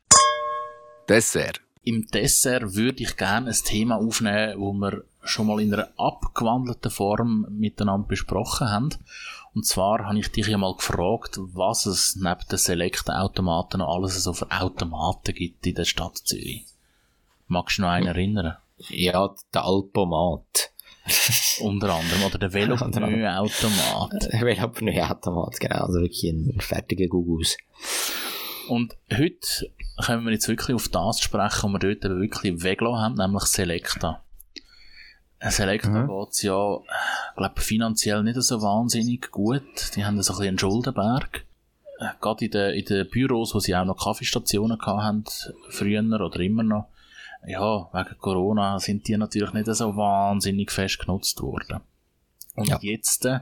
Dessert. 1.07 1.61
Im 1.83 2.05
Dessert 2.07 2.75
würde 2.75 3.03
ich 3.03 3.15
gerne 3.15 3.51
ein 3.51 3.63
Thema 3.63 3.95
aufnehmen, 3.97 4.59
wo 4.59 4.73
wir 4.73 5.03
schon 5.23 5.47
mal 5.47 5.61
in 5.61 5.73
einer 5.73 5.89
abgewandelten 5.97 6.91
Form 6.91 7.45
miteinander 7.49 8.07
besprochen 8.07 8.69
haben. 8.69 8.89
Und 9.53 9.65
zwar 9.65 10.05
habe 10.05 10.19
ich 10.19 10.31
dich 10.31 10.47
ja 10.47 10.57
mal 10.57 10.75
gefragt, 10.75 11.37
was 11.37 11.85
es 11.85 12.17
neben 12.17 12.47
den 12.51 12.57
Select-Automaten 12.57 13.79
noch 13.79 13.95
alles 13.95 14.21
so 14.21 14.33
für 14.33 14.51
Automaten 14.51 15.33
gibt 15.33 15.65
in 15.65 15.75
der 15.75 15.85
Stadt 15.85 16.17
Zürich. 16.17 16.65
Magst 17.47 17.77
du 17.77 17.83
noch 17.83 17.89
einen 17.89 18.07
erinnern? 18.07 18.57
Ja, 18.89 19.33
der 19.53 19.63
Alpomat. 19.63 20.73
Unter 21.59 21.93
anderem. 21.93 22.23
Oder 22.25 22.37
der 22.37 22.53
Velopneu-Automat. 22.53 24.29
Ich 24.33 24.41
will 24.41 24.59
aber 24.59 24.81
nicht 24.81 25.01
Automat, 25.01 25.59
genau. 25.59 25.85
Also 25.85 26.01
wirklich 26.01 26.23
ein 26.23 26.59
fertiger 26.59 27.07
Gugus. 27.07 27.57
Und 28.67 28.95
heute 29.15 29.71
kommen 30.03 30.25
wir 30.25 30.33
jetzt 30.33 30.47
wirklich 30.47 30.75
auf 30.75 30.87
das 30.89 31.21
sprechen, 31.21 31.73
was 31.73 31.81
wir 31.81 31.95
dort 31.95 32.03
wirklich 32.19 32.63
weggelassen 32.63 32.99
haben, 33.03 33.15
nämlich 33.15 33.43
Selecta. 33.43 34.23
Selecta 35.41 35.89
Mhm. 35.89 36.07
geht's 36.07 36.41
ja, 36.41 36.79
glaube 37.35 37.61
finanziell 37.61 38.23
nicht 38.23 38.41
so 38.41 38.61
wahnsinnig 38.61 39.31
gut. 39.31 39.61
Die 39.95 40.03
haben 40.05 40.21
so 40.21 40.33
ein 40.33 40.37
bisschen 40.37 40.47
einen 40.49 40.59
Schuldenberg. 40.59 41.45
Äh, 41.99 42.07
Gerade 42.19 42.45
in 42.45 42.51
den, 42.51 42.73
in 42.73 42.85
den 42.85 43.09
Büros, 43.09 43.53
wo 43.53 43.59
sie 43.59 43.75
auch 43.75 43.85
noch 43.85 44.03
Kaffeestationen 44.03 44.79
gehabt 44.79 45.03
haben, 45.03 45.23
früher 45.69 46.01
oder 46.03 46.39
immer 46.39 46.63
noch, 46.63 46.87
ja, 47.47 47.89
wegen 47.93 48.17
Corona 48.19 48.79
sind 48.79 49.07
die 49.07 49.17
natürlich 49.17 49.53
nicht 49.53 49.67
so 49.67 49.95
wahnsinnig 49.95 50.71
fest 50.71 50.99
genutzt 50.99 51.41
worden. 51.41 51.81
Und 52.55 52.67
Ja. 52.69 52.79
jetzt, 52.81 53.25
äh, 53.25 53.39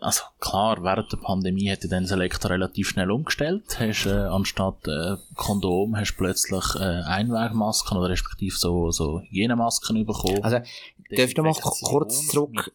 also 0.00 0.22
klar, 0.40 0.82
während 0.82 1.12
der 1.12 1.18
Pandemie 1.18 1.68
hätte 1.68 1.88
dann 1.88 2.06
Selecta 2.06 2.48
relativ 2.48 2.88
schnell 2.88 3.10
umgestellt. 3.10 3.78
Hast, 3.78 4.06
äh, 4.06 4.10
anstatt 4.10 4.86
äh, 4.86 5.16
Kondom 5.34 5.96
hast 5.96 6.12
du 6.12 6.16
plötzlich 6.18 6.64
äh, 6.76 7.02
Einwegmasken 7.04 7.98
oder 7.98 8.08
respektive 8.10 8.56
so, 8.56 8.90
so 8.90 9.20
Hygienemasken 9.20 10.06
bekommen. 10.06 10.42
Also, 10.42 10.58
darf 10.58 10.70
ich 11.10 11.36
noch 11.36 11.44
mal 11.44 11.54
kurz 11.54 12.26
zurück, 12.28 12.72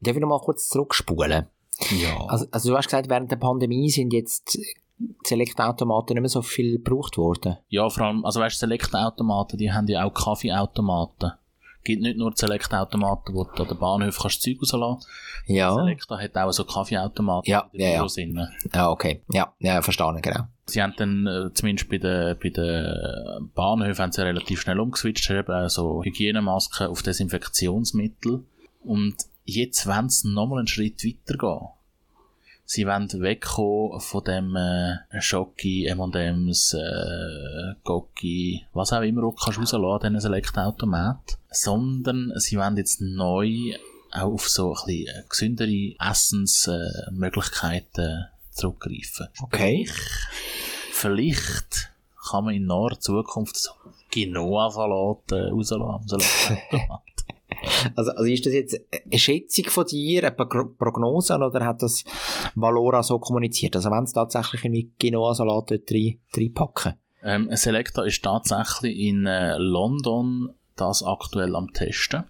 darf 0.00 0.14
ich 0.14 0.20
noch 0.20 0.28
mal 0.28 0.40
kurz 0.40 0.68
zurückspulen? 0.68 1.46
Ja. 1.90 2.26
Also, 2.26 2.46
also 2.50 2.70
du 2.70 2.76
hast 2.76 2.86
gesagt, 2.86 3.08
während 3.08 3.30
der 3.30 3.36
Pandemie 3.36 3.90
sind 3.90 4.12
jetzt 4.12 4.58
Select-Automaten 5.24 6.14
nicht 6.14 6.22
mehr 6.22 6.28
so 6.28 6.42
viel 6.42 6.78
gebraucht 6.78 7.16
worden. 7.18 7.56
Ja, 7.68 7.88
vor 7.88 8.06
allem, 8.06 8.24
also 8.24 8.40
weißt 8.40 8.56
du, 8.56 8.66
Select-Automaten, 8.66 9.58
die 9.58 9.72
haben 9.72 9.88
ja 9.88 10.04
auch 10.04 10.14
Kaffeeautomaten. 10.14 11.32
Gibt 11.82 12.00
nicht 12.00 12.16
nur 12.16 12.32
Select-Automaten, 12.34 13.34
wo 13.34 13.44
du 13.44 13.62
an 13.62 13.68
den 13.68 13.78
Bahnhof 13.78 14.18
kannst 14.18 14.40
Zeug 14.40 14.56
rauslassen. 14.62 15.06
Ja. 15.46 15.74
Selecta 15.74 16.18
hat 16.18 16.34
auch 16.36 16.50
so 16.50 16.64
Kaffeeautomaten 16.64 17.50
Ja, 17.50 17.68
in 17.72 17.80
ja, 17.80 17.86
den 17.86 17.92
ja. 17.92 17.98
Büros 17.98 18.14
drin. 18.14 18.48
Ja, 18.72 18.90
okay. 18.90 19.22
Ja, 19.30 19.52
ja, 19.58 19.82
verstanden, 19.82 20.22
genau. 20.22 20.44
Sie 20.64 20.82
haben 20.82 20.94
dann, 20.96 21.26
äh, 21.26 21.52
zumindest 21.52 21.90
bei 21.90 21.98
den, 21.98 22.38
bei 22.42 22.48
den 22.48 23.50
Bahnhöfen, 23.54 24.02
haben 24.02 24.12
sie 24.12 24.24
relativ 24.24 24.62
schnell 24.62 24.80
umgeswitcht, 24.80 25.28
eben 25.30 25.68
so 25.68 26.02
Hygienemasken 26.02 26.86
auf 26.86 27.02
Desinfektionsmittel. 27.02 28.44
Und 28.82 29.16
jetzt 29.44 29.86
wollen 29.86 30.08
sie 30.08 30.32
nochmal 30.32 30.60
einen 30.60 30.68
Schritt 30.68 31.04
weiter 31.04 31.36
gehen. 31.36 31.68
Sie 32.66 32.86
wollen 32.86 33.12
wegkommen 33.12 34.00
von 34.00 34.24
dem 34.24 34.56
äh, 34.56 34.96
Schocki, 35.20 35.86
M&M's, 35.86 36.72
äh, 36.74 37.74
Gocki, 37.84 38.64
was 38.72 38.92
auch 38.92 39.02
immer 39.02 39.20
du 39.20 39.30
kannst 39.32 39.58
rauslassen, 39.58 40.04
diesen 40.04 40.20
Select-Automat. 40.20 41.36
Sondern 41.50 42.32
sie 42.36 42.56
wollen 42.56 42.78
jetzt 42.78 43.02
neu 43.02 43.74
auch 44.12 44.32
auf 44.32 44.48
so 44.48 44.74
ein 44.74 44.86
bisschen 44.86 45.24
gesündere 45.28 45.94
Essensmöglichkeiten 45.98 48.28
zurückgreifen. 48.50 49.28
Okay. 49.42 49.86
Vielleicht 50.92 51.90
kann 52.30 52.44
man 52.44 52.54
in 52.54 52.66
naher 52.66 52.98
Zukunft 52.98 53.56
so 53.56 53.72
Quinoa-Salat 54.10 55.32
äh, 55.32 55.50
rauslassen. 55.50 55.82
am 55.82 56.08
Salatautomat. 56.08 57.02
Also, 57.96 58.10
also 58.12 58.24
ist 58.24 58.46
das 58.46 58.52
jetzt 58.52 58.80
eine 58.92 59.18
Schätzung 59.18 59.66
von 59.66 59.86
dir, 59.86 60.24
eine 60.24 60.32
Pro- 60.32 60.66
Prognose, 60.78 61.34
oder 61.34 61.64
hat 61.64 61.82
das 61.82 62.04
Valora 62.54 63.02
so 63.02 63.18
kommuniziert? 63.18 63.76
Also 63.76 63.90
wenn 63.90 64.06
sie 64.06 64.14
tatsächlich 64.14 64.64
irgendwie 64.64 64.90
Quinoa-Salat 64.98 65.70
dort 65.70 65.90
rein, 65.90 66.18
reinpacken? 66.36 66.94
ähm, 67.22 67.48
Selecta 67.52 68.02
ist 68.04 68.22
tatsächlich 68.22 68.98
in 68.98 69.26
äh, 69.26 69.56
London 69.58 70.50
das 70.76 71.02
aktuell 71.02 71.54
am 71.56 71.72
Testen. 71.72 72.24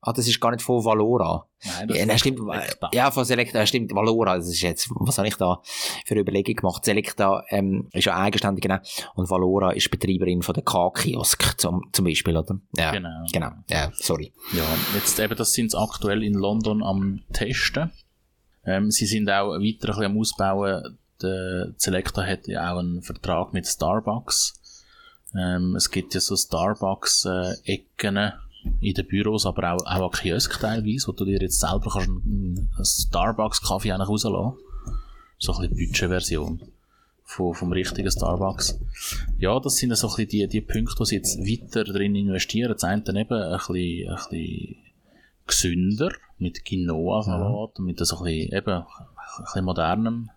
Ah, 0.00 0.12
das 0.12 0.28
ist 0.28 0.40
gar 0.40 0.52
nicht 0.52 0.62
von 0.62 0.84
Valora. 0.84 1.46
Nein, 1.64 1.88
das 1.88 1.96
Ja, 1.98 2.06
nein, 2.06 2.18
stimmt. 2.20 2.38
Selecta. 2.38 2.90
Ja, 2.92 3.10
von 3.10 3.24
Selecta, 3.24 3.66
stimmt. 3.66 3.92
Valora, 3.92 4.36
das 4.36 4.46
ist 4.48 4.60
jetzt, 4.62 4.88
was 4.90 5.18
habe 5.18 5.26
ich 5.26 5.34
da 5.34 5.60
für 6.06 6.14
eine 6.14 6.20
Überlegung 6.20 6.54
gemacht? 6.54 6.84
Selecta 6.84 7.42
ähm, 7.48 7.88
ist 7.92 8.04
ja 8.04 8.16
eigenständig, 8.16 8.62
genau. 8.62 8.78
Und 9.16 9.28
Valora 9.28 9.72
ist 9.72 9.90
Betreiberin 9.90 10.42
von 10.42 10.54
der 10.54 10.62
K-Kiosk 10.62 11.58
zum, 11.58 11.88
zum 11.92 12.04
Beispiel, 12.04 12.36
oder? 12.36 12.60
Ja, 12.76 12.92
Genau. 12.92 13.26
genau. 13.32 13.50
Ja, 13.68 13.90
sorry. 13.96 14.32
Ja, 14.52 14.62
jetzt 14.94 15.18
eben, 15.18 15.34
das 15.36 15.52
sind 15.52 15.72
sie 15.72 15.78
aktuell 15.78 16.22
in 16.22 16.34
London 16.34 16.82
am 16.84 17.22
Testen. 17.32 17.90
Ähm, 18.64 18.92
sie 18.92 19.06
sind 19.06 19.28
auch 19.28 19.50
weiter 19.54 19.58
ein 19.60 19.68
bisschen 19.68 20.04
am 20.04 20.18
Ausbauen. 20.18 20.98
Der 21.20 21.72
Selecta 21.76 22.24
hat 22.24 22.46
ja 22.46 22.72
auch 22.72 22.78
einen 22.78 23.02
Vertrag 23.02 23.52
mit 23.52 23.66
Starbucks. 23.66 24.54
Ähm, 25.36 25.74
es 25.74 25.90
gibt 25.90 26.14
ja 26.14 26.20
so 26.20 26.36
Starbucks-Ecken 26.36 28.32
in 28.80 28.94
den 28.94 29.06
Büros, 29.06 29.46
aber 29.46 29.74
auch, 29.74 29.86
auch 29.86 30.04
an 30.04 30.10
Kiosk 30.10 30.60
teilweise, 30.60 31.08
wo 31.08 31.12
du 31.12 31.24
dir 31.24 31.40
jetzt 31.40 31.60
selber 31.60 31.90
kannst 31.92 32.08
einen, 32.08 32.70
Starbucks-Kaffee 32.82 33.92
rauslassen. 33.92 34.58
So 35.38 35.52
ein 35.52 35.68
bisschen 35.68 35.76
Budgetversion 35.76 36.62
von, 37.24 37.54
vom 37.54 37.72
richtigen 37.72 38.10
Starbucks. 38.10 38.80
Ja, 39.38 39.60
das 39.60 39.76
sind 39.76 39.94
so 39.96 40.08
ein 40.08 40.16
bisschen 40.16 40.28
die, 40.28 40.48
die 40.48 40.60
Punkte, 40.60 40.98
wo 40.98 41.04
sie 41.04 41.16
jetzt 41.16 41.38
weiter 41.38 41.84
drin 41.84 42.14
investieren. 42.14 42.72
Das 42.72 42.84
eine 42.84 43.02
eben 43.02 43.14
ein 43.14 43.58
bisschen, 43.58 44.08
ein 44.08 44.16
bisschen 44.16 44.76
gesünder, 45.46 46.12
mit 46.38 46.64
Quinoa-Salat 46.64 47.78
und 47.78 47.84
mit 47.84 47.98
so 47.98 48.18
ein 48.18 48.24
bisschen, 48.24 48.52
eben, 48.52 48.72
ein 48.74 49.44
bisschen 49.44 49.64
modernem 49.64 50.30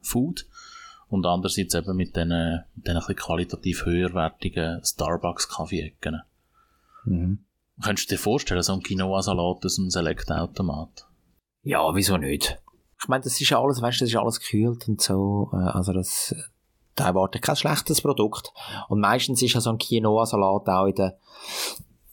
Food. 0.00 0.46
Und 1.08 1.24
andererseits 1.26 1.74
eben 1.74 1.96
mit 1.96 2.16
diesen, 2.16 2.28
mit 2.74 2.86
diesen 2.86 2.96
ein 2.96 3.00
bisschen 3.00 3.16
qualitativ 3.16 3.86
höherwertigen 3.86 4.84
Starbucks-Kaffee-Ecken. 4.84 6.22
Mhm. 7.04 7.38
Könntest 7.82 8.10
du 8.10 8.14
dir 8.14 8.18
vorstellen, 8.20 8.62
so 8.62 8.72
ein 8.72 8.82
Quinoa-Salat 8.82 9.64
aus 9.64 9.78
einem 9.78 9.90
Select-Automat? 9.90 11.06
Ja, 11.62 11.94
wieso 11.94 12.16
nicht? 12.16 12.60
Ich 13.00 13.08
meine, 13.08 13.22
das 13.22 13.40
ist 13.40 13.48
ja 13.50 13.62
alles, 13.62 13.80
weißt 13.80 14.00
du, 14.00 14.04
das 14.04 14.12
ist 14.12 14.18
alles 14.18 14.40
gekühlt 14.40 14.88
und 14.88 15.00
so. 15.00 15.50
äh, 15.52 15.56
Also 15.56 15.92
das, 15.92 16.34
da 16.96 17.06
erwartet 17.06 17.42
kein 17.42 17.54
schlechtes 17.56 18.00
Produkt. 18.00 18.52
Und 18.88 19.00
meistens 19.00 19.40
ist 19.42 19.52
ja 19.54 19.60
so 19.60 19.70
ein 19.70 19.78
Quinoa-Salat 19.78 20.68
auch 20.68 20.86
in 20.86 20.94
den 20.94 21.12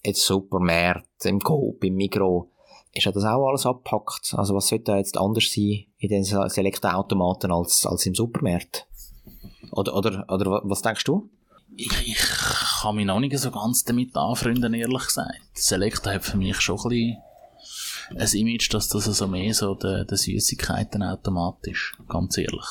jetzt 0.03 0.23
Supermärkten, 0.25 1.29
im 1.29 1.39
Coop, 1.39 1.83
im 1.83 1.95
Migros, 1.95 2.45
ist 2.93 3.05
ja 3.05 3.11
das 3.11 3.23
auch 3.25 3.47
alles 3.47 3.65
abgepackt. 3.65 4.35
Also 4.37 4.53
was 4.53 4.67
sollte 4.67 4.83
da 4.85 4.97
jetzt 4.97 5.17
anders 5.17 5.51
sein 5.51 5.85
in 5.97 6.09
den 6.09 6.23
Select-Automaten 6.23 7.51
als, 7.51 7.85
als 7.87 8.05
im 8.05 8.13
Supermarkt? 8.13 8.87
Oder, 9.71 9.95
oder, 9.95 10.25
oder 10.29 10.51
wa- 10.51 10.61
was 10.63 10.83
denkst 10.83 11.03
du? 11.05 11.29
Ich, 11.77 12.07
ich 12.07 12.17
kann 12.81 12.95
mich 12.95 13.05
noch 13.05 13.19
nicht 13.19 13.37
so 13.37 13.51
ganz 13.51 13.83
damit 13.83 14.15
anfreunden, 14.15 14.73
ehrlich 14.73 15.05
gesagt. 15.05 15.41
Selecta 15.53 16.13
hat 16.13 16.23
für 16.23 16.37
mich 16.37 16.59
schon 16.61 16.77
ein 16.77 16.89
bisschen 16.89 17.17
ein 18.17 18.47
Image, 18.47 18.73
dass 18.73 18.89
das 18.89 19.07
also 19.07 19.27
mehr 19.27 19.53
so 19.53 19.75
der, 19.75 20.05
der 20.05 20.17
Süßigkeitenautomat 20.17 21.67
ist. 21.67 21.93
Ganz 22.07 22.37
ehrlich. 22.37 22.65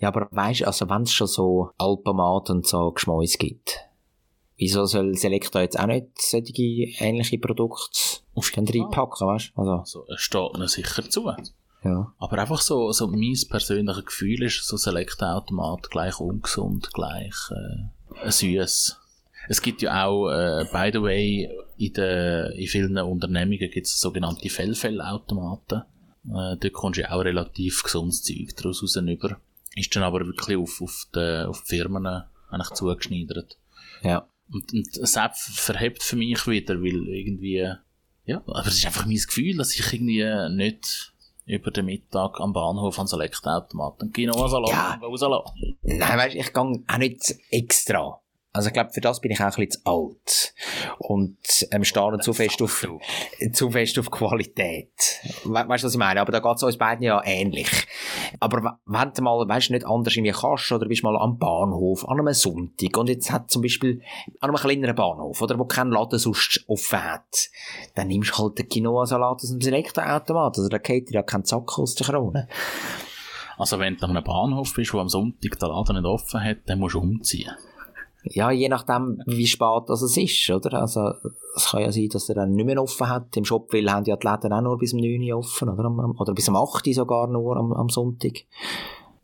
Ja, 0.00 0.08
aber 0.08 0.28
weißt 0.30 0.60
du, 0.60 0.66
also 0.66 0.88
wenn 0.88 1.02
es 1.02 1.12
schon 1.12 1.28
so 1.28 1.70
Alpamat 1.78 2.50
und 2.50 2.66
so 2.66 2.90
Geschmäus 2.90 3.38
gibt, 3.38 3.84
Wieso 4.56 4.84
soll 4.86 5.16
Selecta 5.16 5.62
jetzt 5.62 5.78
auch 5.78 5.86
nicht 5.86 6.06
solche 6.20 6.62
ähnliche 6.62 7.38
Produkte 7.38 8.20
Auf 8.34 8.52
dann 8.52 8.68
reinpacken, 8.68 9.26
weißt 9.26 9.52
du? 9.54 9.60
Also, 9.60 9.72
Also, 9.72 10.06
es 10.14 10.20
steht 10.20 10.56
mir 10.56 10.68
sicher 10.68 11.08
zu. 11.10 11.32
Ja. 11.84 12.12
Aber 12.18 12.38
einfach 12.38 12.60
so, 12.60 12.92
so 12.92 13.06
mein 13.08 13.36
persönliches 13.48 14.06
Gefühl 14.06 14.42
ist, 14.42 14.66
so 14.66 14.76
Select-Automat 14.76 15.90
gleich 15.90 16.18
ungesund, 16.18 16.92
gleich 16.92 17.34
äh, 17.50 18.30
süß. 18.30 18.98
Es 19.48 19.60
gibt 19.60 19.82
ja 19.82 20.06
auch, 20.06 20.30
äh, 20.30 20.64
by 20.72 20.90
the 20.92 21.02
way, 21.02 21.50
in, 21.76 21.92
den, 21.92 22.52
in 22.52 22.66
vielen 22.66 22.98
Unternehmungen 22.98 23.70
gibt 23.70 23.86
es 23.86 24.00
sogenannte 24.00 24.48
Fellfell-Automaten. 24.48 25.82
Äh, 26.26 26.56
dort 26.56 26.72
kommst 26.72 26.98
du 26.98 27.02
ja 27.02 27.10
auch 27.10 27.24
relativ 27.24 27.82
gesundes 27.82 28.22
Zeug 28.22 28.56
daraus 28.56 28.82
raus 28.82 28.96
über. 28.96 29.38
Ist 29.76 29.94
dann 29.94 30.04
aber 30.04 30.24
wirklich 30.24 30.56
auf, 30.56 30.80
auf, 30.80 31.06
die, 31.14 31.46
auf 31.46 31.62
die 31.64 31.76
Firmen 31.76 32.06
eigentlich 32.48 32.70
zugeschneidert. 32.70 33.58
Ja. 34.02 34.28
Und, 34.50 34.72
und 34.72 35.08
Sepp 35.08 35.36
verhebt 35.36 36.02
für 36.02 36.16
mich 36.16 36.46
wieder, 36.46 36.80
weil 36.80 37.08
irgendwie, 37.08 37.68
ja, 38.26 38.36
aber 38.46 38.66
es 38.66 38.78
ist 38.78 38.86
einfach 38.86 39.06
mein 39.06 39.16
Gefühl, 39.16 39.56
dass 39.56 39.74
ich 39.74 39.92
irgendwie 39.92 40.24
nicht 40.54 41.13
über 41.46 41.70
den 41.70 41.86
Mittag 41.86 42.40
am 42.40 42.52
Bahnhof 42.52 42.98
an 42.98 43.06
Select-Automaten 43.06 44.12
Quinoa-Salat 44.12 44.70
Ja. 44.70 44.98
rauslassen. 45.02 45.76
Nein, 45.82 46.18
weißt, 46.18 46.34
ich 46.36 46.52
gehe 46.52 46.62
auch 46.62 46.98
nicht 46.98 47.34
extra. 47.50 48.20
Also 48.54 48.68
ich 48.68 48.72
glaube, 48.72 48.90
für 48.92 49.00
das 49.00 49.20
bin 49.20 49.32
ich 49.32 49.40
auch 49.40 49.46
ein 49.46 49.66
bisschen 49.66 49.70
zu 49.72 49.80
alt. 49.84 50.54
Und 50.98 51.36
ähm, 51.72 51.82
stehe 51.82 52.18
zu 52.20 52.32
fest 52.32 52.62
auf, 52.62 52.86
zu 53.52 53.70
fest 53.70 53.98
auf 53.98 54.12
Qualität. 54.12 54.92
We 55.44 55.54
weißt 55.68 55.82
du, 55.82 55.86
was 55.88 55.94
ich 55.94 55.98
meine? 55.98 56.20
Aber 56.20 56.30
da 56.30 56.38
geht 56.38 56.56
es 56.56 56.62
uns 56.62 56.78
beiden 56.78 57.02
ja 57.02 57.20
ähnlich. 57.24 57.68
Aber 58.38 58.78
wenn 58.86 59.12
du 59.12 59.22
mal, 59.22 59.48
weißt 59.48 59.70
du, 59.70 59.72
nicht 59.72 59.84
anders 59.84 60.14
irgendwie 60.14 60.30
kannst, 60.30 60.70
oder 60.70 60.86
bist 60.86 61.02
mal 61.02 61.16
am 61.16 61.36
Bahnhof, 61.36 62.08
an 62.08 62.20
einem 62.20 62.32
Sonntag, 62.32 62.96
und 62.96 63.08
jetzt 63.08 63.32
hat 63.32 63.50
zum 63.50 63.60
Beispiel 63.60 64.00
an 64.38 64.50
einem 64.50 64.56
kleineren 64.56 64.94
Bahnhof, 64.94 65.42
oder 65.42 65.58
wo 65.58 65.64
kein 65.64 65.90
Laden 65.90 66.20
sonst 66.20 66.64
offen 66.68 67.02
hat, 67.02 67.50
dann 67.96 68.06
nimmst 68.06 68.30
du 68.30 68.44
halt 68.44 68.58
den 68.58 68.68
Quinoa-Salat 68.68 69.42
aus 69.42 69.50
dem 69.50 69.58
Elektroautomat. 69.60 70.58
Also 70.58 70.68
da 70.68 70.78
geht 70.78 71.08
dir 71.08 71.14
ja 71.14 71.22
kein 71.24 71.44
Zack 71.44 71.76
aus 71.76 71.96
der 71.96 72.06
Krone. 72.06 72.46
Also 73.58 73.80
wenn 73.80 73.96
du 73.96 74.04
an 74.04 74.10
einem 74.10 74.22
Bahnhof 74.22 74.72
bist, 74.74 74.94
wo 74.94 75.00
am 75.00 75.08
Sonntag 75.08 75.58
der 75.58 75.68
Laden 75.70 75.96
nicht 75.96 76.06
offen 76.06 76.40
hat, 76.40 76.58
dann 76.66 76.78
musst 76.78 76.94
du 76.94 77.00
umziehen. 77.00 77.50
Ja, 78.24 78.50
je 78.50 78.68
nachdem, 78.68 79.22
wie 79.26 79.46
spät 79.46 79.84
das 79.86 80.02
es 80.02 80.16
ist, 80.16 80.50
oder? 80.50 80.80
Also, 80.80 81.12
es 81.56 81.66
kann 81.66 81.82
ja 81.82 81.92
sein, 81.92 82.08
dass 82.08 82.28
er 82.28 82.36
dann 82.36 82.52
nicht 82.52 82.64
mehr 82.64 82.82
offen 82.82 83.08
hat. 83.08 83.36
Im 83.36 83.44
Shop 83.44 83.72
will 83.72 83.90
haben 83.90 84.04
ja 84.06 84.16
die 84.16 84.26
Läden 84.26 84.52
auch 84.52 84.62
nur 84.62 84.78
bis 84.78 84.94
um 84.94 85.00
9 85.00 85.22
Uhr 85.30 85.38
offen, 85.38 85.68
oder? 85.68 85.90
Oder 86.18 86.32
bis 86.32 86.48
um 86.48 86.56
8 86.56 86.86
Uhr 86.86 86.94
sogar 86.94 87.26
nur 87.26 87.56
am, 87.56 87.72
am 87.72 87.88
Sonntag. 87.88 88.44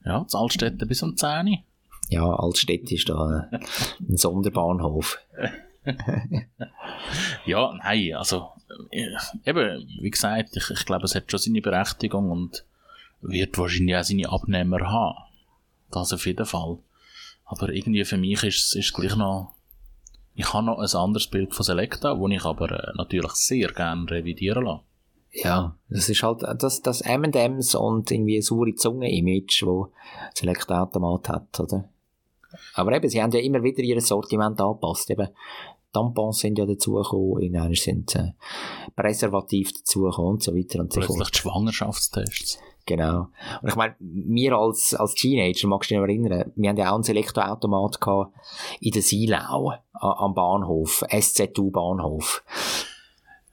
Ja, 0.04 0.22
das 0.22 0.34
Altstädte 0.34 0.86
bis 0.86 1.02
um 1.02 1.16
10 1.16 1.46
Uhr. 1.46 1.58
Ja, 2.10 2.34
Altstädt 2.34 2.90
ist 2.92 3.08
da 3.08 3.48
äh, 3.52 3.58
ein 4.08 4.16
Sonderbahnhof. 4.16 5.18
Ja, 7.46 7.72
nein, 7.82 8.14
also, 8.14 8.48
äh, 8.90 9.06
eben, 9.44 9.88
wie 10.00 10.10
gesagt, 10.10 10.56
ich, 10.56 10.70
ich 10.70 10.84
glaube, 10.84 11.04
es 11.04 11.14
hat 11.14 11.30
schon 11.30 11.40
seine 11.40 11.62
Berechtigung 11.62 12.30
und 12.30 12.64
wird 13.22 13.58
wahrscheinlich 13.58 13.96
auch 13.96 14.04
seine 14.04 14.28
Abnehmer 14.28 14.80
haben. 14.90 15.16
Das 15.90 16.12
auf 16.12 16.26
jeden 16.26 16.46
Fall. 16.46 16.78
Aber 17.50 17.70
irgendwie 17.70 18.04
für 18.04 18.16
mich 18.16 18.44
ist 18.44 18.76
es 18.76 18.92
gleich 18.92 19.16
noch, 19.16 19.54
ich 20.36 20.52
habe 20.52 20.66
noch 20.66 20.78
ein 20.78 20.96
anderes 20.96 21.26
Bild 21.26 21.52
von 21.52 21.64
Selecta, 21.64 22.14
das 22.14 22.30
ich 22.30 22.44
aber 22.44 22.70
äh, 22.70 22.92
natürlich 22.96 23.32
sehr 23.32 23.72
gerne 23.72 24.08
revidieren 24.08 24.64
lasse. 24.64 24.84
Ja, 25.32 25.76
das 25.88 26.08
ist 26.08 26.22
halt 26.22 26.42
das, 26.62 26.80
das 26.80 27.00
M&M's 27.00 27.74
und 27.74 28.10
irgendwie 28.10 28.40
saure 28.40 28.74
Zunge-Image, 28.74 29.64
wo 29.64 29.92
Select 30.34 30.70
Automat 30.70 31.28
hat, 31.28 31.58
oder? 31.58 31.88
Aber 32.74 32.92
eben, 32.92 33.08
sie 33.08 33.20
haben 33.20 33.32
ja 33.32 33.40
immer 33.40 33.62
wieder 33.62 33.82
ihr 33.82 34.00
Sortiment 34.00 34.60
angepasst. 34.60 35.10
Eben, 35.10 35.28
Tampons 35.92 36.38
sind 36.38 36.58
ja 36.58 36.66
dazugekommen, 36.66 37.42
in 37.42 37.56
einer 37.56 37.74
sind 37.74 38.14
äh, 38.14 38.32
Präservativ 38.94 39.72
dazugekommen 39.72 40.32
und 40.32 40.42
so 40.42 40.54
weiter 40.54 40.80
und 40.80 40.92
so 40.92 41.00
fort. 41.00 41.16
Plötzlich 41.16 41.42
Schwangerschaftstests. 41.42 42.58
Genau. 42.86 43.28
Und 43.62 43.68
ich 43.68 43.76
meine, 43.76 43.94
wir 44.00 44.54
als, 44.54 44.94
als 44.94 45.14
Teenager, 45.14 45.68
magst 45.68 45.90
du 45.90 45.94
dich 45.94 46.00
noch 46.00 46.08
erinnern, 46.08 46.52
wir 46.56 46.68
haben 46.70 46.76
ja 46.76 46.90
auch 46.90 46.94
einen 46.96 47.04
Elektroautomat 47.04 48.00
gehabt 48.00 48.34
in 48.80 48.90
der 48.92 49.02
Siilau, 49.02 49.72
a- 49.92 50.24
am 50.24 50.34
Bahnhof, 50.34 51.04
SZU-Bahnhof. 51.08 52.42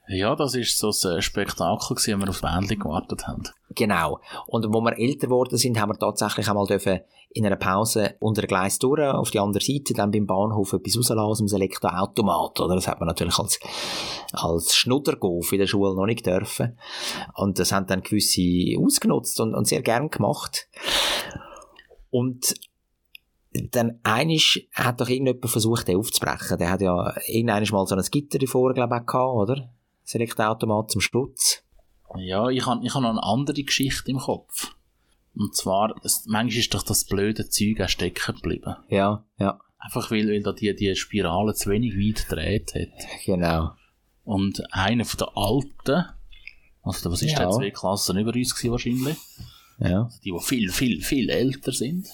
Ja, 0.08 0.34
das 0.34 0.54
ist 0.54 0.78
so 0.78 0.88
ein 0.88 1.18
äh, 1.18 1.22
Spektakel 1.22 1.94
gewesen, 1.94 2.20
wir 2.20 2.30
auf 2.30 2.40
Bändchen 2.40 2.78
gewartet 2.78 3.26
haben. 3.26 3.42
Genau. 3.74 4.20
Und 4.46 4.66
wo 4.72 4.80
wir 4.80 4.98
älter 4.98 5.26
geworden 5.26 5.58
sind, 5.58 5.78
haben 5.78 5.90
wir 5.90 5.98
tatsächlich 5.98 6.48
einmal 6.48 6.66
dürfen 6.66 7.00
in 7.30 7.44
einer 7.44 7.56
Pause 7.56 8.14
unter 8.20 8.42
ein 8.42 8.48
Gleis 8.48 8.78
durch, 8.78 9.02
auf 9.02 9.30
die 9.30 9.38
andere 9.38 9.62
Seite, 9.62 9.92
dann 9.92 10.10
beim 10.10 10.26
Bahnhof 10.26 10.72
etwas 10.72 10.96
rauslassen 10.96 11.18
aus 11.18 11.38
dem 11.38 11.54
Elektroautomat, 11.54 12.60
oder? 12.60 12.74
Das 12.74 12.88
hat 12.88 13.00
man 13.00 13.06
natürlich 13.06 13.38
als, 13.38 13.60
als 14.32 14.74
Schnuddergolf 14.74 15.52
in 15.52 15.58
der 15.58 15.66
Schule 15.66 15.94
noch 15.94 16.06
nicht 16.06 16.24
dürfen. 16.24 16.78
Und 17.34 17.58
das 17.58 17.70
haben 17.72 17.86
dann 17.86 18.02
gewisse 18.02 18.80
ausgenutzt 18.82 19.38
und, 19.40 19.54
und 19.54 19.68
sehr 19.68 19.82
gern 19.82 20.08
gemacht. 20.08 20.68
Und 22.08 22.54
dann 23.52 24.00
einisch 24.04 24.66
hat 24.72 25.00
doch 25.00 25.08
irgendjemand 25.08 25.50
versucht, 25.50 25.86
den 25.86 25.98
aufzubrechen. 25.98 26.56
Der 26.56 26.70
hat 26.70 26.80
ja 26.80 27.14
irgendeinisch 27.26 27.72
mal 27.72 27.86
so 27.86 27.94
ein 27.94 28.02
Gitter 28.10 28.38
davor, 28.38 28.72
glaube 28.72 28.96
ich, 28.96 29.06
gehabt, 29.06 29.34
oder? 29.34 29.68
Das 30.08 30.14
Elektroautomat 30.14 30.90
zum 30.90 31.02
Schutz. 31.02 31.62
Ja, 32.16 32.48
ich 32.48 32.64
habe 32.64 32.80
ich 32.82 32.94
hab 32.94 33.02
noch 33.02 33.10
eine 33.10 33.22
andere 33.22 33.62
Geschichte 33.62 34.10
im 34.10 34.16
Kopf. 34.16 34.74
Und 35.34 35.54
zwar, 35.54 35.94
es, 36.02 36.24
manchmal 36.26 36.60
ist 36.60 36.72
doch 36.72 36.82
das 36.82 37.04
blöde 37.04 37.50
Zeug 37.50 37.82
auch 37.82 37.90
stecken 37.90 38.36
geblieben. 38.36 38.74
Ja, 38.88 39.26
ja, 39.38 39.60
Einfach 39.76 40.10
weil, 40.10 40.26
weil 40.28 40.42
da 40.42 40.52
die, 40.52 40.74
die 40.74 40.96
Spirale 40.96 41.52
zu 41.52 41.68
wenig 41.68 41.94
weit 41.94 42.26
gedreht 42.26 42.72
hat. 42.74 43.06
genau. 43.26 43.72
Und 44.24 44.62
einer 44.72 45.04
von 45.04 45.18
den 45.18 45.28
Alten, 45.36 46.06
also 46.82 47.10
was 47.12 47.20
ist 47.20 47.32
Ja. 47.32 47.40
der 47.40 47.50
zwei 47.50 47.70
Klassen 47.70 48.16
über 48.16 48.32
uns 48.34 48.54
gewesen 48.54 48.70
wahrscheinlich, 48.72 49.16
Ja. 49.78 50.08
die, 50.24 50.32
die 50.32 50.38
viel, 50.40 50.72
viel, 50.72 51.02
viel 51.02 51.28
älter 51.28 51.72
sind, 51.72 52.08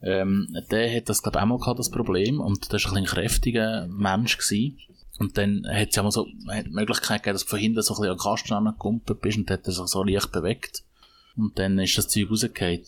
ähm, 0.00 0.48
der 0.70 0.96
hat 0.96 1.10
das, 1.10 1.22
glaube 1.22 1.36
ich, 1.38 1.42
auch 1.42 1.46
mal 1.46 1.58
gehabt, 1.58 1.78
das 1.78 1.90
Problem. 1.90 2.40
Und 2.40 2.72
das 2.72 2.86
war 2.86 2.92
ein, 2.92 2.98
ein 3.00 3.04
kräftiger 3.04 3.86
Mensch. 3.88 4.38
Gewesen. 4.38 4.78
Und 5.18 5.36
dann 5.38 5.66
hat 5.70 5.90
es 5.90 5.96
ja 5.96 6.02
mal 6.02 6.10
so 6.10 6.26
hat 6.48 6.66
die 6.66 6.70
Möglichkeit 6.70 7.22
gegeben, 7.22 7.34
dass 7.34 7.44
du 7.44 7.50
von 7.50 7.58
hinten 7.58 7.82
so 7.82 7.94
ein 7.94 7.96
bisschen 8.00 8.10
an 8.10 8.16
den 8.16 8.22
Kasten 8.22 8.52
angekumpelt 8.54 9.20
bist 9.20 9.38
und 9.38 9.50
hat 9.50 9.66
er 9.66 9.72
sich 9.72 9.86
so 9.86 10.02
leicht 10.02 10.32
bewegt. 10.32 10.84
Und 11.36 11.58
dann 11.58 11.78
ist 11.78 11.96
das 11.96 12.08
Zeug 12.08 12.30
rausgefallen. 12.30 12.84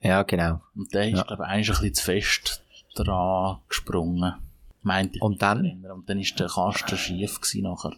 Ja, 0.00 0.22
genau. 0.22 0.60
Und 0.74 0.92
der 0.94 1.08
ist, 1.08 1.16
Ja. 1.16 1.22
glaube 1.22 1.44
ich, 1.44 1.48
eigentlich 1.48 1.68
ein 1.68 1.74
bisschen 1.74 1.94
zu 1.94 2.04
fest 2.04 2.62
dran 2.94 3.58
gesprungen. 3.68 4.34
Meinte 4.82 5.16
ich. 5.16 5.22
Und 5.22 5.42
dann? 5.42 5.84
Und 5.84 6.08
dann 6.08 6.18
ist 6.18 6.38
der 6.38 6.48
Kasten 6.48 6.96
schief 6.96 7.40
gewesen 7.40 7.62
nachher. 7.62 7.94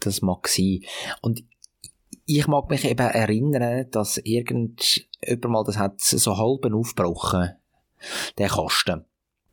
Das 0.00 0.20
mag 0.20 0.48
sein. 0.48 0.80
Und 1.20 1.44
ich 2.26 2.46
mag 2.46 2.68
mich 2.68 2.84
eben 2.84 2.98
erinnern, 3.08 3.90
dass 3.90 4.18
irgendjemand 4.18 5.44
mal 5.46 5.64
das 5.64 5.78
hat 5.78 6.00
so 6.00 6.36
halben 6.36 6.74
aufgebrochen, 6.74 7.52
der 8.36 8.48
Kasten. 8.48 9.04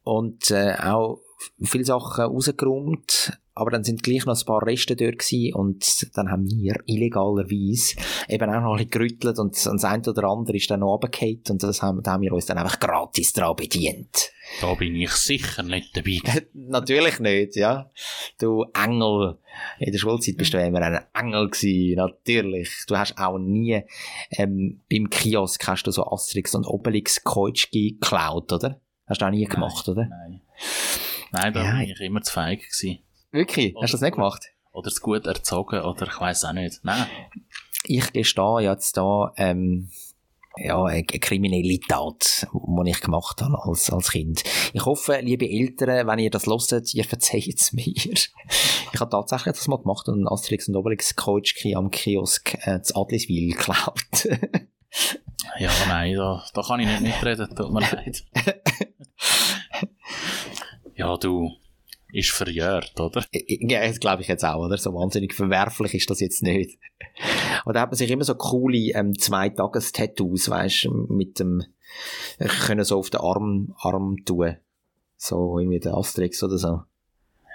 Und 0.03 0.51
äh, 0.51 0.75
auch 0.79 1.21
viele 1.61 1.85
Sachen 1.85 2.25
rausgeräumt, 2.25 3.39
aber 3.53 3.71
dann 3.71 3.83
sind 3.83 4.03
gleich 4.03 4.25
noch 4.25 4.37
ein 4.37 4.45
paar 4.45 4.65
Reste 4.65 4.95
dort 4.95 5.19
gewesen 5.19 5.55
und 5.55 6.17
dann 6.17 6.29
haben 6.29 6.45
wir 6.45 6.75
illegalerweise 6.87 7.95
eben 8.27 8.49
auch 8.49 8.61
noch 8.61 8.71
ein 8.73 8.77
bisschen 8.77 8.91
gerüttelt 8.91 9.39
und 9.39 9.55
das 9.55 9.85
eine 9.85 10.03
oder 10.09 10.25
andere 10.25 10.57
ist 10.57 10.69
dann 10.69 10.81
noch 10.81 10.93
runtergefallen 10.93 11.43
und 11.49 11.63
das 11.63 11.81
haben, 11.81 12.03
da 12.03 12.11
haben 12.11 12.21
wir 12.21 12.33
uns 12.33 12.45
dann 12.45 12.57
einfach 12.57 12.79
gratis 12.79 13.31
dran 13.31 13.55
bedient. 13.55 14.31
Da 14.59 14.73
bin 14.73 14.95
ich 14.95 15.11
sicher 15.11 15.63
nicht 15.63 15.95
dabei. 15.95 16.19
Natürlich 16.53 17.19
nicht, 17.19 17.55
ja. 17.55 17.89
Du 18.39 18.65
Engel. 18.73 19.37
In 19.79 19.91
der 19.91 19.99
Schulzeit 19.99 20.35
bist 20.35 20.53
du 20.53 20.61
immer 20.61 20.81
ein 20.81 20.99
Engel 21.13 21.49
gewesen, 21.49 21.95
natürlich. 21.95 22.83
Du 22.87 22.97
hast 22.97 23.17
auch 23.17 23.37
nie, 23.37 23.81
ähm, 24.31 24.81
beim 24.91 25.09
Kiosk 25.09 25.65
hast 25.65 25.87
du 25.87 25.91
so 25.91 26.05
Asterix 26.05 26.53
und 26.55 26.67
Obelix 26.67 27.23
Keutschki 27.23 27.97
geklaut, 28.01 28.51
oder? 28.51 28.81
Hast 29.07 29.21
du 29.21 29.25
auch 29.25 29.31
nie 29.31 29.45
gemacht, 29.45 29.87
oder? 29.87 30.07
Nein. 30.09 30.41
Nein, 31.35 31.53
da 31.53 31.61
bin 31.63 31.81
ich 31.81 31.99
immer 31.99 32.21
zu 32.21 32.31
feig 32.31 32.61
gewesen. 32.61 32.99
Wirklich? 33.31 33.75
Hast 33.81 33.93
du 33.93 33.97
das 33.97 34.01
nicht 34.01 34.15
gemacht? 34.15 34.45
Oder 34.71 34.89
zu 34.89 35.01
gut 35.01 35.25
erzogen, 35.25 35.81
oder 35.81 36.07
ich 36.07 36.19
weiß 36.19 36.45
auch 36.45 36.53
nicht. 36.53 36.79
Nein. 36.83 37.05
Ich 37.83 38.11
gestehe 38.13 38.61
jetzt 38.61 38.97
da, 38.97 39.33
ähm, 39.37 39.89
ja, 40.57 40.81
eine 40.83 41.03
kriminelle 41.03 41.79
Tat, 41.81 42.47
die 42.53 42.89
ich 42.89 43.01
gemacht 43.01 43.41
habe 43.41 43.57
als, 43.63 43.89
als 43.89 44.11
Kind. 44.11 44.43
Ich 44.73 44.85
hoffe, 44.85 45.19
liebe 45.21 45.49
Eltern, 45.49 46.07
wenn 46.07 46.19
ihr 46.19 46.29
das 46.29 46.45
hört, 46.45 46.93
ihr 46.93 47.03
verzeiht 47.03 47.59
es 47.59 47.73
mir. 47.73 47.93
Ich 47.93 48.31
habe 48.99 49.09
tatsächlich 49.11 49.55
das 49.55 49.67
mal 49.67 49.79
gemacht 49.79 50.07
und 50.07 50.27
Asterix 50.27 50.69
und 50.69 50.77
Obelix 50.77 51.15
Coachki 51.15 51.75
am 51.75 51.91
Kiosk 51.91 52.57
äh, 52.65 52.81
zu 52.81 52.95
Adliswil 52.95 53.51
geklaut. 53.51 54.27
Ja, 55.59 55.71
nein, 55.87 56.15
da, 56.15 56.43
da 56.53 56.61
kann 56.61 56.79
ich 56.79 56.87
nicht 56.87 57.01
mitreden, 57.01 57.53
tut 57.55 57.71
mir 57.71 57.79
leid. 57.91 58.25
ja, 60.95 61.17
du, 61.17 61.51
ist 62.11 62.31
verjährt, 62.31 62.99
oder? 62.99 63.25
ja, 63.31 63.87
das 63.87 63.99
glaube 63.99 64.21
ich 64.21 64.27
jetzt 64.27 64.45
auch, 64.45 64.63
oder? 64.65 64.77
So 64.77 64.93
wahnsinnig 64.93 65.33
verwerflich 65.33 65.93
ist 65.95 66.09
das 66.09 66.19
jetzt 66.21 66.43
nicht. 66.43 66.79
Und 67.65 67.75
da 67.75 67.81
hat 67.81 67.89
man 67.91 67.97
sich 67.97 68.09
immer 68.09 68.23
so 68.23 68.35
coole 68.35 68.77
ähm, 68.93 69.17
Zwei-Tages-Tattoos, 69.17 70.49
weißt 70.49 70.85
du, 70.85 71.07
mit 71.09 71.39
dem, 71.39 71.63
können 72.65 72.83
so 72.85 72.97
auf 72.99 73.09
den 73.09 73.21
Arm, 73.21 73.75
Arm 73.79 74.17
tun. 74.25 74.57
So 75.17 75.59
irgendwie 75.59 75.79
der 75.79 75.95
Asterix 75.95 76.43
oder 76.43 76.57
so. 76.57 76.81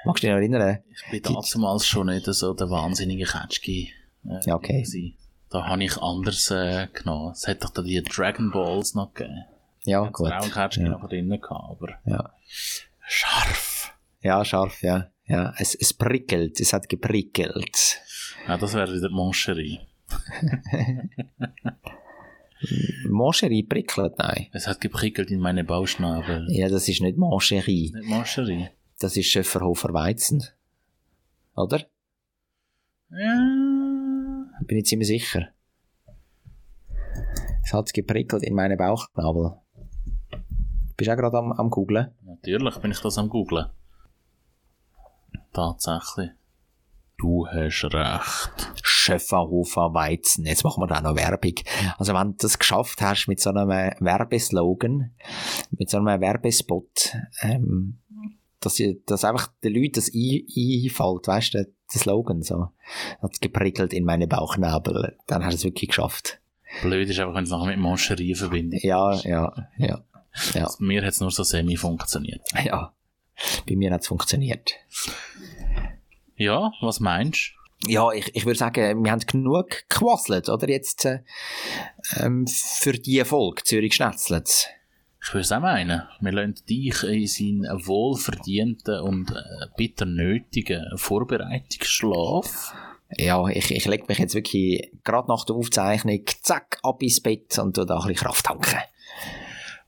Magst 0.04 0.22
du 0.22 0.26
dich 0.26 0.32
noch 0.32 0.38
erinnern? 0.40 0.78
Ich 0.90 1.10
bin 1.10 1.22
damals 1.54 1.86
schon 1.86 2.06
nicht 2.06 2.24
so 2.26 2.54
der 2.54 2.70
wahnsinnige 2.70 3.24
Ketschki. 3.24 3.92
Äh, 4.26 4.40
Ja, 4.46 4.54
okay. 4.54 4.82
gewesen. 4.82 5.16
Da 5.50 5.66
habe 5.66 5.84
ich 5.84 5.96
anders 5.98 6.50
äh, 6.50 6.88
genommen. 6.92 7.32
Es 7.32 7.46
hat 7.46 7.62
doch 7.64 7.70
da 7.70 7.82
die 7.82 8.02
Dragon 8.02 8.50
Balls 8.50 8.94
noch 8.94 9.12
gegeben. 9.14 9.44
Ja, 9.84 10.08
gut. 10.08 10.30
auch 10.32 10.42
einen 10.42 10.52
Ketschki 10.52 10.82
Ja. 10.84 10.88
noch 10.90 11.08
drinnen 11.08 11.40
gehabt, 11.40 11.50
aber 11.70 11.88
Ja. 12.06 12.30
Scharf. 13.10 13.92
Ja, 14.22 14.44
scharf, 14.44 14.82
ja. 14.82 15.10
Ja, 15.26 15.54
es, 15.58 15.74
es 15.74 15.92
prickelt, 15.92 16.60
es 16.60 16.72
hat 16.72 16.88
geprickelt. 16.88 18.00
Ja, 18.46 18.56
das 18.56 18.74
wäre 18.74 18.92
wieder 18.92 19.10
Moncherie. 19.10 19.80
Moncherie 23.08 23.62
prickelt, 23.62 24.18
nein. 24.18 24.48
Es 24.52 24.66
hat 24.66 24.80
geprickelt 24.80 25.30
in 25.30 25.40
meine 25.40 25.64
Bauschnabel. 25.64 26.46
Ja, 26.50 26.68
das 26.68 26.88
ist 26.88 27.00
nicht 27.00 27.16
Moncherie. 27.16 27.92
Nicht 27.94 28.08
Moncherie. 28.08 28.68
Das 28.98 29.16
ist 29.16 29.26
Schöfferhofer 29.26 29.94
Weizen. 29.94 30.44
Oder? 31.56 31.86
Ja. 33.10 34.46
Bin 34.66 34.78
ich 34.78 34.86
ziemlich 34.86 35.08
sicher. 35.08 35.48
Es 37.64 37.72
hat 37.72 37.94
geprickelt 37.94 38.42
in 38.42 38.54
meine 38.54 38.76
Bauchnabel. 38.76 39.59
Bist 41.00 41.08
du 41.08 41.12
auch 41.14 41.16
gerade 41.16 41.38
am, 41.38 41.52
am 41.52 41.70
googlen? 41.70 42.08
Natürlich 42.26 42.76
bin 42.76 42.90
ich 42.90 43.00
das 43.00 43.16
am 43.16 43.30
googlen. 43.30 43.64
Tatsächlich. 45.54 46.28
Du 47.16 47.46
hast 47.46 47.84
recht. 47.84 48.72
Schöfferhofer 48.82 49.94
Weizen. 49.94 50.44
Jetzt 50.44 50.62
machen 50.62 50.82
wir 50.82 50.86
da 50.88 51.00
noch 51.00 51.16
Werbung. 51.16 51.54
Also 51.96 52.12
wenn 52.12 52.32
du 52.32 52.36
das 52.38 52.58
geschafft 52.58 53.00
hast 53.00 53.28
mit 53.28 53.40
so 53.40 53.48
einem 53.48 53.70
Werbeslogan, 53.70 55.10
mit 55.70 55.88
so 55.88 55.96
einem 55.96 56.20
Werbespot, 56.20 57.14
ähm, 57.40 57.98
dass, 58.60 58.78
dass 59.06 59.24
einfach 59.24 59.46
den 59.64 59.72
Leuten 59.72 59.92
das 59.94 60.08
ein- 60.14 60.44
einfällt, 60.54 61.28
weißt 61.28 61.54
du, 61.54 61.58
der, 61.64 61.66
Slogan 61.98 62.42
so, 62.42 62.68
hat 63.22 63.40
geprickelt 63.40 63.94
in 63.94 64.04
meine 64.04 64.26
Bauchnabel, 64.28 65.16
dann 65.26 65.42
hast 65.46 65.52
du 65.52 65.56
es 65.56 65.64
wirklich 65.64 65.88
geschafft. 65.88 66.40
Blöd 66.82 67.08
ist 67.08 67.18
einfach, 67.18 67.34
wenn 67.36 67.44
es 67.44 67.50
nachher 67.50 67.68
mit 67.68 67.78
Moncherie 67.78 68.34
verbindet. 68.34 68.82
Ja, 68.84 69.14
ja, 69.22 69.52
ja, 69.78 70.04
ja, 70.54 70.66
Bei 70.66 70.84
mir 70.84 71.02
hat 71.02 71.12
es 71.12 71.20
nur 71.20 71.30
so 71.30 71.42
semi 71.42 71.76
funktioniert. 71.76 72.42
ja. 72.64 72.94
Bei 73.66 73.74
mir 73.76 73.92
hat 73.92 74.02
es 74.02 74.08
funktioniert. 74.08 74.72
Ja, 76.36 76.72
was 76.80 77.00
meinst 77.00 77.52
Ja, 77.86 78.12
ich, 78.12 78.34
ich 78.34 78.44
würde 78.44 78.58
sagen, 78.58 79.04
wir 79.04 79.10
haben 79.10 79.20
genug 79.20 79.88
gequasselt, 79.88 80.48
oder? 80.48 80.68
Jetzt 80.68 81.04
äh, 81.04 81.20
ähm, 82.16 82.46
für 82.46 82.92
die 82.92 83.24
Folge 83.24 83.62
Zürich 83.64 83.94
schnetzelt. 83.94 84.46
du? 84.46 84.80
Ich 85.22 85.34
würde 85.34 85.42
es 85.42 85.52
auch 85.52 85.60
meinen. 85.60 86.02
Wir 86.20 86.32
lassen 86.32 86.54
dich 86.68 87.02
in 87.02 87.26
seinen 87.26 87.86
wohlverdienten 87.86 89.00
und 89.00 89.30
äh, 89.30 89.66
bitter 89.76 90.06
nötigen 90.06 90.96
Vorbereitungsschlaf. 90.96 92.74
Ja, 93.16 93.46
ich, 93.48 93.70
ich 93.70 93.84
lege 93.86 94.04
mich 94.08 94.18
jetzt 94.18 94.34
wirklich 94.34 94.90
gerade 95.04 95.28
nach 95.28 95.44
der 95.44 95.56
Aufzeichnung 95.56 96.24
zack 96.42 96.78
ab 96.82 97.02
ins 97.02 97.20
Bett 97.20 97.58
und 97.58 97.74
tu 97.74 97.84
da 97.84 97.96
ein 97.96 98.08
bisschen 98.08 98.24
Kraft 98.24 98.46
tanken. 98.46 98.78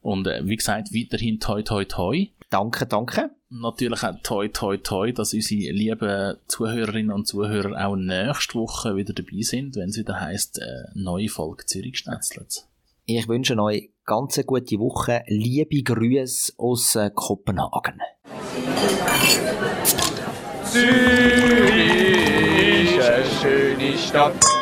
Und 0.03 0.27
äh, 0.27 0.43
wie 0.45 0.57
gesagt, 0.57 0.93
weiterhin 0.93 1.41
toi 1.41 1.63
toi 1.63 1.85
toi. 1.85 2.27
Danke, 2.51 2.87
danke. 2.87 3.31
Natürlich 3.49 4.03
auch 4.03 4.15
toi 4.23 4.49
toi 4.49 4.77
toi, 4.77 5.13
dass 5.13 5.33
unsere 5.33 5.73
lieben 5.73 6.37
Zuhörerinnen 6.49 7.13
und 7.13 7.27
Zuhörer 7.27 7.87
auch 7.87 7.97
nächste 7.97 8.55
Woche 8.55 8.97
wieder 8.97 9.15
dabei 9.15 9.41
sind, 9.43 9.77
wenn 9.77 9.89
es 9.89 9.99
wieder 9.99 10.21
heisst, 10.21 10.59
äh, 10.59 10.91
neue 10.95 11.29
Folge 11.29 11.65
Zürich 11.67 11.99
Schnetzlitz. 11.99 12.69
Ich 13.05 13.29
wünsche 13.29 13.59
euch 13.59 13.91
ganz 14.05 14.39
eine 14.39 14.45
gute 14.45 14.79
Woche. 14.79 15.23
Liebe 15.27 15.83
Grüße 15.83 16.53
aus 16.57 16.97
äh, 16.97 17.11
Kopenhagen. 17.15 18.01
Zürich 20.65 22.03
ist 22.97 23.01
eine 23.01 23.25
schöne 23.25 23.99
Stadt. 23.99 24.62